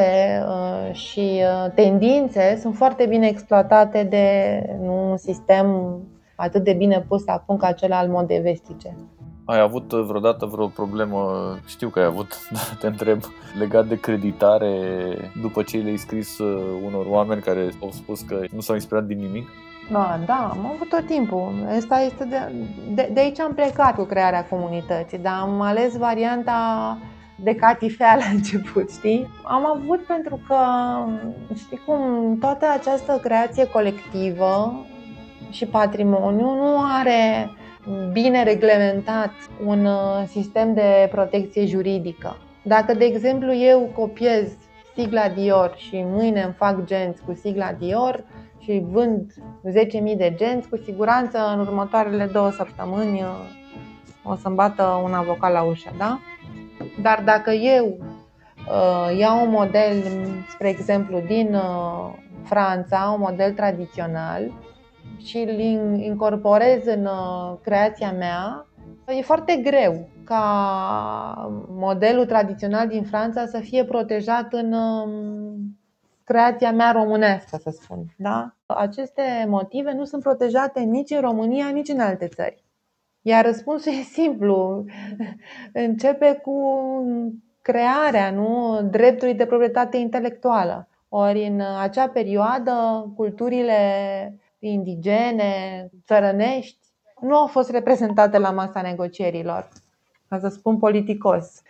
uh, 0.49 0.95
și 0.95 1.43
uh, 1.43 1.71
tendințe 1.75 2.59
sunt 2.61 2.75
foarte 2.75 3.07
bine 3.07 3.27
exploatate 3.27 4.03
de 4.03 4.27
un 4.81 5.17
sistem 5.17 5.99
atât 6.37 6.65
de 6.65 6.73
bine 6.73 7.05
pus 7.09 7.25
la 7.25 7.43
punct 7.47 7.63
ca 7.63 7.73
cel 7.73 7.93
al 7.93 8.09
modei 8.09 8.41
vestice. 8.41 8.97
Ai 9.47 9.61
avut 9.61 9.93
vreodată 9.93 10.47
vreo 10.47 10.67
problemă, 10.67 11.19
știu 11.67 11.89
că 11.89 11.99
ai 11.99 12.05
avut, 12.05 12.39
te 12.81 12.87
întreb, 12.87 13.21
legat 13.59 13.87
de 13.87 14.01
creditare 14.01 14.73
după 15.41 15.63
ce 15.63 15.77
le-ai 15.77 15.97
scris 15.97 16.39
uh, 16.39 16.81
unor 16.87 17.07
oameni 17.09 17.41
care 17.43 17.69
au 17.83 17.91
spus 17.93 18.21
că 18.21 18.41
nu 18.51 18.61
s-au 18.61 18.75
inspirat 18.75 19.05
din 19.05 19.19
nimic? 19.19 19.49
Da, 19.91 20.21
da, 20.27 20.49
am 20.53 20.71
avut 20.75 20.89
tot 20.89 21.07
timpul. 21.07 21.53
Asta 21.77 22.01
este 22.01 22.25
de, 22.25 22.53
de, 22.95 23.11
de 23.13 23.21
aici 23.21 23.41
am 23.41 23.55
plecat 23.55 23.95
cu 23.95 24.03
crearea 24.03 24.47
comunității, 24.47 25.19
dar 25.19 25.39
am 25.41 25.61
ales 25.61 25.97
varianta 25.97 26.99
de 27.37 27.55
catifea 27.55 28.17
la 28.17 28.25
început, 28.33 28.91
știi? 28.91 29.29
Am 29.43 29.67
avut 29.67 30.01
pentru 30.01 30.41
că, 30.47 30.57
știi 31.55 31.81
cum, 31.87 31.99
toată 32.41 32.67
această 32.79 33.19
creație 33.23 33.67
colectivă 33.67 34.85
și 35.51 35.67
patrimoniu 35.67 36.55
nu 36.55 36.81
are 37.01 37.51
bine 38.13 38.43
reglementat 38.43 39.33
un 39.67 39.85
uh, 39.85 40.25
sistem 40.27 40.75
de 40.75 41.09
protecție 41.11 41.67
juridică. 41.67 42.37
Dacă, 42.63 42.95
de 42.95 43.05
exemplu, 43.05 43.55
eu 43.55 43.91
copiez 43.95 44.53
sigla 44.97 45.29
Dior 45.29 45.75
și 45.77 46.05
mâine 46.07 46.43
îmi 46.43 46.55
fac 46.57 46.85
genți 46.85 47.23
cu 47.23 47.35
sigla 47.35 47.73
Dior 47.73 48.25
și 48.59 48.83
vând 48.91 49.33
10.000 49.33 50.17
de 50.17 50.33
genți, 50.37 50.69
cu 50.69 50.77
siguranță 50.77 51.39
în 51.55 51.61
următoarele 51.61 52.25
două 52.25 52.51
săptămâni 52.51 53.21
uh, 53.21 53.63
o 54.23 54.35
să-mi 54.35 54.55
bată 54.55 55.01
un 55.05 55.15
avocat 55.15 55.53
la 55.53 55.63
ușă, 55.63 55.91
da? 55.99 56.21
Dar 57.03 57.23
dacă 57.25 57.51
eu 57.51 57.97
uh, 58.69 59.19
iau 59.19 59.45
un 59.45 59.51
model, 59.51 60.03
spre 60.49 60.69
exemplu, 60.69 61.23
din 61.27 61.55
uh, 61.55 62.13
Franța, 62.45 63.13
un 63.15 63.21
model 63.21 63.53
tradițional, 63.53 64.53
și 65.25 65.39
îl 65.39 65.59
incorporez 66.01 66.87
în 66.87 67.05
uh, 67.05 67.59
creația 67.63 68.13
mea, 68.13 68.67
e 69.07 69.23
foarte 69.23 69.57
greu 69.57 70.09
ca 70.25 71.53
modelul 71.69 72.27
tradițional 72.27 72.89
din 72.89 73.05
Franța 73.05 73.47
să 73.47 73.59
fie 73.59 73.85
protejat 73.85 74.53
în 74.53 74.73
um, 74.73 75.79
creația 76.25 76.73
mea 76.73 76.93
românească, 76.93 77.57
să 77.57 77.71
spun. 77.71 78.05
Da? 78.17 78.55
Aceste 78.67 79.23
motive 79.49 79.93
nu 79.93 80.05
sunt 80.05 80.23
protejate 80.23 80.81
nici 80.81 81.11
în 81.11 81.21
România, 81.21 81.69
nici 81.69 81.89
în 81.89 82.01
alte 82.01 82.29
țări. 82.29 82.65
Iar 83.23 83.45
răspunsul 83.45 83.93
e 84.01 84.03
simplu. 84.03 84.85
Începe 85.73 86.41
cu 86.43 86.79
crearea 87.63 88.31
nu? 88.31 88.81
dreptului 88.91 89.35
de 89.35 89.47
proprietate 89.47 89.97
intelectuală. 89.97 90.89
Ori 91.09 91.47
în 91.47 91.63
acea 91.81 92.09
perioadă, 92.09 92.73
culturile 93.17 93.75
indigene, 94.67 95.91
țărănești, 96.07 96.79
nu 97.21 97.37
au 97.37 97.47
fost 97.47 97.71
reprezentate 97.71 98.39
la 98.39 98.51
masa 98.51 98.83
negocierilor, 98.83 99.69
ca 100.29 100.39
să 100.39 100.49
spun 100.49 100.79
politicos. 100.79 101.63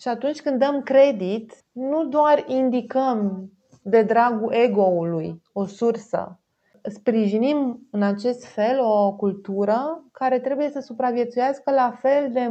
Și 0.00 0.08
atunci 0.08 0.40
când 0.40 0.58
dăm 0.58 0.82
credit, 0.82 1.52
nu 1.72 2.04
doar 2.04 2.44
indicăm 2.46 3.50
de 3.82 4.02
dragul 4.02 4.52
ego-ului 4.52 5.42
o 5.52 5.64
sursă, 5.64 6.40
sprijinim 6.82 7.88
în 7.90 8.02
acest 8.02 8.44
fel 8.44 8.80
o 8.80 9.12
cultură 9.12 10.04
care 10.12 10.38
trebuie 10.38 10.70
să 10.70 10.80
supraviețuiască 10.80 11.70
la 11.70 11.98
fel 12.00 12.30
de 12.32 12.48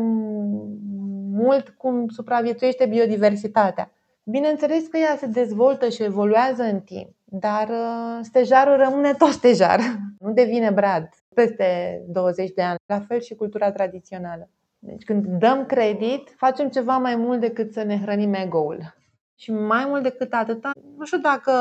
mult 1.32 1.70
cum 1.70 2.08
supraviețuiește 2.08 2.86
biodiversitatea. 2.86 3.91
Bineînțeles 4.24 4.88
că 4.88 4.97
ea 4.97 5.16
se 5.18 5.26
dezvoltă 5.26 5.89
și 5.89 6.04
evoluează 6.04 6.64
în 6.64 6.80
timp, 6.80 7.10
dar 7.32 7.70
uh, 7.70 8.20
stejarul 8.22 8.78
rămâne 8.78 9.14
tot 9.14 9.30
stejar, 9.30 9.80
nu 10.20 10.34
devine 10.34 10.70
brad 10.70 11.10
peste 11.34 12.02
20 12.08 12.52
de 12.52 12.62
ani. 12.62 12.78
La 12.86 13.00
fel 13.00 13.20
și 13.20 13.36
cultura 13.36 13.72
tradițională. 13.72 14.50
Deci 14.80 15.04
când 15.04 15.26
dăm 15.26 15.66
credit, 15.66 16.34
facem 16.38 16.70
ceva 16.70 16.98
mai 16.98 17.16
mult 17.16 17.40
decât 17.40 17.74
să 17.74 17.84
ne 17.84 18.00
hrănim 18.00 18.34
ego-ul. 18.34 18.98
Și 19.36 19.52
mai 19.52 19.86
mult 19.88 20.04
decât 20.04 20.34
atâta, 20.34 20.72
nu 20.98 21.06
știu 21.06 21.18
dacă, 21.18 21.52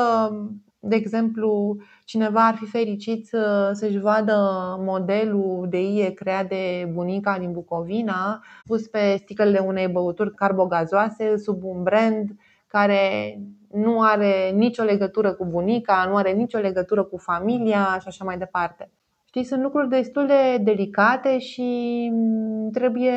de 0.79 0.95
exemplu, 0.95 1.77
cineva 2.05 2.47
ar 2.47 2.55
fi 2.55 2.65
fericit 2.65 3.27
să, 3.27 3.71
să-și 3.73 3.99
vadă 3.99 4.35
modelul 4.79 5.67
de 5.69 5.81
ie 5.81 6.11
creat 6.11 6.47
de 6.47 6.89
bunica 6.93 7.39
din 7.39 7.51
Bucovina, 7.51 8.43
pus 8.65 8.87
pe 8.87 9.15
sticlele 9.19 9.59
unei 9.59 9.87
băuturi 9.87 10.33
carbogazoase 10.33 11.37
sub 11.37 11.63
un 11.63 11.83
brand 11.83 12.29
care 12.67 13.33
nu 13.71 14.01
are 14.01 14.49
nicio 14.49 14.83
legătură 14.83 15.33
cu 15.33 15.45
bunica, 15.45 16.05
nu 16.09 16.15
are 16.15 16.31
nicio 16.31 16.57
legătură 16.57 17.03
cu 17.03 17.17
familia 17.17 17.97
și 18.01 18.07
așa 18.07 18.25
mai 18.25 18.37
departe. 18.37 18.91
Știi, 19.25 19.43
sunt 19.43 19.61
lucruri 19.61 19.89
destul 19.89 20.27
de 20.27 20.57
delicate 20.57 21.39
și 21.39 22.09
mm, 22.13 22.71
trebuie 22.71 23.13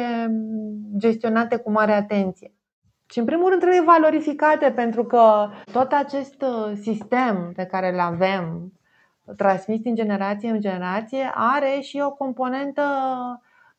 gestionate 0.97 1.57
cu 1.57 1.71
mare 1.71 1.93
atenție. 1.93 2.53
Și 3.11 3.19
în 3.19 3.25
primul 3.25 3.49
rând 3.49 3.61
trebuie 3.61 3.83
valorificate 3.83 4.71
pentru 4.71 5.05
că 5.05 5.49
tot 5.73 5.93
acest 5.93 6.43
uh, 6.43 6.73
sistem 6.81 7.53
pe 7.57 7.65
care 7.65 7.93
îl 7.93 8.01
avem, 8.01 8.73
transmis 9.37 9.81
din 9.81 9.95
generație 9.95 10.51
în 10.51 10.61
generație, 10.61 11.31
are 11.35 11.81
și 11.81 12.03
o 12.05 12.11
componentă 12.11 12.83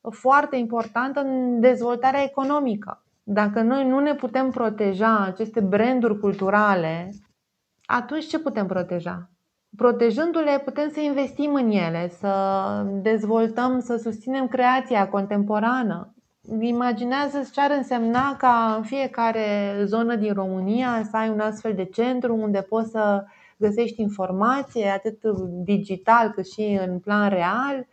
foarte 0.10 0.56
importantă 0.56 1.20
în 1.20 1.60
dezvoltarea 1.60 2.24
economică. 2.24 3.04
Dacă 3.26 3.62
noi 3.62 3.88
nu 3.88 4.00
ne 4.00 4.16
putem 4.16 4.50
proteja 4.50 5.20
aceste 5.20 5.60
branduri 5.60 6.20
culturale, 6.20 7.10
atunci 7.86 8.28
ce 8.28 8.40
putem 8.40 8.68
proteja? 8.68 9.30
Protejându-le, 9.78 10.62
putem 10.66 10.90
să 10.90 11.00
investim 11.00 11.54
în 11.54 11.72
ele, 11.72 12.10
să 12.10 12.32
dezvoltăm, 13.02 13.80
să 13.80 13.96
susținem 13.96 14.48
creația 14.48 15.10
contemporană. 15.10 16.14
Imaginează 16.60 17.50
ce 17.52 17.62
ar 17.62 17.72
însemna 17.72 18.36
ca 18.38 18.74
în 18.78 18.84
fiecare 18.84 19.78
zonă 19.84 20.16
din 20.16 20.34
România 20.34 21.04
să 21.10 21.18
ai 21.18 21.30
un 21.30 21.40
astfel 21.40 21.74
de 21.74 21.86
centru 21.86 22.36
unde 22.36 22.62
poți 22.62 22.90
să 22.90 23.26
găsești 23.58 24.02
informație, 24.02 24.88
atât 24.90 25.24
digital 25.64 26.30
cât 26.30 26.48
și 26.48 26.80
în 26.88 27.00
plan 27.00 27.30
real, 27.30 27.88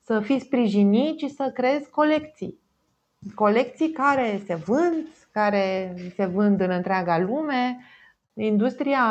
să 0.00 0.20
fii 0.20 0.40
sprijinit 0.40 1.18
și 1.18 1.28
să 1.28 1.50
creezi 1.54 1.90
colecții 1.90 2.62
colecții 3.34 3.90
care 3.90 4.42
se 4.46 4.54
vând, 4.54 5.06
care 5.32 5.94
se 6.14 6.24
vând 6.26 6.60
în 6.60 6.70
întreaga 6.70 7.18
lume. 7.18 7.78
Industria 8.34 9.04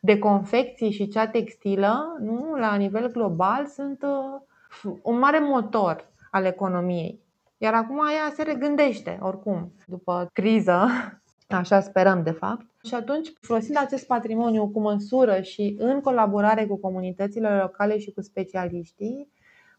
de 0.00 0.18
confecții 0.18 0.90
și 0.90 1.08
cea 1.08 1.26
textilă, 1.26 2.16
nu, 2.20 2.54
la 2.58 2.74
nivel 2.74 3.10
global, 3.10 3.66
sunt 3.66 4.02
uh, 4.02 4.92
un 5.02 5.18
mare 5.18 5.38
motor 5.38 6.08
al 6.30 6.44
economiei. 6.44 7.20
Iar 7.58 7.74
acum 7.74 7.98
ea 7.98 8.32
se 8.34 8.42
regândește, 8.42 9.18
oricum, 9.22 9.72
după 9.86 10.30
criză, 10.32 10.86
Așa 11.50 11.80
sperăm, 11.80 12.22
de 12.22 12.30
fapt. 12.30 12.66
Și 12.84 12.94
atunci, 12.94 13.32
folosind 13.40 13.76
acest 13.76 14.06
patrimoniu 14.06 14.68
cu 14.68 14.80
măsură 14.80 15.40
și 15.40 15.76
în 15.78 16.00
colaborare 16.00 16.66
cu 16.66 16.76
comunitățile 16.76 17.48
locale 17.48 17.98
și 17.98 18.10
cu 18.10 18.20
specialiștii, 18.20 19.28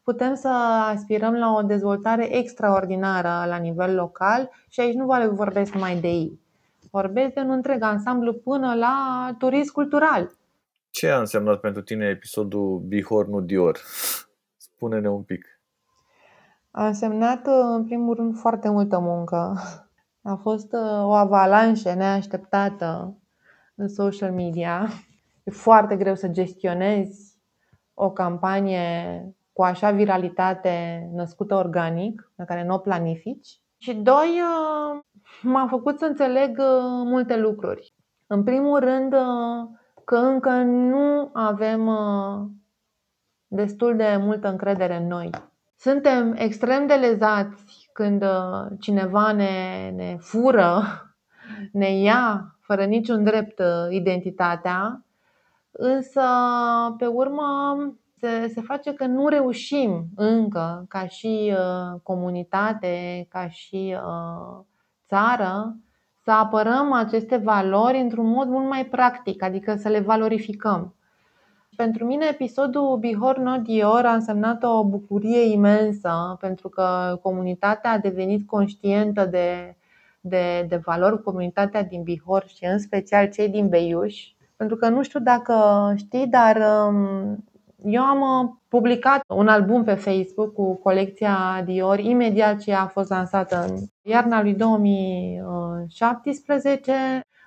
putem 0.04 0.36
să 0.36 0.48
aspirăm 0.94 1.34
la 1.34 1.54
o 1.54 1.62
dezvoltare 1.62 2.38
extraordinară 2.38 3.48
la 3.48 3.58
nivel 3.58 3.96
local 3.96 4.50
și 4.70 4.80
aici 4.80 4.96
nu 4.96 5.06
vorbesc 5.32 5.74
numai 5.74 6.00
de 6.00 6.08
ei. 6.08 6.40
Vorbesc 6.92 7.34
de 7.34 7.40
un 7.40 7.52
întreg 7.52 7.82
ansamblu 7.82 8.34
până 8.34 8.76
la 8.76 8.96
turism 9.38 9.74
cultural. 9.74 10.32
Ce 10.90 11.10
a 11.10 11.20
însemnat 11.20 11.60
pentru 11.60 11.82
tine 11.82 12.06
episodul 12.06 12.80
Bihor, 12.80 13.28
nu 13.28 13.42
Dior? 13.42 13.80
Spune-ne 14.58 15.10
un 15.10 15.24
pic. 15.24 15.46
A 16.72 16.88
însemnat, 16.88 17.48
în 17.76 17.86
primul 17.86 18.16
rând, 18.16 18.38
foarte 18.38 18.70
multă 18.70 19.00
muncă. 19.00 19.56
A 20.22 20.36
fost 20.36 20.74
uh, 20.74 21.04
o 21.04 21.12
avalanșă 21.12 21.94
neașteptată 21.94 23.18
în 23.76 23.88
social 23.88 24.32
media. 24.32 24.88
E 25.44 25.52
foarte 25.52 25.96
greu 25.96 26.16
să 26.16 26.28
gestionezi 26.28 27.40
o 27.94 28.12
campanie 28.12 29.36
cu 29.54 29.64
așa 29.64 29.92
viralitate 29.92 31.08
născută 31.14 31.56
organic, 31.56 32.32
pe 32.36 32.44
care 32.48 32.64
nu 32.66 32.74
o 32.74 32.78
planifici. 32.78 33.60
Și 33.78 33.94
doi, 33.94 34.42
uh, 34.42 35.00
m-a 35.42 35.68
făcut 35.70 36.00
să 36.00 36.06
înțeleg 36.06 36.58
uh, 36.58 37.02
multe 37.04 37.38
lucruri. 37.38 37.94
În 38.28 38.44
primul 38.44 38.80
rând, 38.80 39.16
că 40.06 40.16
încă 40.16 40.50
nu 40.64 41.30
avem 41.34 41.90
destul 43.48 43.96
de 43.96 44.18
multă 44.20 44.48
încredere 44.48 44.96
în 44.96 45.08
noi. 45.08 45.30
Suntem 45.82 46.34
extrem 46.38 46.88
de 46.88 46.94
lezați 46.94 47.90
când 47.94 48.24
uh, 48.24 48.78
cineva 48.80 49.32
ne, 49.32 49.90
ne 49.96 50.18
fură, 50.20 50.82
ne 51.82 52.00
ia 52.00 52.56
fără 52.60 52.86
niciun 52.86 53.24
drept 53.24 53.60
uh, 53.60 53.88
identitatea, 53.90 55.06
însă 55.72 56.22
pe 56.98 57.06
urmă 57.06 57.44
se, 58.22 58.48
se 58.48 58.62
face 58.62 58.94
că 58.94 59.06
nu 59.06 59.28
reușim 59.28 60.06
încă 60.16 60.86
ca 60.90 61.08
și 61.08 61.54
uh, 61.54 62.00
comunitate, 62.04 63.26
ca 63.30 63.50
și 63.50 63.96
țară 65.08 65.76
să 66.24 66.32
apărăm 66.32 66.92
aceste 66.92 67.38
valori 67.38 68.00
într-un 68.00 68.28
mod 68.28 68.48
mult 68.48 68.68
mai 68.70 68.86
practic, 68.86 69.44
adică 69.44 69.76
să 69.76 69.90
le 69.90 70.00
valorificăm. 70.00 70.96
Pentru 71.76 72.06
mine 72.06 72.26
episodul 72.30 72.98
Bihor 72.98 73.38
No 73.38 73.58
Dior 73.58 74.06
a 74.06 74.14
însemnat 74.14 74.64
o 74.64 74.86
bucurie 74.86 75.52
imensă 75.52 76.38
pentru 76.40 76.70
că 76.70 77.20
comunitatea 77.22 77.92
a 77.92 77.98
devenit 77.98 78.48
conștientă 78.48 79.26
de, 79.26 79.76
de, 80.22 80.66
de 80.70 80.76
valori, 80.76 81.24
comunitatea 81.24 81.84
din 81.84 82.04
Bihor 82.04 82.46
și 82.48 82.66
în 82.66 82.80
special 82.80 83.30
cei 83.30 83.50
din 83.50 83.70
Beiuș. 83.70 84.28
Pentru 84.56 84.76
că 84.76 84.90
nu 84.90 85.04
știu 85.04 85.20
dacă 85.20 85.56
știi, 85.96 86.28
dar 86.28 86.58
um, 86.88 87.44
eu 87.84 88.02
am 88.02 88.22
uh, 88.22 88.50
publicat 88.68 89.24
un 89.28 89.48
album 89.48 89.84
pe 89.84 89.94
Facebook 89.94 90.54
cu 90.54 90.76
colecția 90.76 91.62
Dior 91.66 92.00
imediat 92.00 92.60
ce 92.60 92.74
a 92.74 92.88
fost 92.88 93.10
lansată 93.10 93.66
în 93.70 93.76
iarna 94.02 94.42
lui 94.42 94.54
2017, 94.54 96.94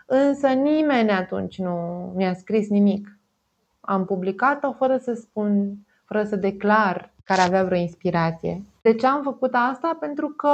însă 0.07 0.49
nimeni 0.49 1.11
atunci 1.11 1.59
nu 1.59 2.13
mi-a 2.17 2.35
scris 2.35 2.69
nimic 2.69 3.19
am 3.85 4.05
publicat-o 4.05 4.73
fără 4.73 4.97
să 4.97 5.15
spun, 5.15 5.75
fără 6.05 6.25
să 6.25 6.37
declar 6.37 7.13
care 7.25 7.41
avea 7.41 7.65
vreo 7.65 7.79
inspirație. 7.79 8.65
De 8.83 8.95
ce 8.95 9.07
am 9.07 9.23
făcut 9.23 9.51
asta? 9.53 9.97
Pentru 10.01 10.29
că 10.29 10.51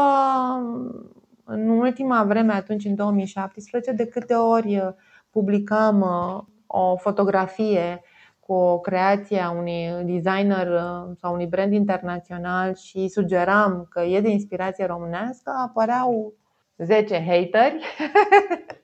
în 1.45 1.69
ultima 1.69 2.25
vreme, 2.25 2.53
atunci 2.53 2.85
în 2.85 2.95
2017, 2.95 3.93
de 3.93 4.07
câte 4.07 4.35
ori 4.35 4.95
publicam 5.31 6.01
uh, 6.01 6.43
o 6.67 6.97
fotografie 6.97 8.03
cu 8.51 8.57
o 8.57 8.79
creație 8.79 9.41
a 9.41 9.51
unui 9.51 9.91
designer 10.05 10.67
uh, 10.67 11.17
sau 11.21 11.33
unui 11.33 11.47
brand 11.47 11.73
internațional 11.73 12.75
și 12.75 13.09
sugeram 13.09 13.87
că 13.91 14.01
e 14.01 14.21
de 14.21 14.31
inspirație 14.31 14.87
românească, 14.87 15.53
apăreau 15.67 16.33
10 16.77 17.25
hateri 17.25 17.85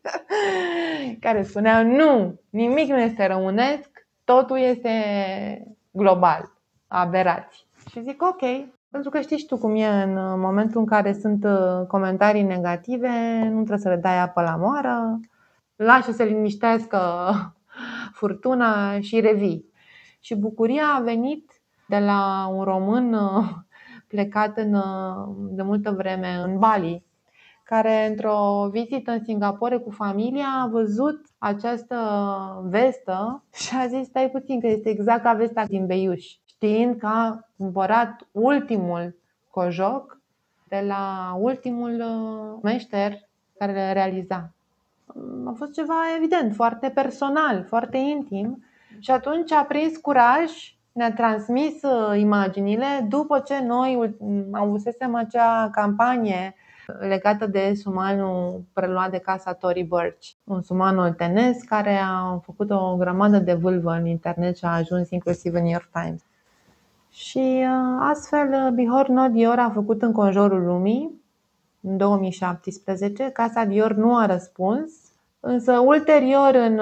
care 1.25 1.43
spuneau 1.43 1.85
nu, 1.85 2.41
nimic 2.51 2.89
nu 2.89 3.01
este 3.01 3.27
românesc, 3.27 4.07
totul 4.25 4.59
este 4.59 4.91
global, 5.91 6.53
aberați. 6.87 7.67
Și 7.91 8.03
zic 8.03 8.23
ok, 8.23 8.43
pentru 8.91 9.11
că 9.11 9.21
știi 9.21 9.39
și 9.39 9.47
tu 9.47 9.57
cum 9.57 9.75
e 9.75 10.03
în 10.03 10.41
momentul 10.41 10.81
în 10.81 10.87
care 10.87 11.13
sunt 11.13 11.45
uh, 11.45 11.87
comentarii 11.87 12.43
negative, 12.43 13.09
nu 13.43 13.57
trebuie 13.57 13.79
să 13.79 13.89
le 13.89 13.97
dai 13.97 14.19
apă 14.21 14.43
la 14.43 14.57
moară, 14.57 15.21
lași 15.77 16.05
să 16.05 16.13
se 16.13 16.25
liniștească 16.25 16.99
furtuna 18.13 19.01
și 19.01 19.21
revii. 19.21 19.65
Și 20.21 20.35
bucuria 20.35 20.87
a 20.97 21.01
venit 21.01 21.51
de 21.89 21.99
la 21.99 22.47
un 22.53 22.65
român 22.65 23.13
uh, 23.13 23.49
plecat 24.09 24.57
în, 24.57 24.75
uh, 24.75 25.29
de 25.51 25.63
multă 25.63 25.91
vreme 25.91 26.35
în 26.45 26.59
Bali, 26.59 27.05
care 27.65 28.07
într-o 28.07 28.69
vizită 28.73 29.11
în 29.11 29.25
Singapore 29.25 29.77
cu 29.77 29.91
familia 29.91 30.47
a 30.63 30.67
văzut 30.67 31.27
această 31.39 31.97
vestă 32.65 33.45
și 33.55 33.77
a 33.77 33.87
zis 33.87 34.07
stai 34.07 34.31
puțin 34.31 34.61
că 34.61 34.67
este 34.67 34.89
exact 34.89 35.23
ca 35.23 35.33
vesta 35.33 35.65
din 35.65 35.87
Beiuș, 35.87 36.25
știind 36.45 36.99
că 36.99 37.07
a 37.07 37.49
cumpărat 37.57 38.29
ultimul 38.33 39.17
cojoc 39.51 40.21
de 40.69 40.85
la 40.87 41.37
ultimul 41.41 42.01
uh, 42.01 42.59
meșter 42.63 43.13
care 43.59 43.73
le 43.73 43.93
realiza. 43.93 44.56
A 45.45 45.53
fost 45.57 45.73
ceva 45.73 45.95
evident, 46.17 46.55
foarte 46.55 46.89
personal, 46.89 47.65
foarte 47.69 47.97
intim 47.97 48.65
și 48.99 49.11
atunci 49.11 49.53
a 49.53 49.65
prins 49.65 49.97
curaj 49.97 50.77
ne-a 50.93 51.13
transmis 51.13 51.83
uh, 51.83 52.19
imaginile 52.19 53.07
după 53.09 53.39
ce 53.39 53.63
noi 53.65 54.17
avusesem 54.53 55.15
acea 55.15 55.69
campanie 55.73 56.55
legată 57.01 57.47
de 57.47 57.73
sumanul 57.75 58.63
preluat 58.73 59.11
de 59.11 59.19
casa 59.19 59.53
Tory 59.53 59.83
Burch, 59.83 60.29
un 60.45 60.63
suman 60.63 60.99
oltenesc 60.99 61.65
care 61.65 61.99
a 62.03 62.41
făcut 62.43 62.71
o 62.71 62.97
grămadă 62.97 63.39
de 63.39 63.55
vâlvă 63.55 63.93
în 63.93 64.07
internet 64.07 64.57
și 64.57 64.65
a 64.65 64.75
ajuns 64.75 65.11
inclusiv 65.11 65.55
în 65.55 65.63
New 65.63 65.71
York 65.71 65.89
Times. 65.93 66.21
Și 67.11 67.65
uh, 67.65 67.99
astfel 68.01 68.49
uh, 68.49 68.73
Bihor 68.73 69.09
No 69.09 69.29
Dior 69.29 69.59
a 69.59 69.71
făcut 69.71 70.03
în 70.03 70.13
conjurul 70.13 70.65
lumii 70.65 71.21
în 71.81 71.97
2017. 71.97 73.31
Casa 73.31 73.65
Dior 73.65 73.93
nu 73.95 74.17
a 74.17 74.27
răspuns, 74.27 74.93
însă 75.47 75.79
ulterior 75.79 76.55
în 76.55 76.81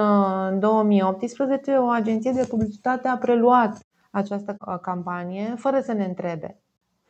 2018 0.58 1.70
uh, 1.70 1.78
o 1.78 1.88
agenție 1.88 2.32
de 2.32 2.46
publicitate 2.48 3.08
a 3.08 3.16
preluat 3.16 3.78
această 4.10 4.56
campanie 4.82 5.54
fără 5.56 5.80
să 5.80 5.92
ne 5.92 6.04
întrebe 6.04 6.58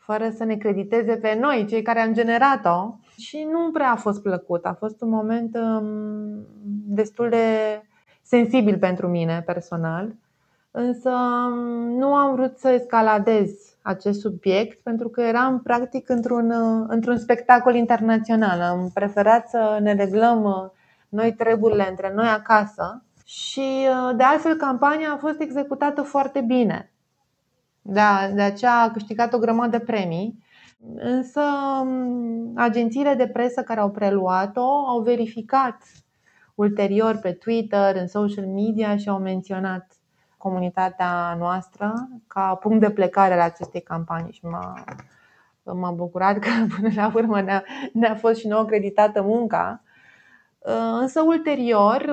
fără 0.04 0.30
să 0.36 0.44
ne 0.44 0.56
crediteze 0.56 1.16
pe 1.16 1.38
noi, 1.40 1.66
cei 1.68 1.82
care 1.82 2.00
am 2.00 2.12
generat-o. 2.12 2.94
Și 3.16 3.46
nu 3.52 3.70
prea 3.70 3.90
a 3.90 3.96
fost 3.96 4.22
plăcut. 4.22 4.64
A 4.64 4.76
fost 4.78 5.00
un 5.00 5.08
moment 5.08 5.56
um, 5.56 6.46
destul 6.86 7.28
de 7.28 7.46
sensibil 8.22 8.78
pentru 8.78 9.08
mine 9.08 9.42
personal. 9.46 10.14
Însă 10.70 11.10
um, 11.10 11.98
nu 11.98 12.14
am 12.14 12.34
vrut 12.34 12.58
să 12.58 12.68
escaladez 12.68 13.50
acest 13.82 14.20
subiect 14.20 14.82
pentru 14.82 15.08
că 15.08 15.20
eram 15.20 15.60
practic 15.62 16.08
într-un, 16.08 16.50
uh, 16.50 16.84
într-un 16.88 17.18
spectacol 17.18 17.74
internațional. 17.74 18.60
Am 18.60 18.90
preferat 18.94 19.48
să 19.48 19.78
ne 19.80 19.94
reglăm 19.94 20.44
uh, 20.44 20.70
noi 21.14 21.32
treburile 21.32 21.88
între 21.88 22.12
noi 22.14 22.28
acasă 22.28 23.04
și 23.24 23.88
uh, 23.88 24.16
de 24.16 24.22
altfel 24.22 24.54
campania 24.54 25.12
a 25.12 25.16
fost 25.16 25.40
executată 25.40 26.02
foarte 26.02 26.40
bine. 26.40 26.92
Da, 27.82 28.30
de 28.34 28.42
aceea 28.42 28.80
a 28.80 28.90
câștigat 28.90 29.32
o 29.32 29.38
grămadă 29.38 29.76
de 29.76 29.84
premii. 29.84 30.42
Însă 30.94 31.40
agențiile 32.54 33.14
de 33.14 33.28
presă 33.28 33.62
care 33.62 33.80
au 33.80 33.90
preluat-o 33.90 34.86
au 34.86 35.00
verificat 35.00 35.82
ulterior 36.54 37.16
pe 37.16 37.32
Twitter, 37.32 37.96
în 37.96 38.06
social 38.06 38.46
media 38.46 38.96
și 38.96 39.08
au 39.08 39.18
menționat 39.18 39.86
comunitatea 40.36 41.34
noastră 41.38 42.08
ca 42.26 42.54
punct 42.54 42.80
de 42.80 42.90
plecare 42.90 43.36
la 43.36 43.42
acestei 43.42 43.82
campanii 43.82 44.32
și 44.32 44.44
m-a, 44.44 44.84
m-a 45.62 45.90
bucurat 45.90 46.38
că 46.38 46.48
până 46.80 46.88
la 46.94 47.12
urmă 47.14 47.40
ne-a, 47.40 47.64
ne-a 47.92 48.14
fost 48.14 48.40
și 48.40 48.46
nouă 48.46 48.64
creditată 48.64 49.22
munca. 49.22 49.83
Însă 51.00 51.22
ulterior 51.22 52.10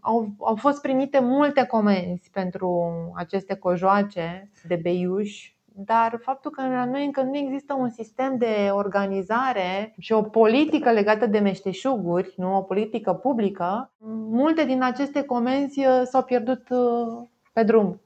au, 0.00 0.28
au 0.38 0.54
fost 0.54 0.80
primite 0.80 1.20
multe 1.20 1.64
comenzi 1.64 2.30
pentru 2.32 2.90
aceste 3.16 3.54
cojoace 3.54 4.50
de 4.68 4.78
beiuș, 4.82 5.50
dar 5.78 6.18
faptul 6.22 6.50
că 6.50 6.62
la 6.62 6.84
noi 6.84 7.04
încă 7.04 7.22
nu 7.22 7.36
există 7.36 7.74
un 7.74 7.90
sistem 7.90 8.36
de 8.36 8.68
organizare 8.72 9.94
și 9.98 10.12
o 10.12 10.22
politică 10.22 10.90
legată 10.90 11.26
de 11.26 11.38
meșteșuguri, 11.38 12.34
nu 12.36 12.56
o 12.56 12.62
politică 12.62 13.12
publică, 13.12 13.90
multe 14.30 14.64
din 14.64 14.82
aceste 14.82 15.22
comenzi 15.22 15.86
uh, 15.86 16.02
s-au 16.04 16.22
pierdut 16.22 16.68
uh, 16.68 17.26
pe 17.52 17.62
drum. 17.62 18.00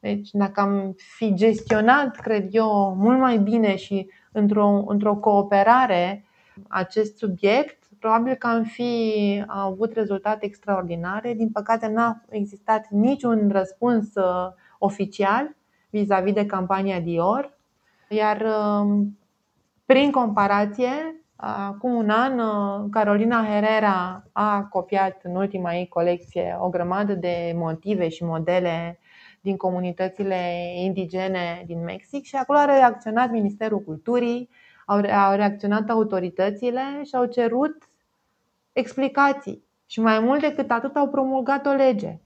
Deci, 0.00 0.30
dacă 0.30 0.60
am 0.60 0.94
fi 1.16 1.34
gestionat, 1.34 2.16
cred 2.16 2.48
eu, 2.50 2.94
mult 2.98 3.18
mai 3.18 3.38
bine 3.38 3.76
și 3.76 4.10
într-o, 4.32 4.84
într-o 4.86 5.14
cooperare 5.14 6.24
acest 6.68 7.16
subiect, 7.16 7.81
probabil 8.02 8.34
că 8.34 8.46
am 8.46 8.62
fi 8.62 9.44
avut 9.46 9.92
rezultate 9.92 10.44
extraordinare. 10.44 11.34
Din 11.34 11.50
păcate, 11.50 11.86
n-a 11.86 12.22
existat 12.28 12.86
niciun 12.88 13.48
răspuns 13.52 14.14
uh, 14.14 14.52
oficial 14.78 15.56
vis-a-vis 15.90 16.32
de 16.32 16.46
campania 16.46 17.00
Dior, 17.00 17.58
iar 18.08 18.42
um, 18.80 19.18
prin 19.86 20.10
comparație, 20.10 21.22
acum 21.36 21.94
un 21.94 22.10
an, 22.10 22.38
uh, 22.38 22.88
Carolina 22.90 23.44
Herrera 23.44 24.24
a 24.32 24.62
copiat 24.62 25.20
în 25.22 25.36
ultima 25.36 25.74
ei 25.74 25.88
colecție 25.88 26.56
o 26.60 26.68
grămadă 26.68 27.14
de 27.14 27.52
motive 27.56 28.08
și 28.08 28.24
modele 28.24 28.98
din 29.40 29.56
comunitățile 29.56 30.36
indigene 30.74 31.62
din 31.66 31.82
Mexic 31.84 32.24
și 32.24 32.36
acolo 32.36 32.58
a 32.58 32.64
reacționat 32.64 33.30
Ministerul 33.30 33.80
Culturii, 33.80 34.48
au 34.86 35.34
reacționat 35.34 35.88
autoritățile 35.90 36.82
și 37.04 37.14
au 37.14 37.24
cerut 37.24 37.76
explicații. 38.72 39.64
Și 39.86 40.00
mai 40.00 40.20
mult 40.20 40.40
decât 40.40 40.70
atât 40.70 40.96
au 40.96 41.08
promulgat 41.08 41.66
o 41.66 41.70
lege. 41.70 42.20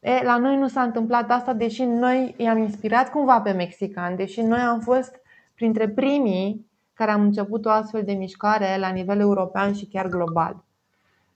E, 0.00 0.22
la 0.22 0.36
noi 0.36 0.56
nu 0.56 0.68
s-a 0.68 0.82
întâmplat 0.82 1.30
asta, 1.30 1.52
deși 1.52 1.84
noi 1.84 2.34
i-am 2.36 2.58
inspirat 2.58 3.10
cumva 3.10 3.40
pe 3.40 3.50
mexicani, 3.52 4.16
deși 4.16 4.40
noi 4.40 4.58
am 4.58 4.80
fost 4.80 5.20
printre 5.54 5.88
primii 5.88 6.66
care 6.94 7.10
am 7.10 7.20
început 7.20 7.64
o 7.64 7.70
astfel 7.70 8.02
de 8.04 8.12
mișcare 8.12 8.76
la 8.78 8.88
nivel 8.88 9.20
european 9.20 9.74
și 9.74 9.86
chiar 9.86 10.08
global. 10.08 10.64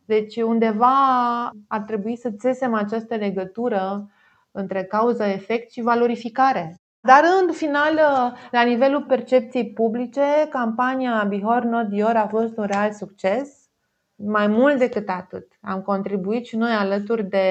Deci 0.04 0.36
undeva 0.36 0.94
ar 1.68 1.80
trebui 1.86 2.16
să 2.16 2.30
țesem 2.30 2.74
această 2.74 3.14
legătură 3.14 4.10
între 4.50 4.84
cauză-efect 4.84 5.70
și 5.70 5.80
valorificare. 5.80 6.74
Dar 7.00 7.22
în 7.42 7.52
final, 7.52 7.94
la 8.50 8.62
nivelul 8.62 9.02
percepției 9.02 9.72
publice, 9.72 10.46
campania 10.50 11.24
Bihor 11.28 11.62
Not 11.62 11.86
Dior 11.86 12.16
a 12.16 12.26
fost 12.26 12.56
un 12.56 12.64
real 12.64 12.92
succes. 12.92 13.57
Mai 14.24 14.46
mult 14.46 14.78
decât 14.78 15.08
atât, 15.08 15.46
am 15.60 15.80
contribuit 15.80 16.46
și 16.46 16.56
noi 16.56 16.70
alături 16.70 17.28
de 17.28 17.48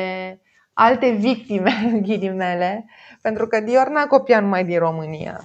alte 0.73 1.09
victime, 1.09 1.71
ghilimele, 2.05 2.85
pentru 3.21 3.47
că 3.47 3.59
Dior 3.59 3.87
n-a 3.89 4.05
copiat 4.05 4.41
numai 4.41 4.65
din 4.65 4.79
România. 4.79 5.41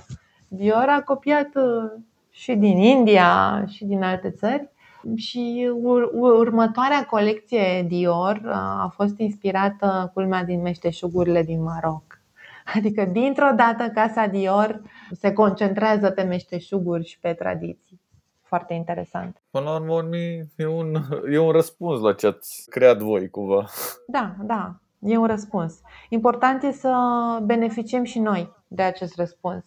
Dior 0.48 0.86
a 0.88 1.02
copiat 1.02 1.48
uh, 1.54 2.00
și 2.30 2.54
din 2.54 2.76
India 2.76 3.64
și 3.66 3.84
din 3.84 4.02
alte 4.02 4.30
țări. 4.30 4.70
Și 5.16 5.70
ur- 5.82 6.10
următoarea 6.12 7.06
colecție 7.06 7.82
Dior 7.88 8.40
uh, 8.44 8.52
a 8.54 8.92
fost 8.94 9.18
inspirată, 9.18 10.10
culmea, 10.14 10.44
din 10.44 10.60
meșteșugurile 10.60 11.42
din 11.42 11.62
Maroc. 11.62 12.20
Adică, 12.74 13.04
dintr-o 13.04 13.50
dată, 13.56 13.88
Casa 13.94 14.26
Dior 14.26 14.80
se 15.12 15.32
concentrează 15.32 16.10
pe 16.10 16.22
meșteșuguri 16.22 17.04
și 17.04 17.18
pe 17.18 17.32
tradiții. 17.32 18.00
Foarte 18.42 18.74
interesant. 18.74 19.41
Până 19.52 19.64
la 19.64 19.74
urmă, 19.74 20.16
e 20.56 20.66
un, 20.66 20.94
e 21.32 21.38
un 21.38 21.50
răspuns 21.50 22.00
la 22.00 22.12
ce 22.12 22.26
ați 22.26 22.64
creat 22.70 22.98
voi, 22.98 23.30
cumva. 23.30 23.64
Da, 24.06 24.34
da, 24.42 24.74
e 24.98 25.16
un 25.16 25.26
răspuns. 25.26 25.80
Important 26.08 26.62
e 26.62 26.70
să 26.70 26.92
beneficiem 27.42 28.04
și 28.04 28.18
noi 28.18 28.52
de 28.68 28.82
acest 28.82 29.16
răspuns 29.16 29.64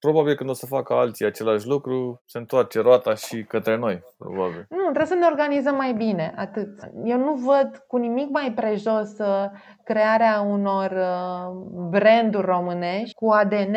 probabil 0.00 0.34
când 0.34 0.50
o 0.50 0.52
să 0.52 0.66
facă 0.66 0.92
alții 0.94 1.26
același 1.26 1.66
lucru, 1.66 2.22
se 2.26 2.38
întoarce 2.38 2.80
roata 2.80 3.14
și 3.14 3.44
către 3.44 3.76
noi, 3.76 4.02
probabil. 4.18 4.66
Nu, 4.68 4.82
trebuie 4.82 5.06
să 5.06 5.14
ne 5.14 5.26
organizăm 5.26 5.74
mai 5.74 5.92
bine, 5.92 6.34
atât. 6.36 6.68
Eu 7.04 7.18
nu 7.18 7.34
văd 7.34 7.84
cu 7.86 7.96
nimic 7.96 8.30
mai 8.30 8.52
prejos 8.54 9.18
uh, 9.18 9.44
crearea 9.84 10.40
unor 10.40 10.90
uh, 10.90 11.52
branduri 11.90 12.46
românești 12.46 13.14
cu 13.14 13.30
ADN 13.30 13.76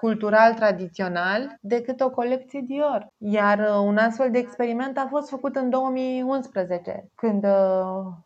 cultural 0.00 0.54
tradițional 0.54 1.56
decât 1.60 2.00
o 2.00 2.10
colecție 2.10 2.60
Dior. 2.66 3.06
Iar 3.18 3.58
uh, 3.58 3.84
un 3.84 3.96
astfel 3.96 4.30
de 4.30 4.38
experiment 4.38 4.98
a 4.98 5.06
fost 5.10 5.28
făcut 5.28 5.56
în 5.56 5.70
2011, 5.70 7.10
când 7.14 7.44
uh, 7.44 7.50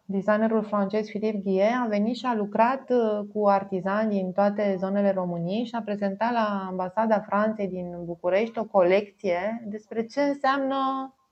designerul 0.04 0.62
francez 0.62 1.06
Philippe 1.06 1.38
Guillet 1.38 1.72
a 1.82 1.86
venit 1.88 2.16
și 2.16 2.26
a 2.26 2.34
lucrat 2.34 2.90
uh, 2.90 3.26
cu 3.32 3.48
artizani 3.48 4.10
din 4.10 4.32
toate 4.32 4.76
zonele 4.78 5.12
României 5.12 5.64
și 5.64 5.74
a 5.74 5.82
prezentat 5.82 6.32
la 6.32 6.66
ambasada 6.68 7.20
Franței 7.20 7.68
din 7.68 8.04
București 8.04 8.58
o 8.58 8.64
colecție 8.64 9.64
despre 9.66 10.06
ce 10.06 10.20
înseamnă 10.20 10.76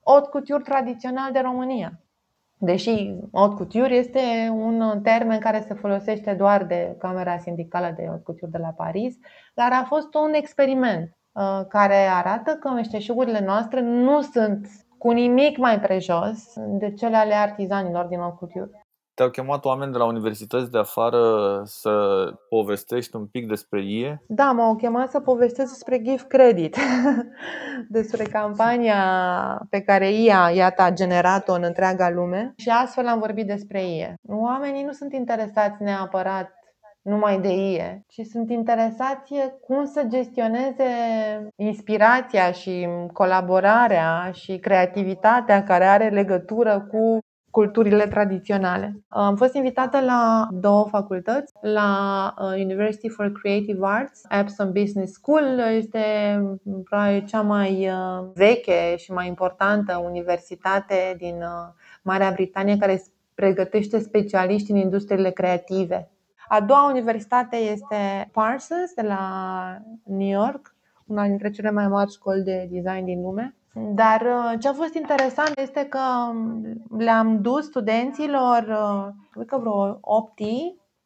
haute 0.05 0.29
couture 0.29 0.63
tradițional 0.63 1.31
de 1.31 1.39
România. 1.39 2.02
Deși 2.65 3.15
haute 3.33 3.55
couture 3.55 3.95
este 3.95 4.19
un 4.51 4.99
termen 5.01 5.39
care 5.39 5.63
se 5.67 5.73
folosește 5.73 6.33
doar 6.33 6.63
de 6.63 6.95
Camera 6.99 7.37
Sindicală 7.37 7.93
de 7.95 8.05
Haute 8.05 8.23
Couture 8.23 8.51
de 8.51 8.57
la 8.57 8.67
Paris, 8.69 9.17
dar 9.53 9.71
a 9.71 9.83
fost 9.87 10.13
un 10.13 10.33
experiment 10.33 11.17
uh, 11.31 11.61
care 11.69 11.95
arată 11.95 12.51
că 12.51 12.69
meșteșugurile 12.69 13.39
noastre 13.45 13.81
nu 13.81 14.21
sunt 14.21 14.67
cu 14.97 15.11
nimic 15.11 15.57
mai 15.57 15.79
prejos 15.79 16.53
de 16.55 16.93
cele 16.93 17.15
ale 17.15 17.33
artizanilor 17.33 18.05
din 18.05 18.19
haute 18.19 18.35
couture. 18.39 18.82
Te-au 19.15 19.29
chemat 19.29 19.65
oameni 19.65 19.91
de 19.91 19.97
la 19.97 20.05
universități 20.05 20.71
de 20.71 20.77
afară 20.77 21.61
să 21.65 21.91
povestești 22.49 23.15
un 23.15 23.25
pic 23.25 23.47
despre 23.47 23.83
IE? 23.83 24.21
Da, 24.27 24.51
m-au 24.51 24.75
chemat 24.75 25.09
să 25.09 25.19
povestesc 25.19 25.71
despre 25.71 26.01
Gift 26.01 26.27
Credit, 26.27 26.77
despre 27.97 28.23
campania 28.23 28.97
pe 29.69 29.81
care 29.81 30.11
IA, 30.11 30.49
iată, 30.49 30.81
a 30.81 30.91
generat-o 30.91 31.53
în 31.53 31.63
întreaga 31.63 32.09
lume 32.09 32.53
și 32.57 32.69
astfel 32.69 33.07
am 33.07 33.19
vorbit 33.19 33.47
despre 33.47 33.85
IE. 33.85 34.13
Oamenii 34.27 34.83
nu 34.83 34.91
sunt 34.91 35.13
interesați 35.13 35.83
neapărat 35.83 36.51
numai 37.01 37.39
de 37.39 37.53
IE, 37.53 38.03
ci 38.07 38.21
sunt 38.25 38.49
interesați 38.49 39.33
cum 39.61 39.85
să 39.85 40.03
gestioneze 40.07 40.83
inspirația 41.55 42.51
și 42.51 42.87
colaborarea 43.13 44.31
și 44.31 44.57
creativitatea 44.57 45.63
care 45.63 45.85
are 45.85 46.09
legătură 46.09 46.87
cu 46.91 47.19
culturile 47.53 48.07
tradiționale. 48.07 49.01
Am 49.07 49.35
fost 49.35 49.53
invitată 49.53 49.99
la 50.01 50.47
două 50.51 50.87
facultăți, 50.89 51.53
la 51.61 52.33
uh, 52.37 52.61
University 52.63 53.09
for 53.09 53.31
Creative 53.31 53.79
Arts, 53.81 54.21
Epsom 54.29 54.71
Business 54.71 55.13
School, 55.13 55.59
este 55.75 55.99
probabil 56.83 57.25
cea 57.25 57.41
mai 57.41 57.89
uh, 57.89 58.25
veche 58.33 58.95
și 58.97 59.11
mai 59.11 59.27
importantă 59.27 60.01
universitate 60.05 61.15
din 61.17 61.35
uh, 61.35 61.73
Marea 62.01 62.31
Britanie 62.31 62.77
care 62.77 63.03
pregătește 63.35 63.99
specialiști 63.99 64.71
în 64.71 64.77
industriile 64.77 65.29
creative. 65.29 66.11
A 66.47 66.61
doua 66.61 66.89
universitate 66.89 67.55
este 67.55 68.29
Parsons 68.31 68.93
de 68.95 69.01
la 69.01 69.27
New 70.03 70.41
York, 70.41 70.75
una 71.05 71.27
dintre 71.27 71.49
cele 71.49 71.71
mai 71.71 71.87
mari 71.87 72.11
școli 72.11 72.43
de 72.43 72.67
design 72.71 73.05
din 73.05 73.21
lume. 73.21 73.55
Dar 73.73 74.21
uh, 74.21 74.59
ce 74.59 74.67
a 74.67 74.73
fost 74.73 74.93
interesant 74.93 75.57
este 75.57 75.85
că 75.85 75.99
um, 76.29 76.63
le-am 76.97 77.41
dus 77.41 77.65
studenților, 77.65 78.63
uh, 78.67 79.13
cred 79.31 79.45
că 79.45 79.57
vreo 79.57 79.97
8 80.01 80.39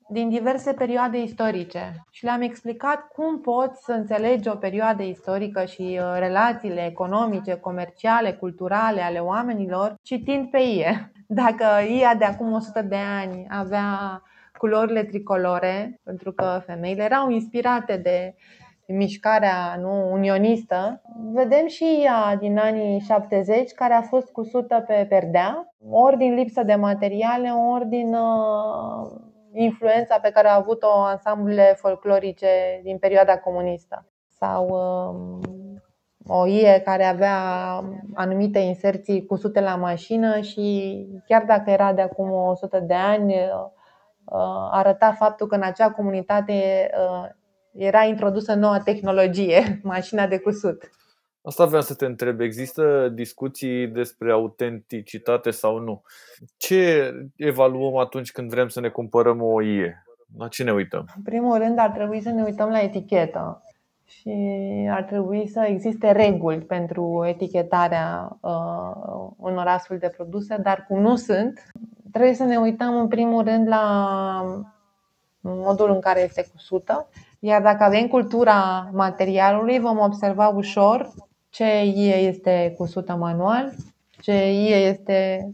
din 0.10 0.30
diverse 0.30 0.74
perioade 0.74 1.22
istorice 1.22 2.04
și 2.10 2.24
le-am 2.24 2.42
explicat 2.42 3.08
cum 3.08 3.42
poți 3.42 3.84
să 3.84 3.92
înțelegi 3.92 4.48
o 4.48 4.56
perioadă 4.56 5.04
istorică 5.04 5.66
și 5.66 6.00
uh, 6.02 6.16
relațiile 6.20 6.86
economice, 6.86 7.56
comerciale, 7.56 8.34
culturale 8.34 9.02
ale 9.02 9.20
oamenilor 9.20 9.96
citind 10.02 10.50
pe 10.50 10.60
ie. 10.60 11.12
Dacă 11.28 11.82
ea 12.00 12.16
de 12.16 12.26
acum 12.26 12.54
100 12.54 12.82
de 12.82 12.98
ani 13.22 13.46
avea 13.50 14.22
culorile 14.58 15.04
tricolore, 15.04 16.00
pentru 16.04 16.32
că 16.32 16.62
femeile 16.66 17.04
erau 17.04 17.30
inspirate 17.30 17.98
de 17.98 18.36
mișcarea 18.88 19.78
nu, 19.80 20.12
unionistă, 20.12 21.02
vedem 21.34 21.68
și 21.68 22.02
ea 22.04 22.36
din 22.36 22.58
anii 22.58 23.00
70 23.00 23.72
care 23.72 23.94
a 23.94 24.02
fost 24.02 24.32
cusută 24.32 24.84
pe 24.88 25.06
perdea, 25.10 25.74
ori 25.90 26.18
din 26.18 26.34
lipsă 26.34 26.64
de 26.64 26.76
materiale, 26.76 27.50
ori 27.50 27.86
din 27.88 28.14
uh, 28.14 29.12
influența 29.54 30.20
pe 30.20 30.30
care 30.30 30.48
a 30.48 30.56
avut-o 30.56 30.92
ansamblele 30.92 31.74
folclorice 31.78 32.82
din 32.84 32.98
perioada 32.98 33.38
comunistă. 33.38 34.06
Sau 34.28 34.68
uh, 34.68 35.40
o 36.28 36.48
ie 36.48 36.82
care 36.86 37.04
avea 37.04 37.38
anumite 38.14 38.60
inserții 38.60 39.26
cusute 39.26 39.60
la 39.60 39.76
mașină 39.76 40.40
și 40.40 40.98
chiar 41.26 41.44
dacă 41.44 41.70
era 41.70 41.94
de 41.94 42.02
acum 42.02 42.32
100 42.32 42.80
de 42.80 42.94
ani, 42.94 43.34
uh, 43.34 44.70
arăta 44.72 45.12
faptul 45.12 45.48
că 45.48 45.56
în 45.56 45.62
acea 45.62 45.92
comunitate 45.92 46.90
uh, 46.94 47.30
era 47.78 48.04
introdusă 48.04 48.54
noua 48.54 48.80
tehnologie, 48.80 49.80
mașina 49.84 50.28
de 50.28 50.38
cusut. 50.38 50.90
Asta 51.42 51.66
vreau 51.66 51.82
să 51.82 51.94
te 51.94 52.06
întreb. 52.06 52.40
Există 52.40 53.10
discuții 53.14 53.88
despre 53.88 54.32
autenticitate 54.32 55.52
sau 55.52 55.80
nu? 55.80 56.02
Ce 56.58 57.14
evaluăm 57.36 57.98
atunci 57.98 58.32
când 58.32 58.50
vrem 58.50 58.68
să 58.68 58.80
ne 58.80 58.90
cumpărăm 58.90 59.42
o 59.42 59.62
IE? 59.62 60.06
La 60.38 60.48
ce 60.48 60.64
ne 60.64 60.72
uităm? 60.72 61.06
În 61.16 61.22
primul 61.22 61.58
rând 61.58 61.80
ar 61.80 61.90
trebui 61.90 62.22
să 62.22 62.30
ne 62.30 62.44
uităm 62.44 62.70
la 62.70 62.82
etichetă 62.82 63.62
și 64.06 64.38
ar 64.92 65.04
trebui 65.04 65.48
să 65.48 65.66
existe 65.68 66.12
reguli 66.12 66.58
pentru 66.58 67.24
etichetarea 67.28 68.38
uh, 68.42 69.30
unor 69.38 69.66
astfel 69.68 69.98
de 69.98 70.14
produse, 70.18 70.58
dar 70.58 70.86
cum 70.88 71.02
nu 71.02 71.16
sunt, 71.16 71.72
trebuie 72.12 72.34
să 72.34 72.44
ne 72.44 72.58
uităm 72.58 73.00
în 73.00 73.08
primul 73.08 73.44
rând 73.44 73.68
la 73.68 73.86
modul 75.40 75.92
în 75.92 76.00
care 76.00 76.22
este 76.22 76.48
cusută 76.52 77.10
iar 77.40 77.62
dacă 77.62 77.84
avem 77.84 78.08
cultura 78.08 78.90
materialului, 78.94 79.80
vom 79.80 80.00
observa 80.00 80.48
ușor 80.48 81.10
ce 81.50 81.64
este 81.64 82.74
cusută 82.78 83.14
manual, 83.14 83.74
CIE 84.22 84.76
este 84.76 85.50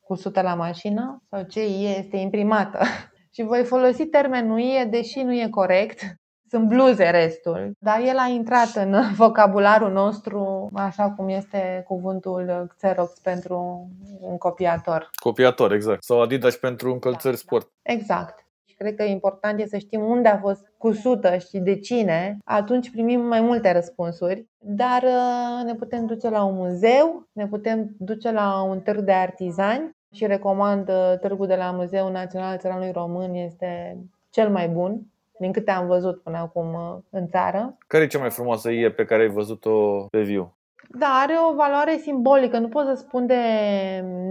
cusută 0.00 0.40
la 0.40 0.54
mașină 0.54 1.22
sau 1.30 1.42
CIE 1.42 1.96
este 1.98 2.16
imprimată. 2.16 2.78
și 3.34 3.42
voi 3.42 3.64
folosi 3.64 4.06
termenul 4.06 4.58
IE, 4.58 4.84
deși 4.84 5.22
nu 5.22 5.32
e 5.32 5.48
corect. 5.50 6.02
Sunt 6.48 6.68
bluze 6.68 7.10
restul, 7.10 7.72
dar 7.78 8.00
el 8.00 8.18
a 8.18 8.26
intrat 8.26 8.74
în 8.74 8.94
vocabularul 9.16 9.92
nostru, 9.92 10.70
așa 10.74 11.10
cum 11.10 11.28
este 11.28 11.84
cuvântul 11.86 12.74
Xerox 12.76 13.18
pentru 13.18 13.88
un 14.20 14.38
copiator. 14.38 15.10
Copiator, 15.22 15.72
exact. 15.72 16.02
Sau 16.02 16.22
Adidas 16.22 16.56
pentru 16.56 16.92
încălțări 16.92 17.36
sport. 17.36 17.70
Exact 17.82 18.43
și 18.74 18.80
cred 18.80 18.94
că 18.94 19.02
important 19.02 19.60
e 19.60 19.66
să 19.66 19.78
știm 19.78 20.02
unde 20.02 20.28
a 20.28 20.38
fost 20.38 20.72
cusută 20.78 21.36
și 21.36 21.58
de 21.58 21.78
cine, 21.78 22.38
atunci 22.44 22.90
primim 22.90 23.20
mai 23.20 23.40
multe 23.40 23.72
răspunsuri. 23.72 24.46
Dar 24.58 25.02
uh, 25.02 25.64
ne 25.64 25.74
putem 25.74 26.06
duce 26.06 26.28
la 26.28 26.44
un 26.44 26.54
muzeu, 26.54 27.28
ne 27.32 27.46
putem 27.46 27.94
duce 27.98 28.30
la 28.30 28.62
un 28.62 28.80
târg 28.80 29.00
de 29.00 29.12
artizani 29.12 29.90
și 30.12 30.26
recomand 30.26 30.88
uh, 30.88 31.18
târgul 31.20 31.46
de 31.46 31.54
la 31.54 31.70
Muzeul 31.70 32.10
Național 32.10 32.58
Țăranului 32.58 32.92
Român, 32.92 33.34
este 33.34 33.98
cel 34.30 34.48
mai 34.50 34.68
bun 34.68 35.06
din 35.38 35.52
câte 35.52 35.70
am 35.70 35.86
văzut 35.86 36.22
până 36.22 36.36
acum 36.36 36.72
uh, 36.72 36.96
în 37.10 37.28
țară. 37.28 37.76
Care 37.86 38.04
e 38.04 38.06
cea 38.06 38.18
mai 38.18 38.30
frumoasă 38.30 38.70
ie 38.70 38.90
pe 38.90 39.04
care 39.04 39.22
ai 39.22 39.28
văzut-o 39.28 40.06
pe 40.10 40.22
viu? 40.22 40.53
Da, 40.98 41.06
are 41.06 41.34
o 41.50 41.54
valoare 41.54 41.96
simbolică. 41.96 42.58
Nu 42.58 42.68
pot 42.68 42.86
să 42.86 42.94
spun 42.94 43.26
de 43.26 43.34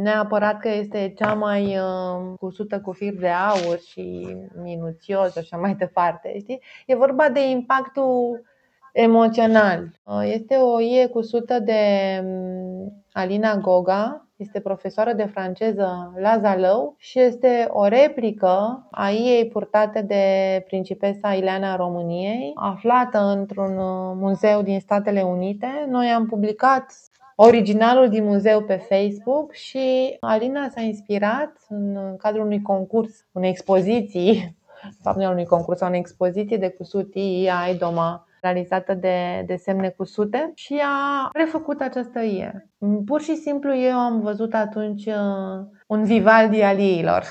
neapărat 0.01 0.59
că 0.59 0.69
este 0.69 1.13
cea 1.17 1.33
mai 1.33 1.77
uh, 1.77 2.33
cusută 2.39 2.81
cu 2.81 2.91
fir 2.91 3.13
de 3.13 3.29
aur 3.29 3.79
și 3.79 4.37
minuțios 4.63 5.31
și 5.31 5.37
așa 5.37 5.57
mai 5.57 5.75
departe. 5.75 6.39
Știi? 6.39 6.61
E 6.85 6.95
vorba 6.95 7.29
de 7.29 7.49
impactul 7.49 8.43
emoțional. 8.93 9.91
Uh, 10.03 10.21
este 10.23 10.55
o 10.55 10.79
ie 10.79 11.07
cusută 11.07 11.59
de 11.59 11.81
um, 12.23 13.02
Alina 13.13 13.57
Goga, 13.57 14.27
este 14.35 14.59
profesoară 14.59 15.13
de 15.13 15.23
franceză 15.25 16.13
la 16.17 16.39
Zalău 16.39 16.95
și 16.97 17.19
este 17.19 17.67
o 17.69 17.87
replică 17.87 18.87
a 18.91 19.11
ei 19.11 19.47
purtate 19.47 20.01
de 20.01 20.23
principesa 20.67 21.33
Ileana 21.33 21.75
României, 21.75 22.51
aflată 22.55 23.19
într-un 23.19 23.77
uh, 23.77 24.13
muzeu 24.15 24.61
din 24.61 24.79
Statele 24.79 25.21
Unite. 25.21 25.67
Noi 25.89 26.07
am 26.07 26.25
publicat 26.25 26.93
originalul 27.35 28.09
din 28.09 28.23
muzeu 28.23 28.61
pe 28.61 28.75
Facebook 28.75 29.51
și 29.51 30.17
Alina 30.19 30.69
s-a 30.69 30.81
inspirat 30.81 31.51
în 31.69 32.15
cadrul 32.17 32.45
unui 32.45 32.61
concurs, 32.61 33.25
unei 33.31 33.49
expoziții, 33.49 34.57
fapt 35.03 35.17
nu 35.17 35.29
unui 35.29 35.45
concurs, 35.45 35.77
sau 35.77 35.87
unei 35.87 35.99
expoziții 35.99 36.57
de 36.57 36.69
cusutii 36.69 37.49
a 37.49 37.73
Doma 37.73 38.27
realizată 38.43 38.93
de, 38.93 39.43
de 39.45 39.55
semne 39.55 39.89
cusute 39.89 40.51
și 40.55 40.81
a 40.83 41.29
refăcut 41.33 41.81
această 41.81 42.19
ie. 42.19 42.69
Pur 43.05 43.21
și 43.21 43.35
simplu 43.35 43.75
eu 43.75 43.97
am 43.97 44.21
văzut 44.21 44.53
atunci 44.53 45.05
uh, 45.05 45.13
un 45.87 46.03
Vivaldi 46.03 46.61
al 46.61 46.77
ieilor. 46.77 47.29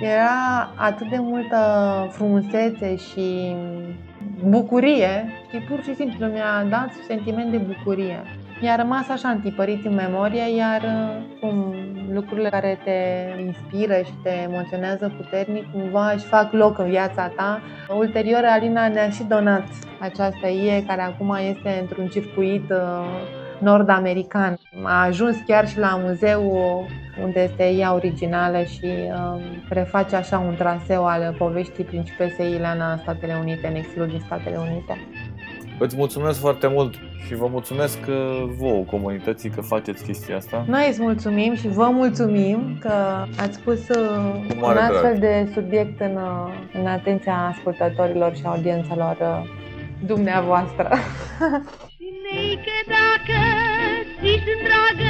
Era 0.00 0.72
atât 0.76 1.10
de 1.10 1.18
multă 1.18 1.56
frumusețe 2.10 2.96
și 2.96 3.54
bucurie 4.48 5.32
și 5.50 5.58
pur 5.68 5.82
și 5.82 5.94
simplu 5.94 6.26
mi-a 6.26 6.64
dat 6.70 6.90
sentiment 7.06 7.50
de 7.50 7.56
bucurie. 7.56 8.39
Mi-a 8.60 8.76
rămas 8.76 9.08
așa 9.08 9.28
întipărit 9.28 9.84
în 9.84 9.94
memorie, 9.94 10.56
iar 10.56 10.82
uh, 10.82 11.40
cum 11.40 11.74
lucrurile 12.12 12.48
care 12.48 12.78
te 12.84 13.40
inspiră 13.40 13.94
și 14.04 14.12
te 14.22 14.30
emoționează 14.30 15.12
puternic 15.16 15.72
cumva 15.72 16.10
își 16.10 16.24
fac 16.24 16.52
loc 16.52 16.78
în 16.78 16.88
viața 16.88 17.32
ta. 17.36 17.60
Ulterior, 17.98 18.44
Alina 18.44 18.88
ne-a 18.88 19.10
și 19.10 19.22
donat 19.22 19.64
această 20.00 20.48
ie 20.48 20.84
care 20.86 21.02
acum 21.02 21.36
este 21.48 21.78
într-un 21.80 22.06
circuit 22.06 22.70
uh, 22.70 22.78
nord-american. 23.58 24.58
A 24.82 25.04
ajuns 25.04 25.36
chiar 25.46 25.68
și 25.68 25.78
la 25.78 26.00
muzeu 26.04 26.42
unde 27.22 27.42
este 27.42 27.70
ea 27.70 27.94
originală 27.94 28.62
și 28.62 28.86
uh, 28.86 29.42
reface 29.68 30.16
așa 30.16 30.38
un 30.38 30.54
traseu 30.54 31.06
al 31.06 31.34
poveștii 31.38 31.84
principesei 31.84 32.52
Ileana 32.54 32.92
în 32.92 32.98
Statele 32.98 33.36
Unite, 33.40 33.66
în 33.66 33.74
exilul 33.74 34.06
din 34.06 34.20
Statele 34.26 34.56
Unite. 34.56 34.98
Îți 35.82 35.96
mulțumesc 35.96 36.40
foarte 36.40 36.66
mult 36.66 36.94
și 37.26 37.34
vă 37.34 37.46
mulțumesc 37.50 37.98
vouă, 38.58 38.84
comunității, 38.84 39.50
că 39.50 39.60
faceți 39.60 40.04
chestia 40.04 40.36
asta. 40.36 40.64
Noi 40.68 40.88
îți 40.88 41.00
mulțumim 41.00 41.54
și 41.54 41.68
vă 41.68 41.88
mulțumim 41.92 42.76
că 42.80 42.92
ați 43.36 43.60
pus 43.60 43.88
uh, 43.88 44.46
un 44.62 44.76
astfel 44.76 45.18
drag. 45.18 45.18
de 45.18 45.50
subiect 45.54 46.00
în, 46.00 46.16
uh, 46.16 46.52
în 46.72 46.86
atenția 46.86 47.52
ascultătorilor 47.54 48.36
și 48.36 48.42
audiențelor 48.44 49.16
uh, 49.20 49.50
dumneavoastră. 50.06 50.88
Neică 52.24 52.76
dacă 52.96 53.38
ți 54.20 54.32
sunt 54.44 54.62
dragă, 54.68 55.09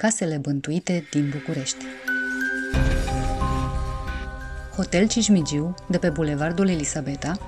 casele 0.00 0.36
bântuite 0.36 1.06
din 1.10 1.28
București. 1.32 1.84
Hotel 4.76 5.08
Cismigiu, 5.08 5.74
de 5.88 5.98
pe 5.98 6.08
Bulevardul 6.08 6.68
Elisabeta, 6.68 7.38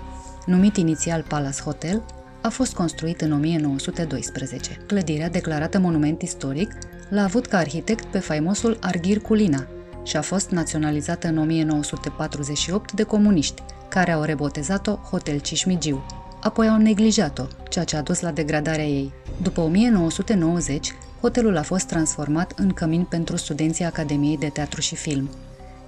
numit 0.47 0.77
inițial 0.77 1.25
Palace 1.29 1.63
Hotel, 1.63 2.03
a 2.43 2.49
fost 2.49 2.75
construit 2.75 3.21
în 3.21 3.33
1912. 3.33 4.71
Clădirea, 4.87 5.29
declarată 5.29 5.79
monument 5.79 6.23
istoric, 6.23 6.73
l-a 7.09 7.23
avut 7.23 7.47
ca 7.47 7.59
arhitect 7.59 8.05
pe 8.05 8.19
faimosul 8.19 8.79
Arghir 8.81 9.21
Culina 9.21 9.67
și 10.05 10.17
a 10.17 10.23
fost 10.23 10.51
naționalizată 10.51 11.29
în 11.29 11.39
1948 11.39 12.93
de 12.93 13.03
comuniști, 13.03 13.63
care 13.89 14.13
au 14.13 14.23
rebotezat-o 14.23 14.95
Hotel 14.95 15.39
Cismigiu. 15.39 16.07
Apoi 16.41 16.69
au 16.69 16.77
neglijat-o, 16.77 17.45
ceea 17.69 17.85
ce 17.85 17.97
a 17.97 18.03
dus 18.03 18.21
la 18.21 18.31
degradarea 18.31 18.87
ei. 18.87 19.13
După 19.43 19.61
1990, 19.61 20.95
hotelul 21.23 21.57
a 21.57 21.63
fost 21.63 21.87
transformat 21.87 22.53
în 22.57 22.73
cămin 22.73 23.05
pentru 23.05 23.37
studenții 23.37 23.85
Academiei 23.85 24.39
de 24.39 24.49
Teatru 24.49 24.81
și 24.81 24.95
Film. 24.95 25.31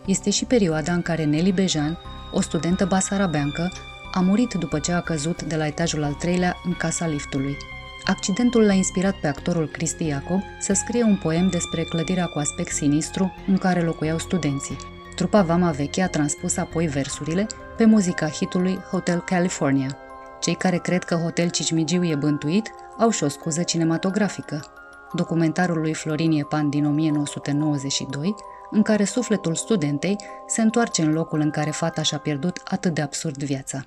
Este 0.06 0.30
și 0.30 0.44
perioada 0.44 0.92
în 0.92 1.02
care 1.02 1.24
Nelly 1.24 1.52
Bejan, 1.52 1.98
o 2.32 2.40
studentă 2.40 2.84
basarabeancă, 2.84 3.72
a 4.12 4.20
murit 4.20 4.52
după 4.52 4.78
ce 4.78 4.92
a 4.92 5.00
căzut 5.00 5.42
de 5.42 5.56
la 5.56 5.66
etajul 5.66 6.02
al 6.02 6.12
treilea 6.12 6.56
în 6.64 6.74
casa 6.74 7.06
liftului. 7.06 7.56
Accidentul 8.04 8.62
l-a 8.62 8.72
inspirat 8.72 9.14
pe 9.14 9.26
actorul 9.26 9.68
Cristi 9.68 10.06
Iacob 10.06 10.40
să 10.60 10.72
scrie 10.72 11.02
un 11.02 11.16
poem 11.16 11.48
despre 11.48 11.82
clădirea 11.82 12.26
cu 12.26 12.38
aspect 12.38 12.72
sinistru 12.72 13.34
în 13.46 13.58
care 13.58 13.80
locuiau 13.80 14.18
studenții. 14.18 14.76
Trupa 15.14 15.42
Vama 15.42 15.70
Veche 15.70 16.02
a 16.02 16.08
transpus 16.08 16.56
apoi 16.56 16.86
versurile 16.86 17.46
pe 17.76 17.84
muzica 17.84 18.28
hitului 18.28 18.78
Hotel 18.90 19.20
California. 19.20 19.96
Cei 20.40 20.54
care 20.54 20.76
cred 20.76 21.04
că 21.04 21.14
Hotel 21.14 21.50
Cismigiu 21.50 22.04
e 22.04 22.14
bântuit 22.14 22.70
au 22.98 23.10
și 23.10 23.24
o 23.24 23.28
scuză 23.28 23.62
cinematografică. 23.62 24.83
Documentarul 25.14 25.80
lui 25.80 25.94
Florin 25.94 26.30
Iepan 26.30 26.70
din 26.70 26.86
1992 26.86 28.34
în 28.70 28.82
care 28.82 29.04
sufletul 29.04 29.54
studentei 29.54 30.16
se 30.46 30.62
întoarce 30.62 31.02
în 31.02 31.12
locul 31.12 31.40
în 31.40 31.50
care 31.50 31.70
fata 31.70 32.02
și-a 32.02 32.18
pierdut 32.18 32.60
atât 32.64 32.94
de 32.94 33.00
absurd 33.00 33.42
viața. 33.42 33.86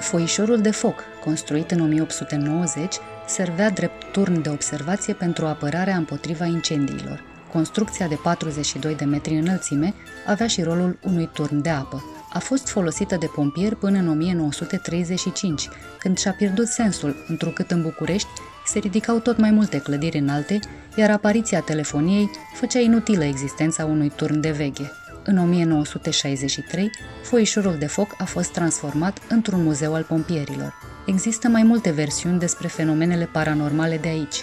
Foișorul 0.00 0.60
de 0.60 0.70
foc, 0.70 1.04
construit 1.24 1.70
în 1.70 1.80
1890, 1.80 2.96
servea 3.26 3.70
drept 3.70 4.12
turn 4.12 4.42
de 4.42 4.48
observație 4.48 5.14
pentru 5.14 5.46
apărarea 5.46 5.96
împotriva 5.96 6.44
incendiilor. 6.44 7.22
Construcția 7.52 8.08
de 8.08 8.18
42 8.22 8.94
de 8.94 9.04
metri 9.04 9.38
înălțime 9.38 9.94
avea 10.26 10.46
și 10.46 10.62
rolul 10.62 10.98
unui 11.02 11.30
turn 11.32 11.62
de 11.62 11.68
apă. 11.68 12.19
A 12.32 12.38
fost 12.38 12.68
folosită 12.68 13.16
de 13.16 13.26
pompieri 13.26 13.76
până 13.76 13.98
în 13.98 14.08
1935, 14.08 15.68
când 15.98 16.18
și-a 16.18 16.32
pierdut 16.32 16.66
sensul, 16.66 17.24
întrucât 17.28 17.70
în 17.70 17.82
București 17.82 18.28
se 18.66 18.78
ridicau 18.78 19.18
tot 19.18 19.38
mai 19.38 19.50
multe 19.50 19.78
clădiri 19.78 20.18
înalte, 20.18 20.58
iar 20.96 21.10
apariția 21.10 21.60
telefoniei 21.60 22.30
făcea 22.54 22.78
inutilă 22.78 23.24
existența 23.24 23.84
unui 23.84 24.12
turn 24.16 24.40
de 24.40 24.50
veghe. 24.50 24.92
În 25.24 25.38
1963, 25.38 26.90
foișorul 27.22 27.76
de 27.78 27.86
foc 27.86 28.14
a 28.18 28.24
fost 28.24 28.52
transformat 28.52 29.18
într-un 29.28 29.62
muzeu 29.62 29.94
al 29.94 30.02
pompierilor. 30.02 30.74
Există 31.06 31.48
mai 31.48 31.62
multe 31.62 31.90
versiuni 31.90 32.38
despre 32.38 32.68
fenomenele 32.68 33.28
paranormale 33.32 33.98
de 33.98 34.08
aici. 34.08 34.36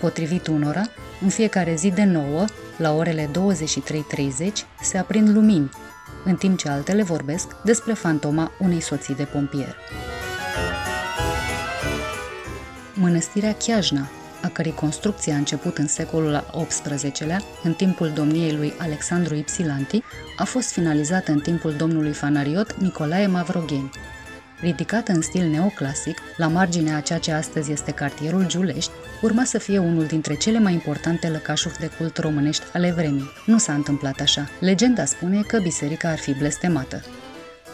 Potrivit 0.00 0.46
unora, 0.46 0.82
în 1.20 1.28
fiecare 1.28 1.74
zi 1.74 1.90
de 1.90 2.04
nouă, 2.04 2.44
la 2.76 2.94
orele 2.94 3.30
23.30, 3.30 4.52
se 4.80 4.98
aprind 4.98 5.28
lumini, 5.28 5.70
în 6.24 6.36
timp 6.36 6.58
ce 6.58 6.68
altele 6.68 7.02
vorbesc 7.02 7.56
despre 7.62 7.92
fantoma 7.92 8.52
unei 8.58 8.80
soții 8.80 9.14
de 9.14 9.24
pompier. 9.24 9.76
Mănăstirea 12.94 13.54
Chiajna, 13.54 14.08
a 14.42 14.48
cărei 14.48 14.74
construcție 14.74 15.32
a 15.32 15.36
început 15.36 15.78
în 15.78 15.86
secolul 15.86 16.34
al 16.34 16.66
XVIII-lea, 16.68 17.40
în 17.62 17.72
timpul 17.72 18.10
domniei 18.10 18.52
lui 18.52 18.74
Alexandru 18.78 19.34
Ipsilanti, 19.34 20.02
a 20.36 20.44
fost 20.44 20.72
finalizată 20.72 21.30
în 21.30 21.40
timpul 21.40 21.72
domnului 21.72 22.12
fanariot 22.12 22.74
Nicolae 22.76 23.26
Mavrogheni. 23.26 23.90
Ridicată 24.64 25.12
în 25.12 25.20
stil 25.20 25.46
neoclasic, 25.46 26.18
la 26.36 26.48
marginea 26.48 26.96
a 26.96 27.00
ceea 27.00 27.18
ce 27.18 27.32
astăzi 27.32 27.72
este 27.72 27.90
cartierul 27.90 28.46
Giulești, 28.46 28.90
urma 29.22 29.44
să 29.44 29.58
fie 29.58 29.78
unul 29.78 30.04
dintre 30.04 30.34
cele 30.34 30.58
mai 30.58 30.72
importante 30.72 31.28
lăcașuri 31.28 31.78
de 31.78 31.90
cult 31.98 32.16
românești 32.16 32.64
ale 32.72 32.90
vremii. 32.90 33.30
Nu 33.46 33.58
s-a 33.58 33.72
întâmplat 33.72 34.20
așa. 34.20 34.48
Legenda 34.60 35.04
spune 35.04 35.40
că 35.40 35.58
biserica 35.58 36.08
ar 36.08 36.18
fi 36.18 36.34
blestemată. 36.34 37.02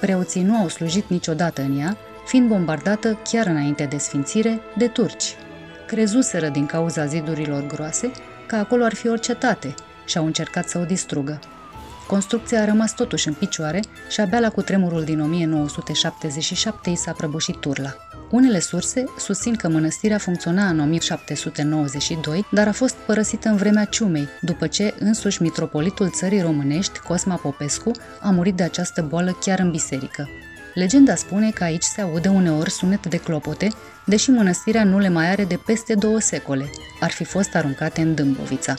Preoții 0.00 0.42
nu 0.42 0.56
au 0.56 0.68
slujit 0.68 1.08
niciodată 1.08 1.62
în 1.62 1.78
ea, 1.78 1.96
fiind 2.26 2.48
bombardată 2.48 3.18
chiar 3.30 3.46
înainte 3.46 3.84
de 3.84 3.96
sfințire 3.96 4.60
de 4.76 4.86
turci. 4.86 5.34
Crezuseră 5.86 6.48
din 6.48 6.66
cauza 6.66 7.06
zidurilor 7.06 7.66
groase 7.66 8.10
că 8.46 8.56
acolo 8.56 8.84
ar 8.84 8.94
fi 8.94 9.08
o 9.08 9.16
cetate 9.16 9.74
și 10.06 10.18
au 10.18 10.26
încercat 10.26 10.68
să 10.68 10.78
o 10.78 10.84
distrugă. 10.84 11.40
Construcția 12.10 12.62
a 12.62 12.64
rămas 12.64 12.94
totuși 12.94 13.28
în 13.28 13.34
picioare 13.34 13.80
și 14.08 14.20
abia 14.20 14.40
la 14.40 14.50
cutremurul 14.50 15.04
din 15.04 15.20
1977 15.20 16.90
și 16.90 16.96
s-a 16.96 17.12
prăbușit 17.12 17.56
turla. 17.56 17.94
Unele 18.30 18.60
surse 18.60 19.04
susțin 19.18 19.54
că 19.54 19.68
mănăstirea 19.68 20.18
funcționa 20.18 20.68
în 20.68 20.80
1792, 20.80 22.46
dar 22.50 22.68
a 22.68 22.72
fost 22.72 22.94
părăsită 22.94 23.48
în 23.48 23.56
vremea 23.56 23.84
ciumei, 23.84 24.28
după 24.40 24.66
ce 24.66 24.94
însuși 24.98 25.42
mitropolitul 25.42 26.10
țării 26.10 26.40
românești, 26.40 26.98
Cosma 26.98 27.34
Popescu, 27.34 27.90
a 28.20 28.30
murit 28.30 28.54
de 28.54 28.62
această 28.62 29.02
boală 29.02 29.36
chiar 29.40 29.58
în 29.58 29.70
biserică. 29.70 30.28
Legenda 30.74 31.14
spune 31.14 31.50
că 31.50 31.64
aici 31.64 31.82
se 31.82 32.00
aude 32.00 32.28
uneori 32.28 32.70
sunet 32.70 33.06
de 33.06 33.16
clopote, 33.16 33.68
deși 34.06 34.30
mănăstirea 34.30 34.84
nu 34.84 34.98
le 34.98 35.08
mai 35.08 35.30
are 35.30 35.44
de 35.44 35.60
peste 35.66 35.94
două 35.94 36.20
secole. 36.20 36.70
Ar 37.00 37.10
fi 37.10 37.24
fost 37.24 37.54
aruncate 37.54 38.00
în 38.00 38.14
Dâmbovița. 38.14 38.74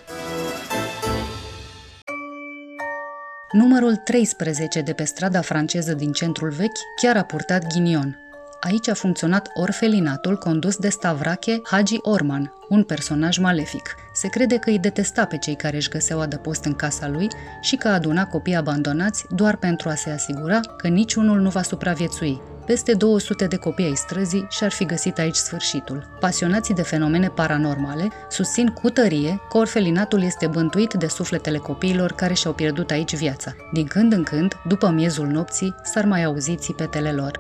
Numărul 3.52 3.96
13 3.96 4.82
de 4.82 4.94
pe 4.94 5.04
strada 5.04 5.42
franceză 5.42 5.94
din 5.94 6.12
centrul 6.12 6.50
vechi 6.50 6.80
chiar 7.02 7.18
a 7.18 7.24
purtat 7.24 7.68
ghinion. 7.74 8.20
Aici 8.60 8.88
a 8.88 8.94
funcționat 8.94 9.50
orfelinatul 9.54 10.38
condus 10.38 10.76
de 10.76 10.90
Stavrache 10.90 11.62
Hagi 11.64 11.98
Orman, 12.02 12.54
un 12.70 12.84
personaj 12.84 13.38
malefic. 13.38 13.96
Se 14.14 14.28
crede 14.28 14.58
că 14.58 14.70
îi 14.70 14.80
detesta 14.80 15.26
pe 15.26 15.38
cei 15.38 15.56
care 15.56 15.76
își 15.76 15.90
găseau 15.90 16.20
adăpost 16.20 16.66
în 16.66 16.74
casa 16.74 17.08
lui 17.08 17.28
și 17.62 17.76
că 17.76 17.88
aduna 17.88 18.28
copii 18.28 18.56
abandonați 18.56 19.26
doar 19.30 19.58
pentru 19.58 19.90
a 19.90 19.96
se 19.96 20.10
asigura 20.10 20.60
că 20.78 20.88
niciunul 20.88 21.40
nu 21.40 21.50
va 21.50 21.62
supraviețui. 21.62 22.42
Peste 22.66 22.94
200 22.94 23.48
de 23.48 23.56
copii 23.56 23.86
ai 23.86 23.96
străzii 23.96 24.48
și-ar 24.50 24.72
fi 24.72 24.86
găsit 24.86 25.18
aici 25.18 25.36
sfârșitul. 25.36 26.18
Pasionații 26.20 26.74
de 26.74 26.82
fenomene 26.82 27.28
paranormale 27.28 28.08
susțin 28.30 28.68
cu 28.68 28.90
tărie 28.90 29.40
că 29.50 29.58
orfelinatul 29.58 30.24
este 30.24 30.48
bântuit 30.48 30.94
de 30.94 31.08
sufletele 31.08 31.58
copiilor 31.58 32.12
care 32.12 32.34
și-au 32.34 32.54
pierdut 32.54 32.92
aici 32.92 33.16
viața. 33.16 33.56
Din 33.72 33.86
când 33.86 34.14
în 34.14 34.24
când, 34.24 34.54
după 34.68 34.90
miezul 34.90 35.28
nopții, 35.28 35.76
s-ar 35.84 36.06
mai 36.06 36.24
auzi 36.24 36.56
țipetele 36.56 37.12
lor. 37.12 37.40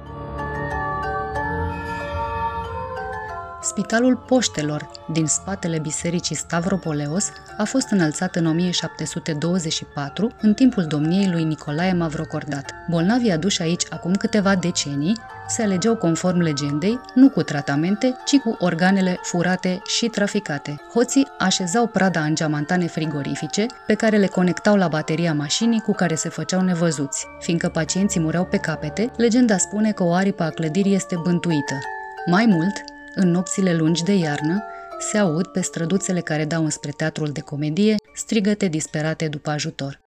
Spitalul 3.61 4.15
Poștelor 4.15 4.89
din 5.11 5.25
spatele 5.25 5.79
bisericii 5.79 6.35
Stavropoleos 6.35 7.31
a 7.57 7.63
fost 7.63 7.87
înălțat 7.89 8.35
în 8.35 8.45
1724 8.45 10.31
în 10.41 10.53
timpul 10.53 10.83
domniei 10.83 11.29
lui 11.31 11.43
Nicolae 11.43 11.93
Mavrocordat. 11.93 12.71
Bolnavii 12.89 13.31
aduși 13.31 13.61
aici 13.61 13.83
acum 13.89 14.13
câteva 14.13 14.55
decenii 14.55 15.17
se 15.47 15.61
alegeau 15.61 15.95
conform 15.95 16.39
legendei, 16.39 16.99
nu 17.13 17.29
cu 17.29 17.41
tratamente, 17.43 18.15
ci 18.25 18.37
cu 18.37 18.55
organele 18.59 19.19
furate 19.21 19.81
și 19.85 20.05
traficate. 20.05 20.81
Hoții 20.93 21.27
așezau 21.39 21.87
prada 21.87 22.21
în 22.21 22.35
geamantane 22.35 22.87
frigorifice, 22.87 23.65
pe 23.87 23.93
care 23.93 24.17
le 24.17 24.27
conectau 24.27 24.75
la 24.75 24.87
bateria 24.87 25.33
mașinii 25.33 25.79
cu 25.79 25.93
care 25.93 26.15
se 26.15 26.29
făceau 26.29 26.61
nevăzuți. 26.61 27.27
Fiindcă 27.39 27.69
pacienții 27.69 28.19
mureau 28.19 28.45
pe 28.45 28.57
capete, 28.57 29.11
legenda 29.17 29.57
spune 29.57 29.91
că 29.91 30.03
o 30.03 30.13
aripă 30.13 30.43
a 30.43 30.49
clădirii 30.49 30.95
este 30.95 31.15
bântuită. 31.23 31.75
Mai 32.25 32.45
mult, 32.45 32.83
în 33.15 33.31
nopțile 33.31 33.75
lungi 33.75 34.03
de 34.03 34.13
iarnă, 34.13 34.63
se 34.99 35.17
aud 35.17 35.47
pe 35.47 35.61
străduțele 35.61 36.19
care 36.21 36.45
dau 36.45 36.63
înspre 36.63 36.91
teatrul 36.91 37.27
de 37.27 37.41
comedie 37.41 37.95
strigăte 38.13 38.67
disperate 38.67 39.27
după 39.27 39.49
ajutor. 39.49 40.01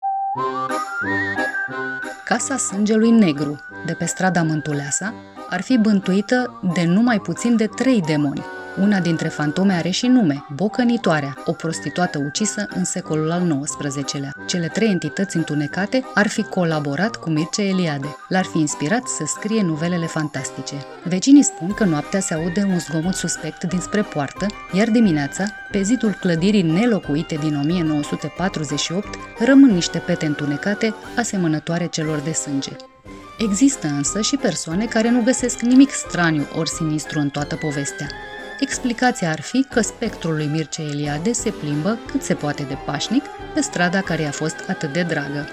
Casa 2.25 2.57
Sângelui 2.57 3.11
Negru, 3.11 3.59
de 3.87 3.93
pe 3.93 4.05
strada 4.05 4.43
Mântuleasa, 4.43 5.15
ar 5.49 5.61
fi 5.61 5.79
bântuită 5.79 6.61
de 6.75 6.85
numai 6.85 7.21
puțin 7.21 7.57
de 7.57 7.67
trei 7.67 8.01
demoni, 8.01 8.45
una 8.79 9.01
dintre 9.01 9.29
fantome 9.29 9.73
are 9.73 9.89
și 9.89 10.07
nume, 10.07 10.45
Bocănitoarea, 10.55 11.37
o 11.45 11.53
prostituată 11.53 12.19
ucisă 12.19 12.67
în 12.75 12.85
secolul 12.85 13.31
al 13.31 13.65
XIX-lea. 13.65 14.33
Cele 14.47 14.67
trei 14.67 14.89
entități 14.89 15.37
întunecate 15.37 16.05
ar 16.15 16.29
fi 16.29 16.43
colaborat 16.43 17.17
cu 17.17 17.31
Mircea 17.31 17.63
Eliade. 17.63 18.17
L-ar 18.29 18.45
fi 18.45 18.59
inspirat 18.59 19.07
să 19.07 19.25
scrie 19.27 19.63
nuvelele 19.63 20.07
fantastice. 20.07 20.75
Vecinii 21.05 21.43
spun 21.43 21.75
că 21.75 21.85
noaptea 21.85 22.21
se 22.21 22.35
aude 22.35 22.67
un 22.69 22.79
zgomot 22.79 23.15
suspect 23.15 23.65
dinspre 23.65 24.03
poartă, 24.03 24.47
iar 24.73 24.89
dimineața, 24.89 25.45
pe 25.71 25.83
zidul 25.83 26.13
clădirii 26.21 26.63
nelocuite 26.63 27.35
din 27.35 27.57
1948, 27.57 29.19
rămân 29.39 29.71
niște 29.71 29.99
pete 29.99 30.27
întunecate 30.27 30.95
asemănătoare 31.17 31.87
celor 31.87 32.19
de 32.19 32.33
sânge. 32.33 32.71
Există 33.39 33.87
însă 33.87 34.21
și 34.21 34.37
persoane 34.37 34.85
care 34.85 35.11
nu 35.11 35.23
găsesc 35.23 35.61
nimic 35.61 35.91
straniu 35.91 36.47
ori 36.59 36.69
sinistru 36.69 37.19
în 37.19 37.29
toată 37.29 37.57
povestea. 37.57 38.07
Explicația 38.61 39.31
ar 39.31 39.41
fi 39.41 39.67
că 39.71 39.81
spectrul 39.81 40.35
lui 40.35 40.47
Mircea 40.47 40.83
Eliade 40.83 41.33
se 41.33 41.51
plimbă 41.51 41.99
cât 42.07 42.23
se 42.23 42.35
poate 42.35 42.63
de 42.63 42.77
pașnic 42.87 43.25
pe 43.55 43.61
strada 43.61 44.01
care 44.01 44.25
a 44.25 44.31
fost 44.31 44.57
atât 44.69 44.93
de 44.93 45.03
dragă. 45.03 45.49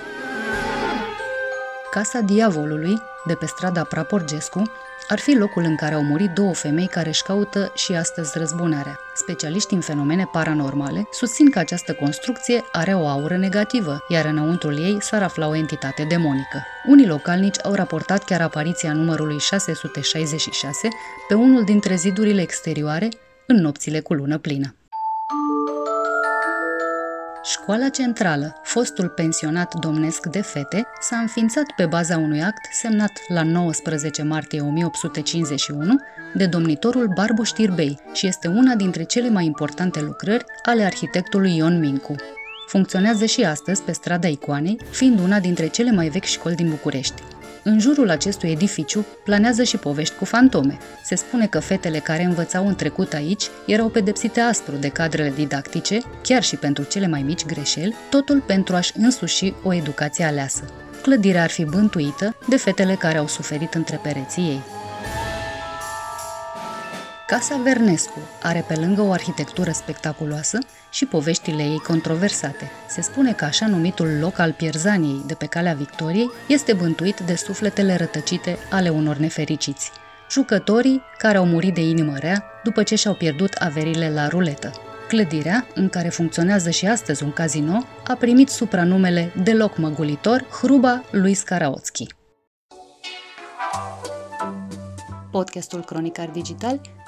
Casa 1.92 2.20
Diavolului, 2.20 3.02
de 3.26 3.34
pe 3.34 3.46
strada 3.46 3.84
Praporgescu, 3.84 4.72
ar 5.08 5.20
fi 5.20 5.36
locul 5.36 5.64
în 5.64 5.76
care 5.76 5.96
au 5.96 6.04
murit 6.04 6.30
două 6.30 6.54
femei 6.54 6.88
care 6.88 7.10
își 7.10 7.24
caută 7.24 7.72
și 7.76 7.94
astăzi 7.94 8.38
răzbunarea. 8.38 9.00
Specialiștii 9.16 9.76
în 9.76 9.82
fenomene 9.82 10.30
paranormale 10.32 11.08
susțin 11.12 11.50
că 11.50 11.60
această 11.60 11.94
construcție 11.94 12.64
are 12.72 12.94
o 12.94 13.08
aură 13.08 13.38
negativă, 13.38 14.06
iar 14.10 14.26
înăuntrul 14.26 14.78
ei 14.84 14.98
s-ar 15.02 15.24
afla 15.24 15.48
o 15.48 15.56
entitate 15.56 16.04
demonică. 16.04 16.64
Unii 16.88 17.08
localnici 17.08 17.66
au 17.66 17.74
raportat 17.74 18.24
chiar 18.24 18.42
apariția 18.42 18.94
numărului 18.94 19.40
666 19.40 20.88
pe 21.28 21.34
unul 21.34 21.64
dintre 21.64 21.96
zidurile 21.96 22.42
exterioare 22.42 23.10
în 23.48 23.56
nopțile 23.56 24.00
cu 24.00 24.14
lună 24.14 24.38
plină. 24.38 24.76
Școala 27.50 27.90
Centrală, 27.90 28.56
fostul 28.64 29.08
pensionat 29.08 29.74
domnesc 29.74 30.26
de 30.26 30.42
fete, 30.42 30.88
s-a 31.00 31.18
înființat 31.18 31.64
pe 31.76 31.86
baza 31.86 32.18
unui 32.18 32.44
act 32.44 32.68
semnat 32.72 33.12
la 33.28 33.44
19 33.44 34.24
martie 34.24 34.62
1851 34.62 35.96
de 36.34 36.46
domnitorul 36.46 37.08
Barbu 37.14 37.44
Știrbei 37.44 38.00
și 38.14 38.28
este 38.28 38.48
una 38.48 38.76
dintre 38.76 39.04
cele 39.04 39.30
mai 39.30 39.46
importante 39.46 40.02
lucrări 40.02 40.46
ale 40.64 40.84
arhitectului 40.84 41.56
Ion 41.56 41.80
Mincu. 41.80 42.16
Funcționează 42.68 43.26
și 43.26 43.44
astăzi 43.44 43.82
pe 43.82 43.92
strada 43.92 44.28
Icoanei, 44.28 44.78
fiind 44.90 45.20
una 45.20 45.40
dintre 45.40 45.68
cele 45.68 45.92
mai 45.92 46.10
vechi 46.10 46.24
școli 46.24 46.56
din 46.56 46.70
București. 46.70 47.22
În 47.64 47.80
jurul 47.80 48.10
acestui 48.10 48.50
edificiu 48.50 49.06
planează 49.24 49.64
și 49.64 49.78
povești 49.78 50.16
cu 50.16 50.26
fantome. 50.26 50.78
Se 51.04 51.16
spune 51.16 51.48
că 51.48 51.60
fetele 51.60 52.00
care 52.00 52.24
învățau 52.24 52.68
în 52.68 52.76
trecut 52.76 53.14
aici 53.14 53.44
erau 53.66 53.90
pedepsite 53.90 54.40
aspru 54.40 54.76
de 54.76 54.88
cadrele 54.88 55.34
didactice, 55.36 56.00
chiar 56.22 56.44
și 56.44 56.56
pentru 56.56 56.84
cele 56.84 57.08
mai 57.08 57.22
mici 57.22 57.46
greșeli, 57.46 57.96
totul 58.10 58.42
pentru 58.42 58.76
a-și 58.76 58.92
însuși 58.98 59.54
o 59.64 59.74
educație 59.74 60.26
aleasă. 60.26 60.64
Clădirea 61.02 61.44
ar 61.44 61.50
fi 61.50 61.64
bântuită 61.64 62.36
de 62.50 62.58
fetele 62.58 62.96
care 62.96 63.18
au 63.18 63.28
suferit 63.28 63.74
între 63.74 64.00
pereții 64.04 64.44
ei. 64.44 64.62
Casa 67.28 67.60
Vernescu 67.64 68.20
are 68.42 68.66
pe 68.68 68.76
lângă 68.76 69.02
o 69.02 69.12
arhitectură 69.12 69.72
spectaculoasă 69.72 70.58
și 70.90 71.06
poveștile 71.06 71.64
ei 71.64 71.80
controversate. 71.80 72.72
Se 72.88 73.02
spune 73.02 73.34
că 73.34 73.46
așa 73.46 73.68
numitul 73.68 74.18
loc 74.20 74.40
al 74.40 74.52
Pierzaniei 74.52 75.24
de 75.26 75.34
pe 75.34 75.46
calea 75.46 75.74
Victoriei 75.74 76.32
este 76.48 76.74
bântuit 76.74 77.20
de 77.20 77.36
sufletele 77.36 77.96
rătăcite 77.96 78.58
ale 78.70 78.90
unor 78.90 79.16
nefericiți. 79.16 79.92
Jucătorii 80.32 81.02
care 81.18 81.38
au 81.38 81.46
murit 81.46 81.74
de 81.74 81.82
inimă 81.82 82.18
rea 82.18 82.44
după 82.64 82.84
ce 82.84 82.96
și-au 82.96 83.14
pierdut 83.14 83.54
averile 83.54 84.12
la 84.14 84.28
ruletă. 84.28 84.72
Clădirea, 85.08 85.68
în 85.74 85.90
care 85.90 86.10
funcționează 86.10 86.70
și 86.70 86.86
astăzi 86.86 87.24
un 87.24 87.32
casino, 87.32 87.84
a 88.08 88.14
primit 88.14 88.50
supranumele 88.50 89.32
de 89.44 89.54
loc 89.54 89.78
măgulitor 89.78 90.46
Hruba 90.50 91.04
lui 91.12 91.34
Skaraotski. 91.34 92.08
Podcastul 95.32 95.84
Cronicar 95.84 96.30
Digital 96.30 96.82